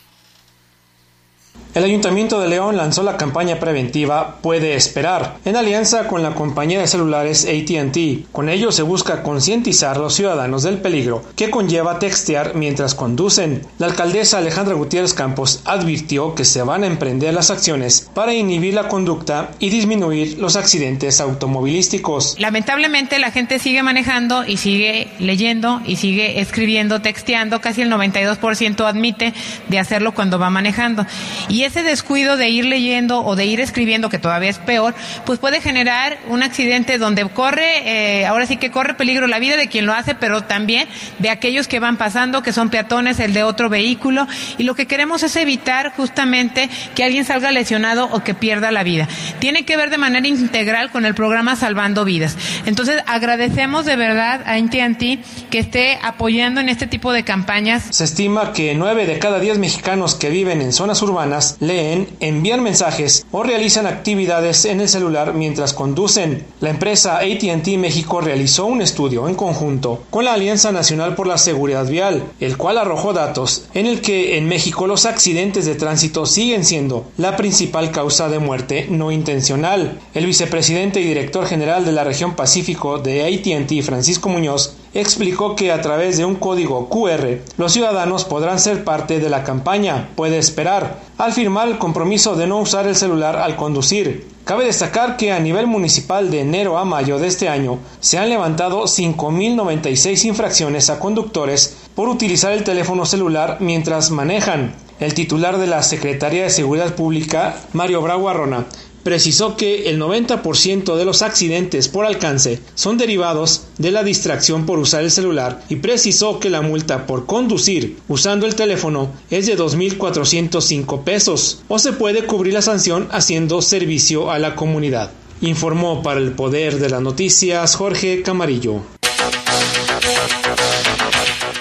El 1.76 1.84
Ayuntamiento 1.84 2.40
de 2.40 2.48
León 2.48 2.78
lanzó 2.78 3.04
la 3.04 3.16
campaña 3.16 3.60
preventiva 3.60 4.38
Puede 4.42 4.74
Esperar, 4.74 5.38
en 5.46 5.56
alianza 5.56 6.08
con 6.08 6.24
la 6.24 6.34
compañía 6.34 6.80
de 6.80 6.88
celulares 6.88 7.46
ATT. 7.46 8.32
Con 8.32 8.50
ello 8.50 8.72
se 8.72 8.82
busca 8.82 9.22
concientizar 9.22 9.96
a 9.96 10.00
los 10.00 10.16
ciudadanos 10.16 10.64
del 10.64 10.80
peligro 10.80 11.24
que 11.36 11.52
conlleva 11.52 12.00
textear 12.00 12.56
mientras 12.56 12.96
conducen. 12.96 13.62
La 13.78 13.86
alcaldesa 13.86 14.40
Alejandra 14.40 14.74
Gutiérrez 14.74 15.14
Campos 15.14 15.62
advirtió 15.64 16.34
que 16.34 16.44
se 16.44 16.64
van 16.64 16.84
a 16.84 16.88
emprender 16.88 17.36
las 17.36 17.52
acciones 17.52 18.10
para 18.16 18.34
inhibir 18.34 18.74
la 18.74 18.88
conducta 18.88 19.52
y 19.60 19.70
disminuir 19.70 20.40
los 20.40 20.56
accidentes 20.56 21.22
automovilísticos. 21.22 22.36
Lamentablemente 22.40 23.20
la 23.20 23.30
gente 23.30 23.60
sigue 23.60 23.84
manejando 23.84 24.44
y 24.44 24.58
sigue 24.58 25.08
leyendo 25.20 25.82
y 25.86 25.98
sigue 25.98 26.42
escribiendo, 26.42 27.02
texteando, 27.02 27.62
casi 27.62 27.84
el 27.84 27.92
92% 27.92 28.86
admite 28.86 29.36
de 29.68 29.78
hacerlo 29.80 30.16
cuando 30.16 30.40
va 30.40 30.50
manejando. 30.50 31.06
Y 31.50 31.64
ese 31.64 31.82
descuido 31.82 32.38
de 32.38 32.50
ir 32.50 32.66
leyendo 32.66 33.26
o 33.26 33.36
de 33.36 33.46
ir 33.46 33.60
escribiendo, 33.60 34.10
que 34.10 34.20
todavía 34.20 34.52
es 34.52 34.60
peor, 34.60 34.94
pues 35.26 35.40
puede 35.40 35.62
generar 35.62 36.20
un 36.28 36.44
accidente 36.44 37.00
donde 37.00 37.28
corre, 37.28 38.20
eh, 38.22 38.28
ahora 38.28 38.46
sí 38.46 38.58
que 38.58 38.70
corre 38.70 38.94
peligro 38.94 39.26
la 39.26 39.40
vida 39.40 39.58
de 39.58 39.68
quien 39.68 39.88
lo 39.88 39.94
hace, 39.94 40.14
pero 40.14 40.44
también 40.44 40.88
de 41.18 41.32
aquellos 41.32 41.68
que 41.68 41.80
van 41.80 41.98
pasando, 41.98 42.44
que 42.44 42.54
son 42.54 42.70
peatones, 42.70 43.20
el 43.20 43.34
de 43.34 43.44
otro 43.44 43.68
vehículo. 43.68 44.28
Y 44.60 44.64
lo 44.64 44.76
que 44.76 44.86
queremos 44.86 45.24
es 45.24 45.36
evitar 45.36 45.92
justamente 45.96 46.70
que 46.94 47.04
alguien 47.04 47.26
salga 47.26 47.52
lesionado 47.52 48.06
o 48.12 48.24
que 48.24 48.36
pierda 48.36 48.72
la 48.72 48.84
vida. 48.84 49.08
Tiene 49.40 49.66
que 49.66 49.76
ver 49.76 49.90
de 49.90 49.98
manera 49.98 50.28
integral 50.28 50.92
con 50.92 51.06
el 51.06 51.16
programa 51.16 51.56
Salvando 51.56 52.06
Vidas. 52.06 52.38
Entonces, 52.68 53.02
agradecemos 53.08 53.86
de 53.86 53.96
verdad 53.96 54.42
a 54.46 54.54
AT&T 54.54 55.20
que 55.50 55.58
esté 55.58 55.98
apoyando 56.04 56.62
en 56.62 56.70
este 56.70 56.86
tipo 56.86 57.12
de 57.12 57.24
campañas. 57.24 57.88
Se 57.90 58.04
estima 58.04 58.54
que 58.54 58.76
nueve 58.76 59.08
de 59.08 59.18
cada 59.18 59.40
diez 59.40 59.58
mexicanos 59.58 60.14
que 60.14 60.30
viven 60.30 60.62
en 60.62 60.74
zonas 60.74 61.02
urbanas 61.02 61.39
leen, 61.60 62.08
envían 62.20 62.64
mensajes 62.64 63.26
o 63.32 63.44
realizan 63.44 63.88
actividades 63.88 64.66
en 64.66 64.82
el 64.82 64.90
celular 64.90 65.34
mientras 65.34 65.74
conducen. 65.74 66.46
La 66.62 66.70
empresa 66.70 67.18
ATT 67.18 67.68
México 67.78 68.22
realizó 68.22 68.66
un 68.66 68.82
estudio 68.82 69.28
en 69.28 69.36
conjunto 69.36 70.04
con 70.10 70.26
la 70.26 70.34
Alianza 70.34 70.72
Nacional 70.72 71.16
por 71.16 71.28
la 71.28 71.38
Seguridad 71.38 71.88
Vial, 71.88 72.24
el 72.40 72.58
cual 72.58 72.78
arrojó 72.78 73.14
datos 73.14 73.66
en 73.74 73.86
el 73.86 74.02
que 74.02 74.38
en 74.38 74.48
México 74.48 74.88
los 74.88 75.06
accidentes 75.06 75.66
de 75.66 75.76
tránsito 75.76 76.26
siguen 76.26 76.64
siendo 76.66 77.06
la 77.18 77.36
principal 77.36 77.92
causa 77.92 78.30
de 78.30 78.40
muerte 78.40 78.88
no 78.90 79.12
intencional. 79.12 80.00
El 80.14 80.26
vicepresidente 80.26 81.02
y 81.02 81.06
director 81.06 81.46
general 81.46 81.86
de 81.86 81.92
la 81.92 82.04
región 82.04 82.36
Pacífico 82.36 83.00
de 83.00 83.24
ATT, 83.24 83.84
Francisco 83.84 84.30
Muñoz, 84.30 84.76
explicó 84.94 85.56
que 85.56 85.72
a 85.72 85.82
través 85.82 86.18
de 86.18 86.26
un 86.26 86.36
código 86.36 86.90
QR 86.90 87.40
los 87.58 87.74
ciudadanos 87.74 88.26
podrán 88.26 88.60
ser 88.60 88.84
parte 88.84 89.20
de 89.20 89.30
la 89.30 89.44
campaña 89.44 90.10
Puede 90.16 90.38
esperar 90.38 91.00
al 91.18 91.34
firmar 91.34 91.68
el 91.68 91.78
compromiso 91.78 92.36
de 92.36 92.48
no 92.48 92.60
usar 92.60 92.88
el 92.88 92.96
celular 92.96 93.36
al 93.36 93.56
conducir. 93.56 94.28
Cabe 94.46 94.66
destacar 94.66 95.16
que 95.16 95.32
a 95.32 95.40
nivel 95.40 95.68
municipal 95.68 96.32
de 96.32 96.42
enero 96.42 96.78
a 96.78 96.86
mayo 96.86 97.20
de 97.20 97.28
este 97.28 97.50
año 97.50 97.80
se 98.00 98.18
han 98.18 98.30
levantado 98.30 98.84
5.096 98.84 100.26
infracciones 100.26 100.90
a 100.90 101.00
conductores 101.00 101.78
por 101.94 102.10
utilizar 102.10 102.52
el 102.54 102.64
teléfono 102.64 103.06
celular 103.06 103.58
mientras 103.60 104.10
manejan. 104.10 104.74
El 105.00 105.14
titular 105.14 105.58
de 105.60 105.68
la 105.68 105.84
Secretaría 105.84 106.44
de 106.44 106.50
Seguridad 106.50 106.96
Pública, 106.96 107.56
Mario 107.74 108.02
Bravo 108.02 108.28
Arrona, 108.28 108.66
precisó 109.10 109.58
que 109.58 109.90
el 109.90 110.00
90% 110.00 110.96
de 110.96 111.04
los 111.04 111.24
accidentes 111.24 111.88
por 111.88 112.06
alcance 112.06 112.60
son 112.76 113.00
derivados 113.00 113.64
de 113.80 113.90
la 113.90 114.04
distracción 114.04 114.68
por 114.68 114.78
usar 114.78 115.02
el 115.02 115.10
celular 115.10 115.64
y 115.68 115.78
precisó 115.78 116.40
que 116.40 116.52
la 116.52 116.62
multa 116.62 117.08
por 117.08 117.26
conducir 117.26 117.98
usando 118.08 118.46
el 118.46 118.54
teléfono 118.54 119.12
es 119.32 119.48
de 119.48 119.58
2.405 119.58 121.04
pesos 121.04 121.64
o 121.70 121.80
se 121.80 121.92
puede 121.94 122.28
cubrir 122.28 122.54
la 122.54 122.62
sanción 122.62 123.08
haciendo 123.12 123.64
servicio 123.64 124.30
a 124.30 124.38
la 124.38 124.56
comunidad. 124.56 125.10
Informó 125.42 126.04
para 126.04 126.20
el 126.20 126.34
Poder 126.34 126.78
de 126.78 126.92
las 126.92 127.02
Noticias 127.02 127.76
Jorge 127.76 128.22
Camarillo. 128.22 128.84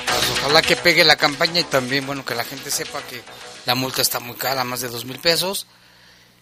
Pues 0.05 0.39
ojalá 0.39 0.61
que 0.61 0.77
pegue 0.77 1.03
la 1.03 1.17
campaña 1.17 1.61
y 1.61 1.65
también 1.65 2.05
bueno 2.05 2.27
que 2.27 2.35
la 2.35 2.45
gente 2.45 2.71
sepa 2.71 3.01
que 3.09 3.23
la 3.65 3.75
multa 3.75 4.03
está 4.03 4.21
muy 4.21 4.37
cara, 4.37 4.65
más 4.65 4.83
de 4.83 4.89
dos 4.89 5.07
mil 5.07 5.19
pesos 5.19 5.67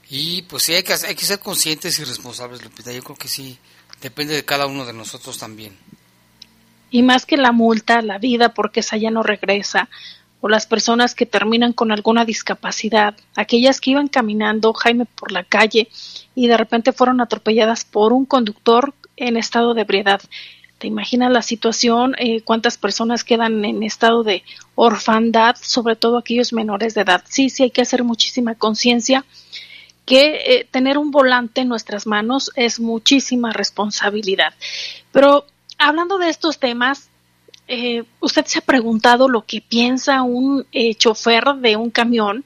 y 0.08 0.42
pues 0.42 0.62
sí, 0.64 0.74
hay 0.74 0.82
que, 0.82 0.92
hay 0.92 1.14
que 1.14 1.24
ser 1.24 1.40
conscientes 1.40 1.98
y 1.98 2.04
responsables, 2.04 2.62
Lupita. 2.62 2.92
Yo 2.92 3.02
creo 3.02 3.16
que 3.16 3.28
sí, 3.28 3.58
depende 4.00 4.34
de 4.34 4.44
cada 4.44 4.66
uno 4.66 4.84
de 4.84 4.92
nosotros 4.92 5.38
también. 5.38 5.76
Y 6.90 7.02
más 7.02 7.26
que 7.26 7.36
la 7.36 7.52
multa, 7.52 8.00
la 8.02 8.18
vida, 8.18 8.54
porque 8.54 8.80
esa 8.80 8.96
ya 8.96 9.10
no 9.10 9.22
regresa, 9.22 9.88
o 10.40 10.48
las 10.48 10.66
personas 10.66 11.14
que 11.14 11.26
terminan 11.26 11.72
con 11.72 11.90
alguna 11.90 12.24
discapacidad, 12.24 13.16
aquellas 13.34 13.80
que 13.80 13.90
iban 13.90 14.08
caminando, 14.08 14.72
Jaime, 14.74 15.06
por 15.06 15.32
la 15.32 15.42
calle 15.42 15.88
y 16.34 16.46
de 16.46 16.56
repente 16.56 16.92
fueron 16.92 17.20
atropelladas 17.20 17.84
por 17.84 18.12
un 18.12 18.26
conductor 18.26 18.94
en 19.16 19.36
estado 19.36 19.74
de 19.74 19.80
ebriedad. 19.80 20.20
¿Te 20.78 20.86
imaginas 20.86 21.32
la 21.32 21.40
situación? 21.40 22.14
Eh, 22.18 22.42
¿Cuántas 22.42 22.76
personas 22.76 23.24
quedan 23.24 23.64
en 23.64 23.82
estado 23.82 24.22
de 24.22 24.44
orfandad, 24.74 25.56
sobre 25.60 25.96
todo 25.96 26.18
aquellos 26.18 26.52
menores 26.52 26.94
de 26.94 27.00
edad? 27.00 27.24
Sí, 27.26 27.48
sí, 27.48 27.62
hay 27.62 27.70
que 27.70 27.80
hacer 27.80 28.04
muchísima 28.04 28.54
conciencia 28.54 29.24
que 30.06 30.36
eh, 30.46 30.68
tener 30.70 30.96
un 30.96 31.10
volante 31.10 31.60
en 31.60 31.68
nuestras 31.68 32.06
manos 32.06 32.50
es 32.54 32.80
muchísima 32.80 33.52
responsabilidad. 33.52 34.54
Pero 35.12 35.44
hablando 35.78 36.16
de 36.16 36.30
estos 36.30 36.58
temas, 36.58 37.10
eh, 37.68 38.04
usted 38.20 38.44
se 38.44 38.60
ha 38.60 38.62
preguntado 38.62 39.28
lo 39.28 39.42
que 39.42 39.60
piensa 39.60 40.22
un 40.22 40.64
eh, 40.70 40.94
chofer 40.94 41.44
de 41.56 41.76
un 41.76 41.90
camión, 41.90 42.44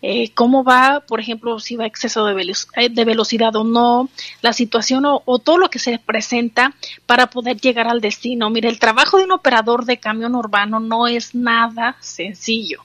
eh, 0.00 0.30
cómo 0.30 0.64
va, 0.64 1.00
por 1.06 1.20
ejemplo, 1.20 1.60
si 1.60 1.76
va 1.76 1.84
a 1.84 1.86
exceso 1.86 2.24
de, 2.24 2.54
de 2.90 3.04
velocidad 3.04 3.54
o 3.56 3.64
no, 3.64 4.08
la 4.40 4.52
situación 4.54 5.04
o, 5.04 5.22
o, 5.26 5.38
todo 5.38 5.58
lo 5.58 5.68
que 5.68 5.78
se 5.78 5.98
presenta 5.98 6.74
para 7.04 7.28
poder 7.28 7.60
llegar 7.60 7.86
al 7.86 8.00
destino. 8.00 8.48
Mire, 8.48 8.68
el 8.68 8.78
trabajo 8.78 9.18
de 9.18 9.24
un 9.24 9.32
operador 9.32 9.84
de 9.84 9.98
camión 9.98 10.34
urbano 10.34 10.80
no 10.80 11.06
es 11.06 11.34
nada 11.34 11.96
sencillo. 12.00 12.82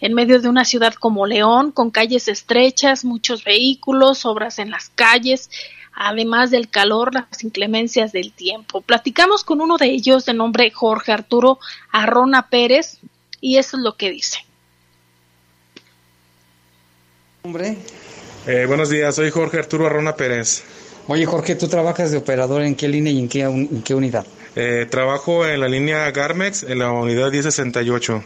En 0.00 0.12
medio 0.12 0.40
de 0.40 0.48
una 0.48 0.66
ciudad 0.66 0.94
como 0.94 1.26
León, 1.26 1.72
con 1.72 1.90
calles 1.90 2.28
estrechas, 2.28 3.04
muchos 3.04 3.42
vehículos, 3.42 4.26
obras 4.26 4.58
en 4.58 4.70
las 4.70 4.90
calles, 4.90 5.48
además 5.94 6.50
del 6.50 6.68
calor, 6.68 7.14
las 7.14 7.44
inclemencias 7.44 8.12
del 8.12 8.32
tiempo. 8.32 8.80
Platicamos 8.80 9.44
con 9.44 9.60
uno 9.60 9.76
de 9.76 9.86
ellos 9.86 10.24
de 10.24 10.34
nombre 10.34 10.70
Jorge 10.70 11.12
Arturo 11.12 11.58
Arrona 11.90 12.48
Pérez 12.48 12.98
y 13.40 13.58
eso 13.58 13.76
es 13.76 13.82
lo 13.82 13.96
que 13.96 14.10
dice. 14.10 14.38
Hombre. 17.42 17.76
Eh, 18.46 18.66
buenos 18.66 18.90
días, 18.90 19.14
soy 19.14 19.30
Jorge 19.30 19.58
Arturo 19.58 19.86
Arrona 19.86 20.16
Pérez. 20.16 20.64
Oye 21.08 21.26
Jorge, 21.26 21.54
¿tú 21.56 21.68
trabajas 21.68 22.10
de 22.10 22.18
operador 22.18 22.62
en 22.62 22.74
qué 22.74 22.88
línea 22.88 23.12
y 23.12 23.18
en 23.18 23.28
qué, 23.28 23.42
en 23.42 23.82
qué 23.82 23.94
unidad? 23.94 24.26
Eh, 24.54 24.86
trabajo 24.90 25.46
en 25.46 25.60
la 25.60 25.68
línea 25.68 26.10
Garmex, 26.10 26.62
en 26.62 26.78
la 26.78 26.90
unidad 26.90 27.30
1068. 27.30 28.22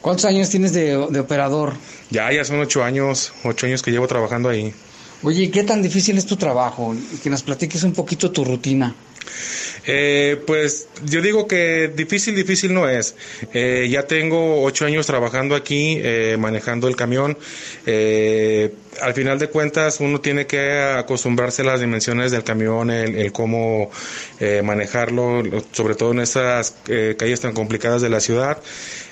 ¿Cuántos 0.00 0.24
años 0.24 0.48
tienes 0.50 0.72
de, 0.72 1.06
de 1.10 1.20
operador? 1.20 1.74
Ya, 2.10 2.32
ya 2.32 2.44
son 2.44 2.60
ocho 2.60 2.82
años, 2.84 3.32
ocho 3.44 3.66
años 3.66 3.82
que 3.82 3.90
llevo 3.90 4.06
trabajando 4.06 4.48
ahí. 4.48 4.72
Oye, 5.22 5.50
¿qué 5.50 5.64
tan 5.64 5.82
difícil 5.82 6.18
es 6.18 6.26
tu 6.26 6.36
trabajo? 6.36 6.94
Que 7.22 7.30
nos 7.30 7.42
platiques 7.42 7.82
un 7.82 7.92
poquito 7.92 8.30
tu 8.30 8.44
rutina. 8.44 8.94
Eh, 9.88 10.42
pues 10.46 10.88
yo 11.04 11.22
digo 11.22 11.46
que 11.46 11.92
difícil, 11.94 12.34
difícil 12.34 12.74
no 12.74 12.88
es. 12.88 13.14
Eh, 13.54 13.86
ya 13.90 14.06
tengo 14.06 14.62
ocho 14.62 14.84
años 14.84 15.06
trabajando 15.06 15.54
aquí, 15.54 15.98
eh, 16.02 16.36
manejando 16.38 16.88
el 16.88 16.96
camión. 16.96 17.38
Eh, 17.86 18.72
al 19.00 19.14
final 19.14 19.38
de 19.38 19.48
cuentas, 19.48 20.00
uno 20.00 20.20
tiene 20.20 20.46
que 20.46 20.72
acostumbrarse 20.72 21.62
a 21.62 21.66
las 21.66 21.80
dimensiones 21.80 22.32
del 22.32 22.44
camión, 22.44 22.90
el, 22.90 23.30
cómo 23.32 23.90
eh, 24.40 24.62
manejarlo, 24.64 25.42
sobre 25.72 25.94
todo 25.94 26.12
en 26.12 26.20
estas 26.20 26.74
eh, 26.88 27.14
calles 27.18 27.40
tan 27.40 27.52
complicadas 27.52 28.02
de 28.02 28.08
la 28.08 28.20
ciudad. 28.20 28.58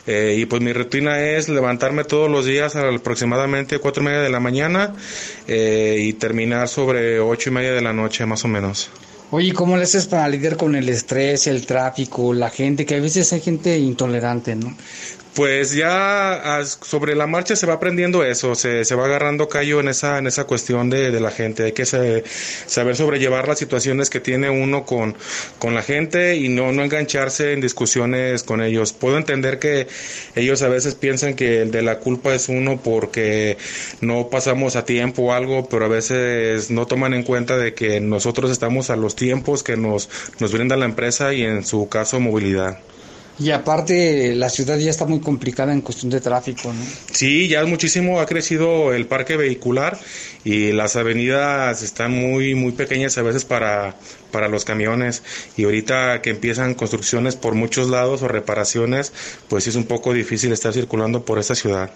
Eh, 0.07 0.37
y 0.39 0.47
pues 0.47 0.61
mi 0.61 0.73
rutina 0.73 1.21
es 1.21 1.49
levantarme 1.49 2.05
todos 2.05 2.31
los 2.31 2.45
días 2.45 2.77
a 2.77 2.89
aproximadamente 2.89 3.79
cuatro 3.79 4.03
y 4.03 4.07
media 4.07 4.21
de 4.21 4.29
la 4.29 4.41
mañana 4.41 4.95
eh, 5.49 5.97
y 5.99 6.13
terminar 6.15 6.69
sobre 6.69 7.21
ocho 7.21 7.51
y 7.51 7.53
media 7.53 7.73
de 7.73 7.81
la 7.81 7.93
noche 7.93 8.27
más 8.27 8.45
o 8.45 8.49
menos. 8.49 8.91
Oye, 9.31 9.53
¿cómo 9.53 9.77
le 9.77 9.85
haces 9.85 10.07
para 10.07 10.29
lidiar 10.29 10.57
con 10.57 10.77
el 10.77 10.89
estrés, 10.89 11.47
el 11.47 11.67
tráfico, 11.67 12.33
la 12.35 12.51
gente, 12.51 12.85
que 12.85 12.97
a 12.97 13.01
veces 13.01 13.33
hay 13.33 13.41
gente 13.41 13.77
intolerante, 13.79 14.55
¿no? 14.55 14.77
Pues 15.35 15.75
ya 15.75 16.63
sobre 16.65 17.17
la 17.17 17.27
marcha 17.27 17.57
se 17.57 17.67
va 17.67 17.75
aprendiendo 17.75 18.23
eso, 18.25 18.55
se, 18.55 18.85
se 18.85 18.95
va 18.95 19.07
agarrando 19.07 19.49
callo 19.49 19.81
en 19.81 19.89
esa, 19.89 20.19
en 20.19 20.29
esa 20.29 20.45
cuestión 20.45 20.91
de, 20.91 21.11
de 21.11 21.19
la 21.19 21.33
gente. 21.33 21.65
Hay 21.65 21.73
que 21.73 21.85
saber 21.85 22.25
sobrellevar 22.97 23.49
las 23.49 23.59
situaciones 23.59 24.11
que 24.11 24.21
tiene 24.21 24.49
uno 24.49 24.85
con, 24.85 25.17
con 25.59 25.75
la 25.75 25.83
gente 25.83 26.37
y 26.37 26.49
no, 26.49 26.71
no 26.71 26.85
engancharse 26.85 27.53
en 27.53 27.61
discusiones 27.61 28.45
con 28.45 28.63
ellos. 28.63 28.93
Puedo 28.93 29.19
entender 29.19 29.59
que 29.59 29.89
ellos 30.37 30.63
a 30.63 30.69
veces 30.69 30.95
piensan 30.95 31.35
que 31.35 31.63
el 31.63 31.73
de 31.73 31.83
la 31.83 31.99
culpa 31.99 32.33
es 32.33 32.49
uno 32.49 32.81
porque 32.81 33.59
no 34.01 34.29
pasamos 34.29 34.77
a 34.77 34.85
tiempo 34.85 35.23
o 35.23 35.33
algo, 35.33 35.69
pero 35.69 35.87
a 35.87 35.89
veces 35.89 36.71
no 36.71 36.87
toman 36.87 37.13
en 37.13 37.25
cuenta 37.25 37.59
de 37.59 37.75
que 37.75 38.01
nosotros 38.01 38.53
estamos 38.53 38.89
a 38.91 38.95
los 38.95 39.17
tiempos 39.17 39.65
que 39.65 39.77
nos, 39.77 40.09
nos 40.39 40.53
brinda 40.53 40.77
la 40.77 40.85
empresa 40.85 41.35
y 41.35 41.43
en 41.43 41.65
su 41.65 41.89
caso 41.89 42.21
movilidad. 42.21 42.79
Y 43.39 43.51
aparte, 43.51 44.35
la 44.37 44.49
ciudad 44.49 44.79
ya 44.79 44.91
está 44.91 45.07
muy 45.07 45.21
complicada 45.21 45.73
en 45.73 45.81
cuestión 45.81 46.11
de 46.11 46.21
tráfico, 46.21 46.73
¿no? 46.73 46.85
Sí, 47.11 47.49
ya 47.49 47.65
muchísimo 47.65 48.21
ha 48.21 48.27
crecido 48.27 48.93
el 48.93 49.07
parque 49.07 49.37
vehicular 49.37 49.99
y 50.45 50.71
las 50.73 50.95
avenidas 50.95 51.83
están 51.83 52.13
muy 52.13 52.55
muy 52.55 52.73
pequeñas 52.73 53.19
a 53.19 53.23
veces 53.23 53.45
para 53.45 53.97
para 54.31 54.49
los 54.49 54.65
camiones 54.65 55.23
y 55.57 55.65
ahorita 55.65 56.23
que 56.23 56.31
empiezan 56.31 56.75
construcciones 56.75 57.35
por 57.35 57.55
muchos 57.55 57.89
lados 57.89 58.23
o 58.23 58.29
reparaciones, 58.29 59.13
pues 59.49 59.67
es 59.67 59.75
un 59.75 59.85
poco 59.85 60.13
difícil 60.13 60.53
estar 60.53 60.73
circulando 60.73 61.25
por 61.25 61.39
esta 61.39 61.55
ciudad. 61.55 61.91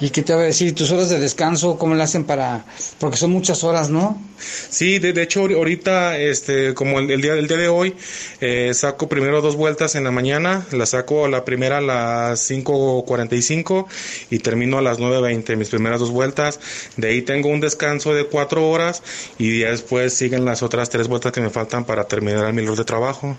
¿Y 0.00 0.10
qué 0.10 0.22
te 0.22 0.32
va 0.32 0.42
a 0.42 0.44
decir? 0.44 0.74
¿Tus 0.76 0.92
horas 0.92 1.08
de 1.08 1.18
descanso 1.18 1.76
cómo 1.76 1.96
le 1.96 2.02
hacen 2.04 2.22
para...? 2.24 2.64
Porque 3.00 3.16
son 3.16 3.32
muchas 3.32 3.64
horas, 3.64 3.90
¿no? 3.90 4.16
Sí, 4.38 5.00
de, 5.00 5.12
de 5.12 5.22
hecho 5.22 5.42
ahori- 5.42 5.56
ahorita, 5.56 6.16
este, 6.18 6.72
como 6.74 7.00
el, 7.00 7.20
día, 7.20 7.32
el 7.34 7.48
día 7.48 7.56
de 7.56 7.66
hoy, 7.66 7.96
eh, 8.40 8.70
saco 8.74 9.08
primero 9.08 9.40
dos 9.40 9.56
vueltas 9.56 9.96
en 9.96 10.04
la 10.04 10.12
mañana, 10.12 10.64
la 10.70 10.86
saco 10.86 11.26
la 11.26 11.44
primera 11.44 11.78
a 11.78 11.80
las 11.80 12.40
5.45 12.48 13.86
y 14.30 14.38
termino 14.38 14.78
a 14.78 14.82
las 14.82 14.98
9.20, 15.00 15.56
mis 15.56 15.68
primeras 15.68 15.98
dos 15.98 16.10
vueltas. 16.12 16.60
De 16.96 17.08
ahí 17.08 17.22
tengo 17.22 17.48
un 17.48 17.58
descanso 17.58 18.14
de 18.14 18.24
cuatro 18.24 18.68
horas 18.70 19.02
y 19.36 19.58
después 19.58 20.14
siguen 20.14 20.44
las 20.44 20.62
otras 20.62 20.90
tres 20.90 21.08
vueltas 21.08 21.32
que 21.32 21.40
me 21.40 21.50
faltan 21.50 21.84
para 21.84 22.04
terminar 22.04 22.52
mi 22.52 22.62
labor 22.62 22.78
de 22.78 22.84
trabajo. 22.84 23.36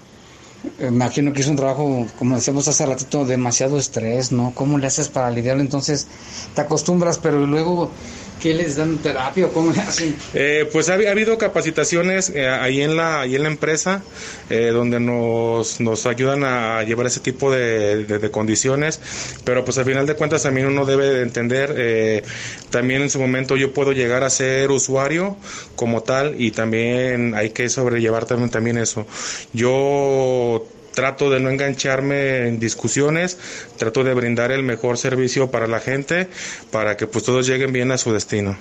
Imagino 0.79 1.31
que 1.31 1.41
es 1.41 1.47
un 1.47 1.55
trabajo, 1.55 2.05
como 2.17 2.35
decíamos 2.35 2.67
hace 2.67 2.85
ratito, 2.85 3.25
demasiado 3.25 3.77
estrés, 3.77 4.31
¿no? 4.31 4.51
¿Cómo 4.55 4.77
le 4.77 4.87
haces 4.87 5.07
para 5.07 5.31
lidiarlo? 5.31 5.61
Entonces, 5.61 6.07
te 6.53 6.61
acostumbras, 6.61 7.17
pero 7.17 7.45
luego, 7.45 7.91
¿qué 8.39 8.53
les 8.53 8.75
dan 8.75 9.01
terapia 9.01 9.47
o 9.47 9.51
cómo 9.53 9.71
le 9.71 9.81
hacen? 9.81 10.17
Eh, 10.33 10.69
pues 10.71 10.89
ha, 10.89 10.93
ha 10.93 11.11
habido 11.11 11.37
capacitaciones 11.37 12.29
eh, 12.29 12.47
ahí 12.47 12.81
en 12.81 12.95
la 12.95 13.21
ahí 13.21 13.35
en 13.35 13.43
la 13.43 13.49
empresa 13.49 14.03
eh, 14.49 14.67
donde 14.73 14.99
nos, 14.99 15.79
nos 15.79 16.05
ayudan 16.05 16.43
a 16.43 16.83
llevar 16.83 17.07
ese 17.07 17.19
tipo 17.19 17.51
de, 17.51 18.05
de- 18.05 18.19
de 18.19 18.31
condiciones, 18.31 19.01
pero 19.43 19.63
pues 19.65 19.77
al 19.77 19.85
final 19.85 20.05
de 20.07 20.15
cuentas 20.15 20.43
también 20.43 20.67
uno 20.67 20.85
debe 20.85 21.07
de 21.07 21.21
entender, 21.23 21.73
eh, 21.77 22.23
también 22.69 23.01
en 23.01 23.09
su 23.09 23.19
momento 23.19 23.57
yo 23.57 23.73
puedo 23.73 23.91
llegar 23.93 24.23
a 24.23 24.29
ser 24.29 24.71
usuario 24.71 25.37
como 25.75 26.03
tal 26.03 26.35
y 26.39 26.51
también 26.51 27.35
hay 27.35 27.51
que 27.51 27.69
sobrellevar 27.69 28.25
también, 28.25 28.49
también 28.49 28.77
eso. 28.77 29.05
Yo 29.53 30.67
trato 30.99 31.29
de 31.29 31.39
no 31.39 31.49
engancharme 31.49 32.49
en 32.49 32.59
discusiones, 32.59 33.37
trato 33.77 34.03
de 34.03 34.13
brindar 34.13 34.51
el 34.51 34.63
mejor 34.63 34.97
servicio 34.97 35.49
para 35.49 35.65
la 35.65 35.79
gente, 35.79 36.27
para 36.71 36.97
que 36.97 37.07
pues 37.07 37.23
todos 37.23 37.47
lleguen 37.47 37.71
bien 37.71 37.89
a 37.93 37.97
su 37.97 38.11
destino. 38.11 38.57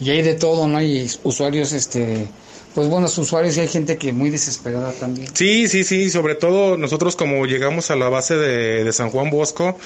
Y 0.00 0.10
hay 0.10 0.22
de 0.22 0.34
todo, 0.34 0.66
¿no? 0.66 0.78
Hay 0.78 1.08
usuarios, 1.22 1.72
este... 1.72 2.26
Pues 2.76 2.90
buenos 2.90 3.16
usuarios 3.16 3.56
y 3.56 3.60
hay 3.60 3.68
gente 3.68 3.96
que 3.96 4.12
muy 4.12 4.28
desesperada 4.28 4.92
también. 4.92 5.28
Sí, 5.32 5.66
sí, 5.66 5.82
sí, 5.82 6.10
sobre 6.10 6.34
todo 6.34 6.76
nosotros 6.76 7.16
como 7.16 7.46
llegamos 7.46 7.90
a 7.90 7.96
la 7.96 8.10
base 8.10 8.36
de, 8.36 8.84
de 8.84 8.92
San 8.92 9.08
Juan 9.08 9.30
Bosco, 9.30 9.78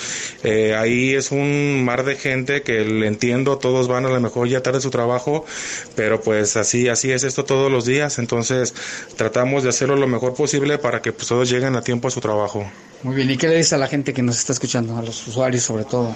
eh, 0.43 0.75
ahí 0.75 1.15
es 1.15 1.31
un 1.31 1.85
mar 1.85 2.03
de 2.05 2.17
gente 2.17 2.63
que 2.63 2.85
le 2.85 3.07
entiendo, 3.07 3.59
todos 3.59 3.87
van 3.87 4.07
a 4.07 4.09
lo 4.09 4.19
mejor 4.21 4.49
ya 4.49 4.61
tarde 4.61 4.81
su 4.81 4.91
trabajo, 4.91 5.45
pero 5.95 6.21
pues 6.21 6.57
así, 6.57 6.89
así 6.89 7.13
es 7.13 7.23
esto 7.23 7.45
todos 7.45 7.71
los 7.71 7.85
días, 7.85 8.19
entonces 8.19 8.75
tratamos 9.15 9.63
de 9.63 9.69
hacerlo 9.69 9.95
lo 9.95 10.09
mejor 10.09 10.35
posible 10.35 10.77
para 10.79 11.01
que 11.01 11.13
pues 11.13 11.29
todos 11.29 11.49
lleguen 11.49 11.77
a 11.77 11.83
tiempo 11.83 12.09
a 12.09 12.11
su 12.11 12.21
trabajo. 12.21 12.69
Muy 13.05 13.15
bien, 13.15 13.31
¿y 13.31 13.37
qué 13.37 13.47
le 13.47 13.57
dices 13.57 13.75
a 13.75 13.79
la 13.79 13.87
gente 13.87 14.13
que 14.13 14.23
nos 14.23 14.37
está 14.37 14.53
escuchando, 14.53 14.99
a 14.99 15.03
los 15.03 15.29
usuarios 15.29 15.63
sobre 15.63 15.85
todo? 15.85 16.13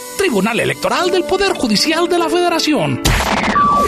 Tribunal 0.21 0.59
Electoral 0.59 1.09
del 1.09 1.23
Poder 1.23 1.53
Judicial 1.53 2.07
de 2.07 2.19
la 2.19 2.29
Federación. 2.29 3.01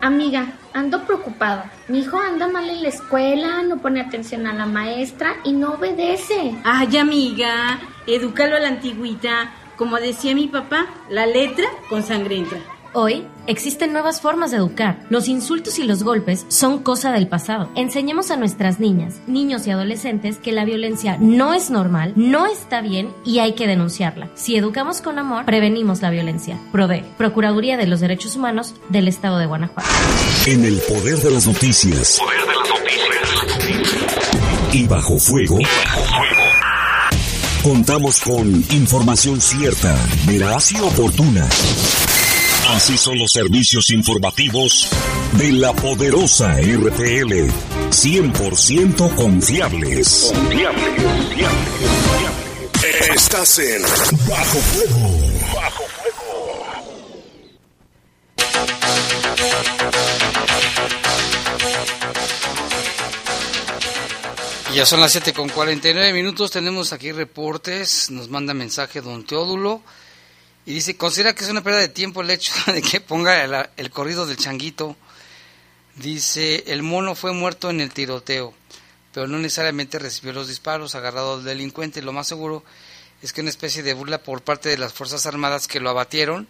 Amiga, 0.00 0.54
ando 0.74 1.06
preocupada. 1.06 1.70
Mi 1.88 2.00
hijo 2.00 2.18
anda 2.18 2.48
mal 2.48 2.68
en 2.68 2.82
la 2.82 2.88
escuela, 2.88 3.62
no 3.62 3.78
pone 3.78 4.00
atención 4.00 4.46
a 4.46 4.52
la 4.52 4.66
maestra 4.66 5.36
y 5.44 5.52
no 5.52 5.74
obedece. 5.74 6.54
Ay, 6.64 6.98
amiga, 6.98 7.80
edúcalo 8.06 8.56
a 8.56 8.60
la 8.60 8.68
antigüita. 8.68 9.54
Como 9.76 9.96
decía 9.96 10.34
mi 10.34 10.48
papá, 10.48 10.86
la 11.08 11.26
letra 11.26 11.66
con 11.88 12.02
sangre 12.02 12.36
entra. 12.36 12.58
Hoy 12.92 13.26
existen 13.46 13.92
nuevas 13.92 14.20
formas 14.20 14.50
de 14.50 14.58
educar. 14.58 15.00
Los 15.10 15.28
insultos 15.28 15.78
y 15.78 15.84
los 15.84 16.02
golpes 16.02 16.46
son 16.48 16.82
cosa 16.82 17.12
del 17.12 17.28
pasado. 17.28 17.70
Enseñemos 17.74 18.30
a 18.30 18.36
nuestras 18.36 18.80
niñas, 18.80 19.20
niños 19.26 19.66
y 19.66 19.70
adolescentes 19.70 20.38
que 20.38 20.52
la 20.52 20.64
violencia 20.64 21.16
no 21.20 21.54
es 21.54 21.70
normal, 21.70 22.12
no 22.16 22.46
está 22.46 22.80
bien 22.80 23.12
y 23.24 23.38
hay 23.38 23.54
que 23.54 23.66
denunciarla. 23.66 24.28
Si 24.34 24.56
educamos 24.56 25.00
con 25.00 25.18
amor, 25.18 25.44
prevenimos 25.44 26.02
la 26.02 26.10
violencia. 26.10 26.58
PRODE, 26.72 27.04
Procuraduría 27.18 27.76
de 27.76 27.86
los 27.86 28.00
Derechos 28.00 28.36
Humanos 28.36 28.74
del 28.88 29.08
Estado 29.08 29.38
de 29.38 29.46
Guanajuato. 29.46 29.88
En 30.46 30.64
el 30.64 30.78
poder 30.88 31.18
de 31.18 31.30
las 31.30 31.46
noticias. 31.46 32.18
Poder 32.20 32.40
de 32.40 32.54
las 32.54 32.68
noticias. 32.68 34.74
Y 34.74 34.86
bajo 34.86 35.18
fuego. 35.18 35.58
Y 35.60 35.64
bajo 35.64 36.00
fuego. 36.02 36.42
Contamos 37.62 38.20
con 38.20 38.64
información 38.72 39.40
cierta, 39.40 39.96
veraz 40.26 40.72
y 40.72 40.80
oportuna. 40.80 41.48
Así 42.68 42.96
son 42.96 43.18
los 43.18 43.30
servicios 43.32 43.90
informativos 43.90 44.88
de 45.32 45.52
la 45.52 45.72
poderosa 45.74 46.54
RTL. 46.54 47.50
100% 47.90 49.14
confiables. 49.14 50.32
Confiables, 50.34 51.02
confiables, 51.02 51.50
confiables. 51.78 53.10
Estás 53.14 53.58
en 53.58 53.82
Bajo 54.28 54.58
Fuego. 54.58 55.10
Bajo 55.54 55.84
Fuego. 55.84 56.64
Ya 64.74 64.86
son 64.86 65.00
las 65.00 65.12
7 65.12 65.32
con 65.34 65.48
49 65.50 66.12
minutos, 66.12 66.50
tenemos 66.50 66.92
aquí 66.92 67.12
reportes, 67.12 68.10
nos 68.10 68.28
manda 68.28 68.54
mensaje 68.54 69.00
don 69.00 69.24
Teodulo 69.24 69.82
y 70.66 70.72
dice, 70.72 70.96
considera 70.96 71.34
que 71.34 71.44
es 71.44 71.50
una 71.50 71.62
pérdida 71.62 71.82
de 71.82 71.88
tiempo 71.88 72.22
el 72.22 72.30
hecho 72.30 72.52
de 72.72 72.80
que 72.80 73.00
ponga 73.00 73.44
el, 73.44 73.68
el, 73.76 73.90
corrido 73.90 74.26
del 74.26 74.36
changuito. 74.36 74.96
Dice, 75.96 76.64
el 76.66 76.82
mono 76.82 77.14
fue 77.14 77.32
muerto 77.32 77.70
en 77.70 77.80
el 77.80 77.92
tiroteo, 77.92 78.54
pero 79.12 79.28
no 79.28 79.38
necesariamente 79.38 79.98
recibió 79.98 80.32
los 80.32 80.48
disparos, 80.48 80.94
agarrado 80.94 81.34
al 81.34 81.44
delincuente. 81.44 82.02
Lo 82.02 82.12
más 82.12 82.26
seguro 82.26 82.64
es 83.22 83.32
que 83.32 83.42
una 83.42 83.50
especie 83.50 83.82
de 83.82 83.94
burla 83.94 84.22
por 84.22 84.42
parte 84.42 84.68
de 84.68 84.78
las 84.78 84.92
Fuerzas 84.92 85.26
Armadas 85.26 85.68
que 85.68 85.80
lo 85.80 85.90
abatieron 85.90 86.48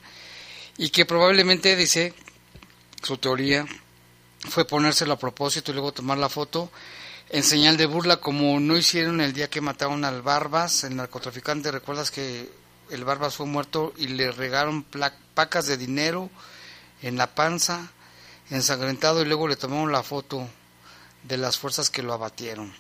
y 0.79 0.91
que 0.91 1.05
probablemente, 1.05 1.77
dice, 1.77 2.15
su 3.03 3.19
teoría 3.19 3.67
fue 4.49 4.67
ponérselo 4.67 5.15
a 5.15 5.19
propósito 5.19 5.71
y 5.71 5.75
luego 5.75 5.93
tomar 5.93 6.19
la 6.19 6.29
foto 6.29 6.71
en 7.31 7.43
señal 7.43 7.77
de 7.77 7.87
burla 7.87 8.19
como 8.19 8.61
no 8.61 8.77
hicieron 8.77 9.21
el 9.21 9.33
día 9.33 9.51
que 9.51 9.61
mataron 9.61 10.05
al 10.05 10.23
Barbas, 10.23 10.85
el 10.85 10.97
narcotraficante. 10.97 11.71
¿Recuerdas 11.71 12.11
que 12.11 12.49
el 12.91 13.05
Barbas 13.05 13.37
fue 13.37 13.47
muerto 13.47 13.93
y 13.97 14.09
le 14.09 14.30
regaron 14.32 14.85
pacas 15.35 15.66
de 15.66 15.76
dinero 15.76 16.30
en 17.03 17.16
la 17.16 17.35
panza, 17.35 17.91
ensangrentado, 18.51 19.22
y 19.22 19.26
luego 19.26 19.49
le 19.49 19.57
tomaron 19.57 19.93
la 19.93 20.03
foto 20.03 20.49
de 21.22 21.37
las 21.37 21.59
fuerzas 21.59 21.91
que 21.91 22.03
lo 22.03 22.12
abatieron. 22.12 22.72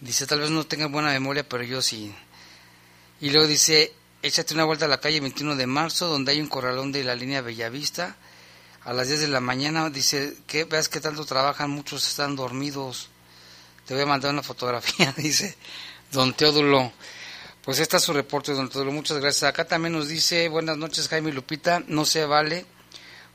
Dice, 0.00 0.26
tal 0.26 0.40
vez 0.40 0.50
no 0.50 0.64
tenga 0.64 0.86
buena 0.86 1.10
memoria, 1.10 1.48
pero 1.48 1.62
yo 1.62 1.80
sí. 1.80 2.14
Y 3.20 3.30
luego 3.30 3.46
dice, 3.46 3.94
échate 4.22 4.54
una 4.54 4.64
vuelta 4.64 4.86
a 4.86 4.88
la 4.88 5.00
calle 5.00 5.20
21 5.20 5.56
de 5.56 5.66
marzo, 5.66 6.08
donde 6.08 6.32
hay 6.32 6.40
un 6.40 6.48
corralón 6.48 6.92
de 6.92 7.04
la 7.04 7.14
línea 7.14 7.40
Bellavista. 7.40 8.16
A 8.84 8.92
las 8.92 9.08
10 9.08 9.20
de 9.20 9.28
la 9.28 9.40
mañana 9.40 9.88
dice, 9.90 10.36
que 10.46 10.64
veas 10.64 10.88
que 10.88 11.00
tanto 11.00 11.24
trabajan, 11.24 11.70
muchos 11.70 12.08
están 12.08 12.34
dormidos. 12.34 13.10
Te 13.86 13.94
voy 13.94 14.02
a 14.02 14.06
mandar 14.06 14.32
una 14.32 14.42
fotografía, 14.42 15.12
dice 15.16 15.56
don 16.12 16.34
Teodulo. 16.34 16.92
Pues 17.62 17.78
está 17.78 18.00
su 18.00 18.12
reporte, 18.12 18.52
don 18.52 18.68
Teodulo. 18.68 18.90
Muchas 18.90 19.18
gracias. 19.18 19.44
Acá 19.44 19.64
también 19.64 19.92
nos 19.92 20.08
dice, 20.08 20.48
buenas 20.48 20.76
noches 20.76 21.06
Jaime 21.08 21.30
Lupita, 21.30 21.80
no 21.86 22.04
se 22.04 22.24
vale. 22.24 22.66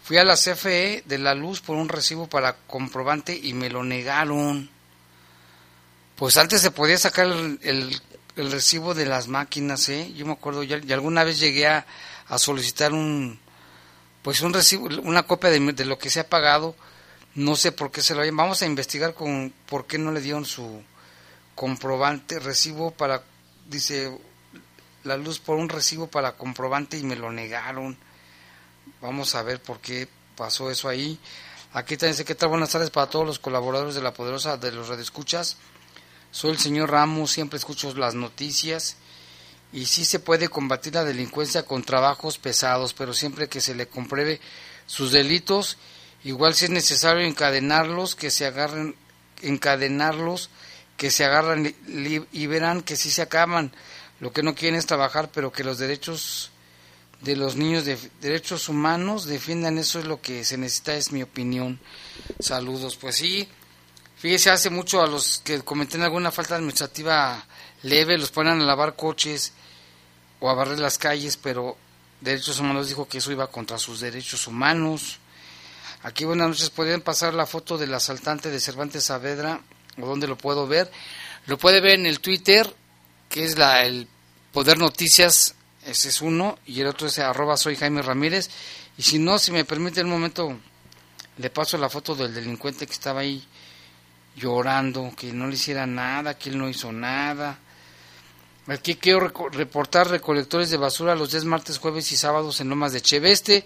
Fui 0.03 0.17
a 0.17 0.25
la 0.25 0.35
CFE 0.35 1.03
de 1.05 1.17
la 1.17 1.33
luz 1.33 1.61
por 1.61 1.77
un 1.77 1.87
recibo 1.87 2.27
para 2.27 2.57
comprobante 2.57 3.39
y 3.41 3.53
me 3.53 3.69
lo 3.69 3.85
negaron. 3.85 4.69
Pues 6.17 6.35
antes 6.35 6.61
se 6.61 6.71
podía 6.71 6.97
sacar 6.97 7.27
el, 7.27 8.01
el, 8.35 8.51
recibo 8.51 8.93
de 8.93 9.05
las 9.05 9.29
máquinas, 9.29 9.87
¿eh? 9.87 10.11
Yo 10.13 10.25
me 10.25 10.33
acuerdo, 10.33 10.63
ya, 10.63 10.75
alguna 10.93 11.23
vez 11.23 11.39
llegué 11.39 11.67
a, 11.67 11.85
a, 12.27 12.37
solicitar 12.37 12.91
un, 12.91 13.39
pues 14.23 14.41
un 14.41 14.53
recibo, 14.53 14.87
una 15.03 15.23
copia 15.23 15.49
de, 15.49 15.59
de, 15.71 15.85
lo 15.85 15.97
que 15.97 16.09
se 16.09 16.19
ha 16.19 16.27
pagado. 16.27 16.75
No 17.33 17.55
sé 17.55 17.71
por 17.71 17.91
qué 17.91 18.01
se 18.01 18.13
lo 18.13 18.21
hayan. 18.21 18.35
Vamos 18.35 18.61
a 18.61 18.65
investigar 18.65 19.13
con 19.13 19.53
por 19.67 19.87
qué 19.87 19.97
no 19.97 20.11
le 20.11 20.19
dieron 20.19 20.43
su 20.43 20.83
comprobante, 21.55 22.39
recibo 22.39 22.91
para, 22.91 23.23
dice, 23.69 24.17
la 25.03 25.17
luz 25.17 25.39
por 25.39 25.57
un 25.57 25.69
recibo 25.69 26.07
para 26.07 26.33
comprobante 26.33 26.97
y 26.97 27.03
me 27.03 27.15
lo 27.15 27.31
negaron. 27.31 27.97
Vamos 29.01 29.35
a 29.35 29.43
ver 29.43 29.61
por 29.61 29.79
qué 29.79 30.07
pasó 30.35 30.71
eso 30.71 30.89
ahí. 30.89 31.19
Aquí 31.73 31.97
también 31.97 32.13
dice, 32.13 32.25
¿qué 32.25 32.35
tal? 32.35 32.49
Buenas 32.49 32.69
tardes 32.69 32.89
para 32.89 33.09
todos 33.09 33.25
los 33.25 33.39
colaboradores 33.39 33.95
de 33.95 34.01
La 34.01 34.13
Poderosa 34.13 34.57
de 34.57 34.71
los 34.71 34.87
Redescuchas. 34.87 35.57
Soy 36.31 36.51
el 36.51 36.57
señor 36.59 36.91
Ramos, 36.91 37.31
siempre 37.31 37.57
escucho 37.57 37.93
las 37.95 38.15
noticias 38.15 38.97
y 39.73 39.85
sí 39.85 40.05
se 40.05 40.19
puede 40.19 40.49
combatir 40.49 40.95
la 40.95 41.03
delincuencia 41.03 41.63
con 41.63 41.83
trabajos 41.83 42.37
pesados, 42.37 42.93
pero 42.93 43.13
siempre 43.13 43.49
que 43.49 43.61
se 43.61 43.75
le 43.75 43.87
compruebe 43.87 44.39
sus 44.85 45.11
delitos, 45.11 45.77
igual 46.23 46.53
si 46.53 46.65
es 46.65 46.71
necesario 46.71 47.25
encadenarlos, 47.25 48.15
que 48.15 48.31
se 48.31 48.45
agarren, 48.45 48.95
encadenarlos, 49.41 50.49
que 50.97 51.11
se 51.11 51.23
agarran 51.23 51.73
y 51.87 52.47
verán 52.47 52.81
que 52.81 52.95
sí 52.95 53.09
se 53.09 53.21
acaban. 53.21 53.71
Lo 54.19 54.33
que 54.33 54.43
no 54.43 54.55
quieren 54.55 54.77
es 54.77 54.85
trabajar, 54.85 55.29
pero 55.31 55.51
que 55.51 55.63
los 55.63 55.77
derechos 55.77 56.51
de 57.21 57.35
los 57.35 57.55
niños 57.55 57.85
de 57.85 57.97
derechos 58.21 58.67
humanos 58.69 59.25
defiendan 59.25 59.77
eso 59.77 59.99
es 59.99 60.05
lo 60.05 60.21
que 60.21 60.43
se 60.43 60.57
necesita, 60.57 60.95
es 60.95 61.11
mi 61.11 61.23
opinión. 61.23 61.79
Saludos, 62.39 62.95
pues 62.95 63.15
sí, 63.15 63.47
Fíjese, 64.17 64.49
hace 64.49 64.71
mucho 64.71 64.99
a 64.99 65.05
los 65.05 65.41
que 65.43 65.61
cometen 65.61 66.01
alguna 66.01 66.31
falta 66.31 66.55
administrativa 66.55 67.45
leve, 67.83 68.17
los 68.17 68.31
ponen 68.31 68.59
a 68.59 68.65
lavar 68.65 68.95
coches 68.95 69.53
o 70.39 70.49
a 70.49 70.55
barrer 70.55 70.79
las 70.79 70.97
calles, 70.97 71.37
pero 71.37 71.77
Derechos 72.19 72.59
Humanos 72.59 72.87
dijo 72.87 73.07
que 73.07 73.19
eso 73.19 73.31
iba 73.31 73.45
contra 73.51 73.77
sus 73.77 73.99
derechos 73.99 74.47
humanos. 74.47 75.19
Aquí, 76.01 76.25
buenas 76.25 76.47
noches, 76.47 76.71
¿podrían 76.71 77.01
pasar 77.01 77.35
la 77.35 77.45
foto 77.45 77.77
del 77.77 77.93
asaltante 77.93 78.49
de 78.49 78.59
Cervantes 78.59 79.03
Saavedra? 79.03 79.61
¿O 80.01 80.05
dónde 80.05 80.27
lo 80.27 80.37
puedo 80.37 80.67
ver? 80.67 80.91
Lo 81.45 81.57
puede 81.57 81.81
ver 81.81 81.99
en 81.99 82.05
el 82.05 82.19
Twitter, 82.19 82.71
que 83.29 83.43
es 83.43 83.57
la 83.57 83.85
el 83.85 84.07
Poder 84.51 84.77
Noticias, 84.77 85.55
ese 85.85 86.09
es 86.09 86.21
uno, 86.21 86.57
y 86.65 86.81
el 86.81 86.87
otro 86.87 87.07
es 87.07 87.19
arroba 87.19 87.57
soy 87.57 87.75
Jaime 87.75 88.01
Ramírez. 88.01 88.49
Y 88.97 89.03
si 89.03 89.19
no, 89.19 89.39
si 89.39 89.51
me 89.51 89.65
permite 89.65 90.01
un 90.01 90.09
momento, 90.09 90.57
le 91.37 91.49
paso 91.49 91.77
la 91.77 91.89
foto 91.89 92.15
del 92.15 92.33
delincuente 92.33 92.85
que 92.85 92.93
estaba 92.93 93.21
ahí 93.21 93.43
llorando, 94.35 95.13
que 95.15 95.31
no 95.31 95.47
le 95.47 95.55
hiciera 95.55 95.85
nada, 95.85 96.37
que 96.37 96.49
él 96.49 96.57
no 96.57 96.69
hizo 96.69 96.91
nada. 96.91 97.59
Aquí 98.67 98.95
quiero 98.95 99.31
reportar 99.51 100.09
recolectores 100.09 100.69
de 100.69 100.77
basura 100.77 101.15
los 101.15 101.31
días 101.31 101.45
martes, 101.45 101.77
jueves 101.77 102.11
y 102.11 102.17
sábados 102.17 102.59
en 102.59 102.69
Lomas 102.69 102.91
de 102.91 103.01
Cheveste. 103.01 103.63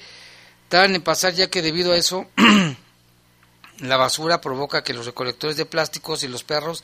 Tardan 0.69 0.95
en 0.95 1.01
pasar 1.01 1.34
ya 1.34 1.49
que 1.49 1.61
debido 1.61 1.91
a 1.93 1.97
eso 1.97 2.27
la 3.82 3.97
basura 3.97 4.41
provoca 4.41 4.84
que 4.84 4.93
los 4.93 5.05
recolectores 5.05 5.57
de 5.57 5.65
plásticos 5.65 6.23
y 6.23 6.27
los 6.27 6.43
perros 6.43 6.84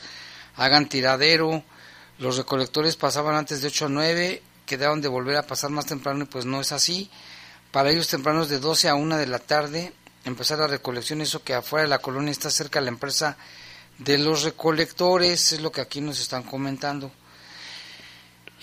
hagan 0.56 0.90
tiradero. 0.90 1.64
Los 2.18 2.38
recolectores 2.38 2.96
pasaban 2.96 3.36
antes 3.36 3.62
de 3.62 3.68
8 3.68 3.86
a 3.86 3.90
9, 3.90 4.44
quedaron 4.66 5.02
de 5.02 5.08
volver 5.08 5.38
a 5.38 5.44
pasar 5.44 5.70
más 5.70 5.86
temprano 5.86 6.24
y 6.24 6.28
pues 6.28 6.46
no 6.46 6.60
es 6.60 6.72
así. 6.72 7.10
Para 7.72 7.92
ellos 7.92 8.08
tempranos 8.08 8.50
de 8.50 8.60
12 8.60 8.90
a 8.90 8.96
1 8.96 9.18
de 9.18 9.28
la 9.28 9.40
tarde 9.40 9.94
empezar 10.26 10.60
la 10.60 10.68
recolección, 10.68 11.22
eso 11.22 11.44
que 11.44 11.54
afuera 11.54 11.84
de 11.84 11.90
la 11.90 12.00
colonia 12.00 12.32
está 12.32 12.50
cerca 12.50 12.80
de 12.80 12.86
la 12.86 12.92
empresa 12.92 13.38
de 13.98 14.18
los 14.18 14.44
recolectores, 14.44 15.54
es 15.54 15.62
lo 15.62 15.72
que 15.72 15.82
aquí 15.82 16.02
nos 16.02 16.20
están 16.20 16.44
comentando. 16.44 17.12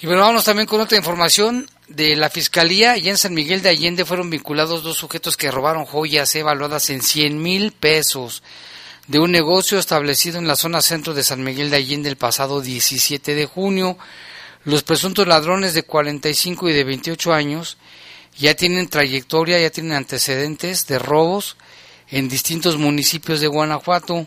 Y 0.01 0.07
bueno, 0.07 0.22
vamos 0.22 0.45
también 0.45 0.66
con 0.66 0.80
otra 0.80 0.99
información 0.99 1.66
de 1.89 2.16
la 2.16 2.30
Fiscalía. 2.30 2.97
y 2.97 3.09
en 3.09 3.18
San 3.18 3.35
Miguel 3.35 3.62
de 3.62 3.70
Allende 3.70 4.05
fueron 4.05 4.30
vinculados 4.30 4.82
dos 4.82 4.97
sujetos 4.97 5.37
que 5.37 5.51
robaron 5.51 5.85
joyas 5.85 6.35
evaluadas 6.35 6.91
en 6.91 7.03
100 7.03 7.41
mil 7.41 7.72
pesos 7.72 8.43
de 9.07 9.18
un 9.18 9.30
negocio 9.30 9.78
establecido 9.78 10.39
en 10.39 10.49
la 10.49 10.57
zona 10.57 10.80
centro 10.80 11.12
de 11.12 11.22
San 11.22 11.43
Miguel 11.45 11.70
de 11.70 11.76
Allende 11.76 12.09
el 12.09 12.16
pasado 12.16 12.61
17 12.61 13.35
de 13.35 13.47
junio. 13.47 13.99
Los 14.64 14.82
presuntos 14.82 15.26
ladrones 15.26 15.74
de 15.74 15.82
45 15.82 16.70
y 16.70 16.72
de 16.72 16.85
28 16.85 17.32
años 17.35 17.76
ya 18.37 18.55
tienen 18.55 18.89
trayectoria, 18.89 19.61
ya 19.61 19.70
tienen 19.70 19.93
antecedentes 19.93 20.87
de 20.87 20.99
robos 20.99 21.57
en 22.09 22.28
distintos 22.28 22.78
municipios 22.78 23.41
de 23.41 23.47
Guanajuato. 23.47 24.26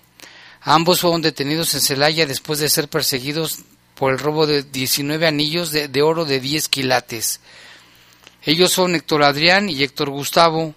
Ambos 0.62 1.01
fueron 1.01 1.22
detenidos 1.22 1.74
en 1.74 1.82
Celaya 1.82 2.26
después 2.26 2.60
de 2.60 2.70
ser 2.70 2.88
perseguidos 2.88 3.60
por 3.98 4.12
el 4.12 4.20
robo 4.20 4.45
de 4.45 4.64
19 4.64 5.26
anillos 5.26 5.72
de, 5.72 5.88
de, 5.88 6.02
oro 6.02 6.26
de 6.26 6.39
10 6.39 6.70
quilates. 6.70 7.39
Ellos 8.43 8.72
son 8.72 8.95
Héctor 8.95 9.24
Adrián 9.24 9.70
y 9.70 9.84
Héctor 9.84 10.10
Gustavo. 10.10 10.76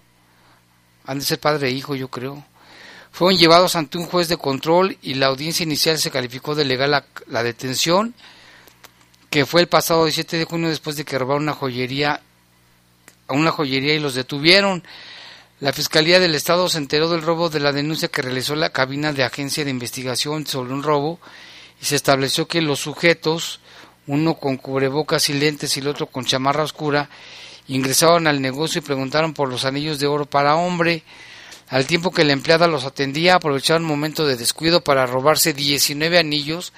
Han 1.05 1.19
de 1.19 1.25
ser 1.25 1.39
padre 1.39 1.69
e 1.69 1.73
hijo, 1.73 1.95
yo 1.95 2.09
creo. 2.09 2.45
Fueron 3.13 3.39
llevados 3.39 3.77
ante 3.77 3.99
un 3.99 4.07
juez 4.07 4.29
de 4.29 4.39
control 4.39 4.97
y 5.03 5.15
la 5.15 5.27
audiencia 5.27 5.65
inicial 5.65 5.99
se 5.99 6.11
calificó 6.11 6.55
de 6.55 6.65
legal 6.65 6.93
la, 6.93 7.05
la 7.27 7.43
detención, 7.43 8.15
que 9.29 9.45
fue 9.45 9.61
el 9.61 9.69
pasado 9.69 10.05
17 10.05 10.39
de 10.39 10.45
junio 10.45 10.69
después 10.69 10.97
de 10.97 11.05
que 11.05 11.19
robaron 11.19 11.43
una 11.43 11.55
joyería 11.55 12.23
a 13.29 13.35
una 13.35 13.51
joyería 13.51 13.95
y 13.95 14.01
los 14.01 14.15
detuvieron. 14.15 14.83
La 15.61 15.73
Fiscalía 15.75 16.21
del 16.21 16.35
Estado 16.35 16.69
se 16.71 16.79
enteró 16.79 17.11
del 17.11 17.23
robo 17.23 17.51
de 17.51 17.61
la 17.61 17.73
denuncia 17.73 18.09
que 18.09 18.23
realizó 18.23 18.57
la 18.57 18.71
cabina 18.71 19.13
de 19.13 19.25
agencia 19.25 19.65
de 19.65 19.71
investigación 19.71 20.47
sobre 20.47 20.73
un 20.73 20.83
robo 20.83 21.21
y 21.81 21.85
se 21.85 21.97
estableció 21.97 22.47
que 22.47 22.61
los 22.61 22.81
sujetos, 22.81 23.61
uno 24.07 24.35
con 24.35 24.57
cubrebocas 24.57 25.31
y 25.31 25.35
lentes 25.35 25.77
y 25.77 25.81
el 25.81 25.89
otro 25.89 26.07
con 26.07 26.25
chamarra 26.25 26.63
oscura, 26.63 27.09
ingresaron 27.69 28.27
al 28.27 28.41
negocio 28.43 28.81
y 28.81 28.83
preguntaron 28.83 29.33
por 29.33 29.49
los 29.49 29.65
anillos 29.65 29.99
de 29.99 30.07
oro 30.07 30.27
para 30.27 30.57
hombre. 30.57 31.05
Al 31.69 31.87
tiempo 31.87 32.11
que 32.11 32.25
la 32.25 32.33
empleada 32.33 32.67
los 32.67 32.85
atendía, 32.85 33.37
aprovecharon 33.37 33.83
un 33.83 33.89
momento 33.89 34.27
de 34.27 34.37
descuido 34.37 34.83
para 34.83 35.07
robarse 35.07 35.53
19 35.53 36.19
anillos 36.19 36.73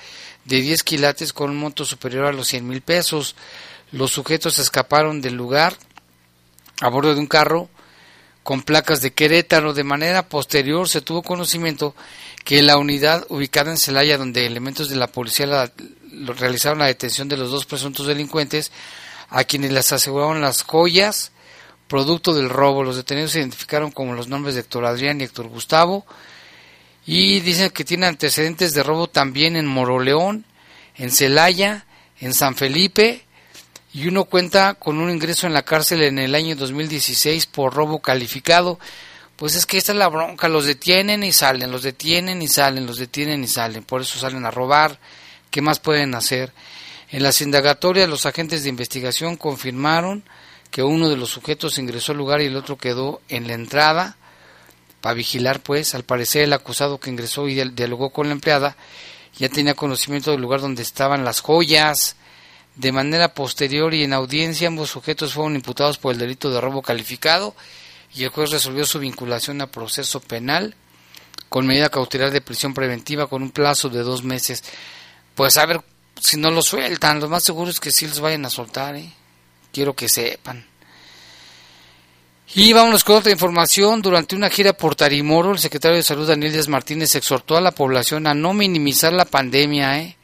de 0.44 0.60
10 0.60 0.82
quilates 0.82 1.32
con 1.32 1.50
un 1.50 1.58
monto 1.58 1.84
superior 1.84 2.26
a 2.26 2.32
los 2.32 2.48
100 2.48 2.68
mil 2.68 2.82
pesos. 2.82 3.34
Los 3.90 4.12
sujetos 4.12 4.58
escaparon 4.58 5.20
del 5.20 5.34
lugar 5.34 5.76
a 6.80 6.88
bordo 6.88 7.14
de 7.14 7.20
un 7.20 7.26
carro 7.26 7.68
con 8.42 8.62
placas 8.62 9.00
de 9.00 9.12
Querétaro. 9.12 9.72
De 9.72 9.84
manera 9.84 10.28
posterior 10.28 10.88
se 10.88 11.00
tuvo 11.00 11.22
conocimiento 11.22 11.94
que 12.44 12.62
la 12.62 12.76
unidad 12.76 13.26
ubicada 13.28 13.70
en 13.70 13.78
Celaya, 13.78 14.18
donde 14.18 14.46
elementos 14.46 14.88
de 14.88 14.96
la 14.96 15.06
policía 15.06 15.72
realizaron 16.38 16.80
la 16.80 16.86
detención 16.86 17.28
de 17.28 17.36
los 17.36 17.50
dos 17.50 17.66
presuntos 17.66 18.06
delincuentes, 18.06 18.72
a 19.28 19.44
quienes 19.44 19.72
les 19.72 19.92
aseguraron 19.92 20.40
las 20.40 20.62
joyas, 20.62 21.32
producto 21.88 22.34
del 22.34 22.50
robo. 22.50 22.82
Los 22.82 22.96
detenidos 22.96 23.32
se 23.32 23.40
identificaron 23.40 23.90
como 23.90 24.14
los 24.14 24.28
nombres 24.28 24.54
de 24.54 24.62
Héctor 24.62 24.84
Adrián 24.84 25.20
y 25.20 25.24
Héctor 25.24 25.48
Gustavo 25.48 26.04
y 27.06 27.40
dicen 27.40 27.70
que 27.70 27.84
tiene 27.84 28.06
antecedentes 28.06 28.74
de 28.74 28.82
robo 28.82 29.08
también 29.08 29.56
en 29.56 29.66
Moroleón, 29.66 30.44
en 30.96 31.10
Celaya, 31.10 31.86
en 32.20 32.34
San 32.34 32.54
Felipe 32.54 33.24
y 33.92 34.08
uno 34.08 34.24
cuenta 34.24 34.74
con 34.74 34.98
un 34.98 35.10
ingreso 35.10 35.46
en 35.46 35.52
la 35.52 35.64
cárcel 35.64 36.02
en 36.02 36.18
el 36.18 36.34
año 36.34 36.56
2016 36.56 37.46
por 37.46 37.74
robo 37.74 38.00
calificado. 38.00 38.78
Pues 39.42 39.56
es 39.56 39.66
que 39.66 39.76
esta 39.76 39.90
es 39.90 39.98
la 39.98 40.06
bronca, 40.06 40.48
los 40.48 40.66
detienen 40.66 41.24
y 41.24 41.32
salen, 41.32 41.72
los 41.72 41.82
detienen 41.82 42.40
y 42.42 42.46
salen, 42.46 42.86
los 42.86 42.98
detienen 42.98 43.42
y 43.42 43.48
salen, 43.48 43.82
por 43.82 44.02
eso 44.02 44.16
salen 44.16 44.46
a 44.46 44.52
robar. 44.52 45.00
¿Qué 45.50 45.60
más 45.60 45.80
pueden 45.80 46.14
hacer? 46.14 46.52
En 47.10 47.24
las 47.24 47.40
indagatorias 47.40 48.08
los 48.08 48.24
agentes 48.24 48.62
de 48.62 48.68
investigación 48.68 49.34
confirmaron 49.36 50.22
que 50.70 50.84
uno 50.84 51.08
de 51.08 51.16
los 51.16 51.30
sujetos 51.30 51.78
ingresó 51.78 52.12
al 52.12 52.18
lugar 52.18 52.40
y 52.40 52.44
el 52.44 52.54
otro 52.54 52.78
quedó 52.78 53.20
en 53.28 53.48
la 53.48 53.54
entrada 53.54 54.16
para 55.00 55.14
vigilar, 55.14 55.58
pues, 55.58 55.96
al 55.96 56.04
parecer 56.04 56.42
el 56.42 56.52
acusado 56.52 57.00
que 57.00 57.10
ingresó 57.10 57.48
y 57.48 57.68
dialogó 57.70 58.10
con 58.10 58.28
la 58.28 58.34
empleada 58.34 58.76
ya 59.36 59.48
tenía 59.48 59.74
conocimiento 59.74 60.30
del 60.30 60.40
lugar 60.40 60.60
donde 60.60 60.82
estaban 60.82 61.24
las 61.24 61.40
joyas. 61.40 62.14
De 62.76 62.92
manera 62.92 63.34
posterior 63.34 63.92
y 63.92 64.04
en 64.04 64.12
audiencia, 64.12 64.68
ambos 64.68 64.90
sujetos 64.90 65.34
fueron 65.34 65.56
imputados 65.56 65.98
por 65.98 66.12
el 66.12 66.20
delito 66.20 66.48
de 66.48 66.60
robo 66.60 66.80
calificado 66.80 67.56
y 68.14 68.24
el 68.24 68.30
juez 68.30 68.50
resolvió 68.50 68.84
su 68.84 68.98
vinculación 68.98 69.60
a 69.60 69.70
proceso 69.70 70.20
penal 70.20 70.74
con 71.48 71.66
medida 71.66 71.88
cautelar 71.88 72.30
de 72.30 72.40
prisión 72.40 72.74
preventiva 72.74 73.26
con 73.26 73.42
un 73.42 73.50
plazo 73.50 73.88
de 73.88 74.02
dos 74.02 74.24
meses. 74.24 74.64
Pues 75.34 75.56
a 75.58 75.66
ver 75.66 75.82
si 76.20 76.36
no 76.36 76.50
lo 76.50 76.62
sueltan, 76.62 77.20
lo 77.20 77.28
más 77.28 77.42
seguro 77.42 77.70
es 77.70 77.80
que 77.80 77.90
sí 77.90 78.06
los 78.06 78.20
vayan 78.20 78.44
a 78.46 78.50
soltar, 78.50 78.96
¿eh? 78.96 79.12
quiero 79.72 79.94
que 79.94 80.08
sepan. 80.08 80.66
Y 82.54 82.72
vámonos 82.74 83.02
con 83.02 83.16
otra 83.16 83.32
información. 83.32 84.02
Durante 84.02 84.36
una 84.36 84.50
gira 84.50 84.74
por 84.74 84.94
Tarimoro, 84.94 85.52
el 85.52 85.58
secretario 85.58 85.96
de 85.96 86.02
Salud 86.02 86.28
Daniel 86.28 86.52
Díaz 86.52 86.68
Martínez 86.68 87.14
exhortó 87.14 87.56
a 87.56 87.62
la 87.62 87.70
población 87.72 88.26
a 88.26 88.34
no 88.34 88.52
minimizar 88.52 89.12
la 89.12 89.24
pandemia 89.24 90.00
¿eh? 90.00 90.16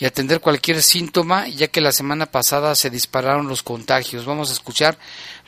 Y 0.00 0.06
atender 0.06 0.40
cualquier 0.40 0.82
síntoma, 0.82 1.46
ya 1.46 1.68
que 1.68 1.82
la 1.82 1.92
semana 1.92 2.26
pasada 2.26 2.74
se 2.74 2.88
dispararon 2.88 3.48
los 3.48 3.62
contagios. 3.62 4.24
Vamos 4.24 4.48
a 4.50 4.54
escuchar 4.54 4.98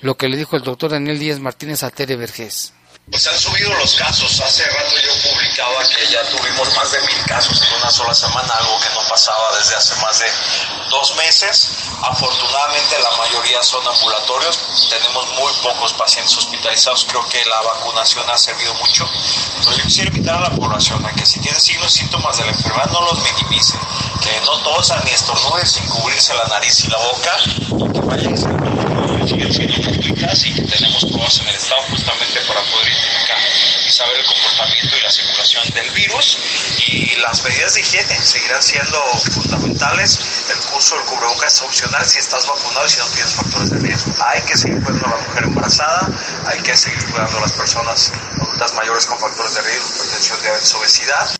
lo 0.02 0.16
que 0.18 0.28
le 0.28 0.36
dijo 0.36 0.56
el 0.56 0.62
doctor 0.62 0.90
Daniel 0.90 1.18
Díaz 1.18 1.40
Martínez 1.40 1.82
a 1.82 1.90
Tere 1.90 2.16
Vergés. 2.16 2.74
Pues 3.10 3.26
han 3.26 3.38
subido 3.38 3.74
los 3.74 3.94
casos. 3.96 4.40
Hace 4.40 4.64
rato 4.64 4.94
yo 5.04 5.30
publicaba 5.30 5.86
que 5.88 6.06
ya 6.10 6.22
tuvimos 6.30 6.74
más 6.76 6.92
de 6.92 7.00
mil 7.00 7.22
casos 7.26 7.60
en 7.60 7.74
una 7.78 7.90
sola 7.90 8.14
semana, 8.14 8.54
algo 8.54 8.78
que 8.78 8.88
no 8.94 9.06
pasaba 9.08 9.58
desde 9.58 9.74
hace 9.74 9.94
más 9.96 10.18
de 10.20 10.26
dos 10.88 11.14
meses. 11.16 11.68
Afortunadamente 12.00 12.96
la 13.02 13.10
mayoría 13.18 13.62
son 13.62 13.86
ambulatorios. 13.86 14.58
Tenemos 14.88 15.26
muy 15.34 15.52
pocos 15.62 15.92
pacientes 15.94 16.36
hospitalizados. 16.38 17.04
Creo 17.04 17.28
que 17.28 17.44
la 17.44 17.60
vacunación 17.62 18.28
ha 18.30 18.38
servido 18.38 18.72
mucho. 18.74 19.06
Pero 19.58 19.76
yo 19.76 19.82
quisiera 19.84 20.08
invitar 20.08 20.36
a 20.36 20.48
la 20.48 20.56
población 20.56 21.04
a 21.04 21.12
que 21.12 21.26
si 21.26 21.40
tienen 21.40 21.60
signos 21.60 21.94
y 21.96 21.98
síntomas 21.98 22.38
de 22.38 22.44
la 22.44 22.52
enfermedad 22.52 22.90
no 22.92 23.02
los 23.02 23.18
minimicen. 23.18 23.80
Que 24.22 24.40
no 24.46 24.58
tosan 24.62 25.02
ni 25.04 25.10
estornuden 25.10 25.66
sin 25.66 25.86
cubrirse 25.88 26.34
la 26.34 26.44
nariz 26.44 26.84
y 26.84 26.88
la 26.88 26.98
boca. 26.98 27.92
Que 27.92 28.00
vayan 28.00 28.91
siguen 29.26 29.52
siendo 29.52 29.92
y 30.44 30.66
tenemos 30.66 31.04
pruebas 31.04 31.38
en 31.40 31.48
el 31.48 31.54
estado 31.54 31.82
justamente 31.90 32.40
para 32.46 32.60
poder 32.62 32.88
identificar 32.88 33.38
y 33.86 33.90
saber 33.90 34.16
el 34.18 34.26
comportamiento 34.26 34.96
y 34.96 35.00
la 35.02 35.10
circulación 35.10 35.70
del 35.70 35.90
virus 35.90 36.38
y 36.88 37.16
las 37.16 37.44
medidas 37.44 37.74
de 37.74 37.80
higiene 37.80 38.18
seguirán 38.20 38.62
siendo 38.62 38.98
fundamentales. 39.32 40.18
El 40.50 40.58
curso 40.70 40.96
del 40.96 41.04
cubrebocas 41.06 41.54
es 41.54 41.62
opcional 41.62 42.04
si 42.06 42.18
estás 42.18 42.46
vacunado 42.46 42.86
y 42.86 42.90
si 42.90 42.98
no 42.98 43.06
tienes 43.06 43.32
factores 43.32 43.70
de 43.70 43.78
riesgo. 43.78 44.14
Hay 44.26 44.42
que 44.42 44.56
seguir 44.56 44.82
cuidando 44.82 45.06
a 45.06 45.10
la 45.10 45.16
mujer 45.28 45.44
embarazada, 45.44 46.08
hay 46.46 46.60
que 46.60 46.76
seguir 46.76 47.04
cuidando 47.10 47.38
a 47.38 47.40
las 47.42 47.52
personas 47.52 48.12
adultas 48.40 48.74
mayores 48.74 49.06
con 49.06 49.18
factores 49.18 49.54
de 49.54 49.62
riesgo, 49.62 49.88
hipertensión, 49.94 50.42
diabetes, 50.42 50.74
obesidad. 50.74 51.30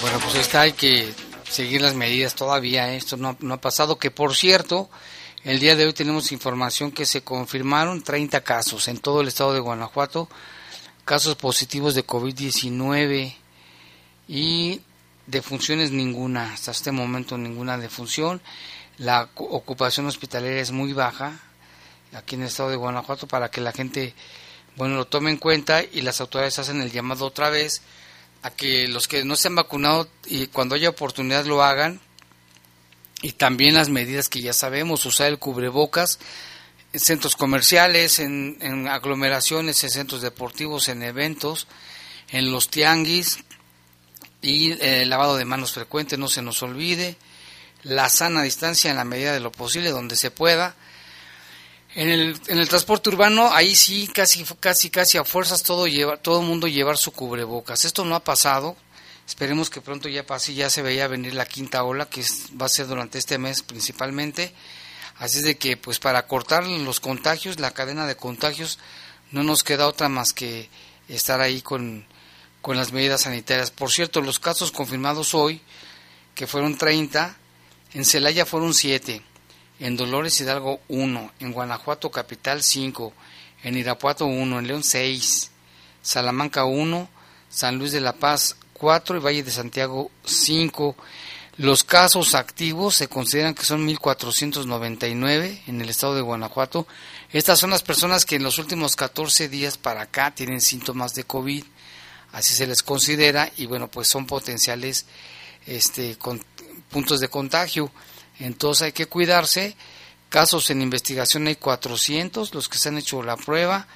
Bueno, 0.00 0.20
pues 0.20 0.34
está, 0.34 0.60
hay 0.62 0.72
que 0.72 1.31
seguir 1.52 1.82
las 1.82 1.94
medidas 1.94 2.34
todavía. 2.34 2.92
Esto 2.94 3.16
no, 3.16 3.36
no 3.40 3.54
ha 3.54 3.60
pasado. 3.60 3.98
Que 3.98 4.10
por 4.10 4.34
cierto, 4.34 4.90
el 5.44 5.60
día 5.60 5.76
de 5.76 5.86
hoy 5.86 5.92
tenemos 5.92 6.32
información 6.32 6.92
que 6.92 7.06
se 7.06 7.22
confirmaron 7.22 8.02
30 8.02 8.42
casos 8.42 8.88
en 8.88 8.98
todo 8.98 9.20
el 9.20 9.28
estado 9.28 9.52
de 9.52 9.60
Guanajuato, 9.60 10.28
casos 11.04 11.36
positivos 11.36 11.94
de 11.94 12.06
COVID-19 12.06 13.34
y 14.28 14.80
defunciones 15.26 15.90
ninguna. 15.90 16.52
Hasta 16.52 16.70
este 16.70 16.92
momento 16.92 17.36
ninguna 17.36 17.76
defunción. 17.78 18.40
La 18.98 19.28
ocupación 19.34 20.06
hospitalaria 20.06 20.60
es 20.60 20.70
muy 20.70 20.92
baja 20.92 21.40
aquí 22.12 22.34
en 22.34 22.42
el 22.42 22.48
estado 22.48 22.70
de 22.70 22.76
Guanajuato 22.76 23.26
para 23.26 23.50
que 23.50 23.60
la 23.60 23.72
gente, 23.72 24.14
bueno, 24.76 24.96
lo 24.96 25.06
tome 25.06 25.30
en 25.30 25.38
cuenta 25.38 25.82
y 25.82 26.02
las 26.02 26.20
autoridades 26.20 26.58
hacen 26.58 26.80
el 26.80 26.92
llamado 26.92 27.26
otra 27.26 27.50
vez 27.50 27.82
a 28.42 28.50
que 28.50 28.88
los 28.88 29.08
que 29.08 29.24
no 29.24 29.36
se 29.36 29.48
han 29.48 29.54
vacunado 29.54 30.08
y 30.26 30.48
cuando 30.48 30.74
haya 30.74 30.90
oportunidad 30.90 31.44
lo 31.46 31.62
hagan. 31.62 32.00
Y 33.22 33.32
también 33.32 33.74
las 33.74 33.88
medidas 33.88 34.28
que 34.28 34.40
ya 34.40 34.52
sabemos, 34.52 35.06
usar 35.06 35.28
el 35.28 35.38
cubrebocas 35.38 36.18
en 36.92 37.00
centros 37.00 37.36
comerciales, 37.36 38.18
en, 38.18 38.88
aglomeraciones, 38.88 39.82
en 39.84 39.90
centros 39.90 40.20
deportivos, 40.22 40.88
en 40.88 41.02
eventos, 41.02 41.66
en 42.28 42.50
los 42.50 42.68
tianguis 42.68 43.38
y 44.42 44.72
el 44.84 45.08
lavado 45.08 45.36
de 45.36 45.44
manos 45.44 45.72
frecuente, 45.72 46.18
no 46.18 46.28
se 46.28 46.42
nos 46.42 46.62
olvide, 46.62 47.16
la 47.84 48.08
sana 48.08 48.42
distancia 48.42 48.90
en 48.90 48.96
la 48.96 49.04
medida 49.04 49.32
de 49.32 49.40
lo 49.40 49.52
posible, 49.52 49.90
donde 49.90 50.16
se 50.16 50.32
pueda, 50.32 50.74
en 51.94 52.08
el, 52.08 52.40
en 52.48 52.58
el 52.58 52.68
transporte 52.68 53.10
urbano, 53.10 53.52
ahí 53.52 53.76
sí, 53.76 54.08
casi, 54.12 54.44
casi, 54.60 54.88
casi 54.88 55.18
a 55.18 55.24
fuerzas 55.24 55.62
todo 55.62 55.86
lleva, 55.86 56.16
todo 56.16 56.40
mundo 56.40 56.66
llevar 56.66 56.96
su 56.96 57.12
cubrebocas. 57.12 57.84
Esto 57.84 58.04
no 58.04 58.14
ha 58.14 58.24
pasado. 58.24 58.76
Esperemos 59.26 59.68
que 59.68 59.82
pronto 59.82 60.08
ya 60.08 60.24
pase. 60.24 60.54
Ya 60.54 60.70
se 60.70 60.80
veía 60.80 61.06
venir 61.06 61.34
la 61.34 61.44
quinta 61.44 61.84
ola, 61.84 62.06
que 62.06 62.24
va 62.60 62.66
a 62.66 62.70
ser 62.70 62.86
durante 62.86 63.18
este 63.18 63.36
mes 63.36 63.62
principalmente. 63.62 64.54
Así 65.16 65.38
es 65.38 65.44
de 65.44 65.58
que, 65.58 65.76
pues, 65.76 65.98
para 65.98 66.26
cortar 66.26 66.64
los 66.64 66.98
contagios, 67.00 67.60
la 67.60 67.72
cadena 67.72 68.06
de 68.06 68.16
contagios, 68.16 68.78
no 69.30 69.42
nos 69.42 69.62
queda 69.62 69.86
otra 69.86 70.08
más 70.08 70.32
que 70.32 70.70
estar 71.08 71.42
ahí 71.42 71.60
con, 71.60 72.06
con 72.62 72.78
las 72.78 72.92
medidas 72.92 73.22
sanitarias. 73.22 73.70
Por 73.70 73.92
cierto, 73.92 74.22
los 74.22 74.38
casos 74.38 74.72
confirmados 74.72 75.34
hoy, 75.34 75.60
que 76.34 76.46
fueron 76.46 76.78
30, 76.78 77.36
en 77.92 78.04
Celaya 78.06 78.46
fueron 78.46 78.72
7 78.72 79.22
en 79.82 79.96
Dolores 79.96 80.40
Hidalgo 80.40 80.80
1, 80.86 81.32
en 81.40 81.52
Guanajuato 81.52 82.08
Capital 82.08 82.62
5, 82.62 83.12
en 83.64 83.76
Irapuato 83.76 84.26
1, 84.26 84.60
en 84.60 84.66
León 84.68 84.84
6, 84.84 85.50
Salamanca 86.00 86.64
1, 86.64 87.08
San 87.50 87.78
Luis 87.78 87.90
de 87.90 88.00
la 88.00 88.12
Paz 88.12 88.54
4 88.74 89.16
y 89.16 89.20
Valle 89.20 89.42
de 89.42 89.50
Santiago 89.50 90.12
5. 90.24 90.94
Los 91.56 91.82
casos 91.82 92.36
activos 92.36 92.94
se 92.94 93.08
consideran 93.08 93.56
que 93.56 93.64
son 93.64 93.84
1.499 93.88 95.62
en 95.66 95.80
el 95.80 95.88
estado 95.88 96.14
de 96.14 96.22
Guanajuato. 96.22 96.86
Estas 97.32 97.58
son 97.58 97.70
las 97.70 97.82
personas 97.82 98.24
que 98.24 98.36
en 98.36 98.44
los 98.44 98.58
últimos 98.58 98.94
14 98.94 99.48
días 99.48 99.78
para 99.78 100.02
acá 100.02 100.32
tienen 100.32 100.60
síntomas 100.60 101.12
de 101.14 101.24
COVID, 101.24 101.64
así 102.30 102.54
se 102.54 102.68
les 102.68 102.84
considera, 102.84 103.50
y 103.56 103.66
bueno, 103.66 103.88
pues 103.88 104.06
son 104.06 104.26
potenciales 104.26 105.06
este, 105.66 106.16
puntos 106.88 107.18
de 107.18 107.26
contagio. 107.26 107.90
Entonces 108.38 108.82
hay 108.82 108.92
que 108.92 109.06
cuidarse. 109.06 109.76
Casos 110.28 110.70
en 110.70 110.80
investigación 110.80 111.46
hay 111.46 111.56
400, 111.56 112.54
los 112.54 112.68
que 112.68 112.78
se 112.78 112.88
han 112.88 112.98
hecho 112.98 113.22
la 113.22 113.36
prueba. 113.36 113.86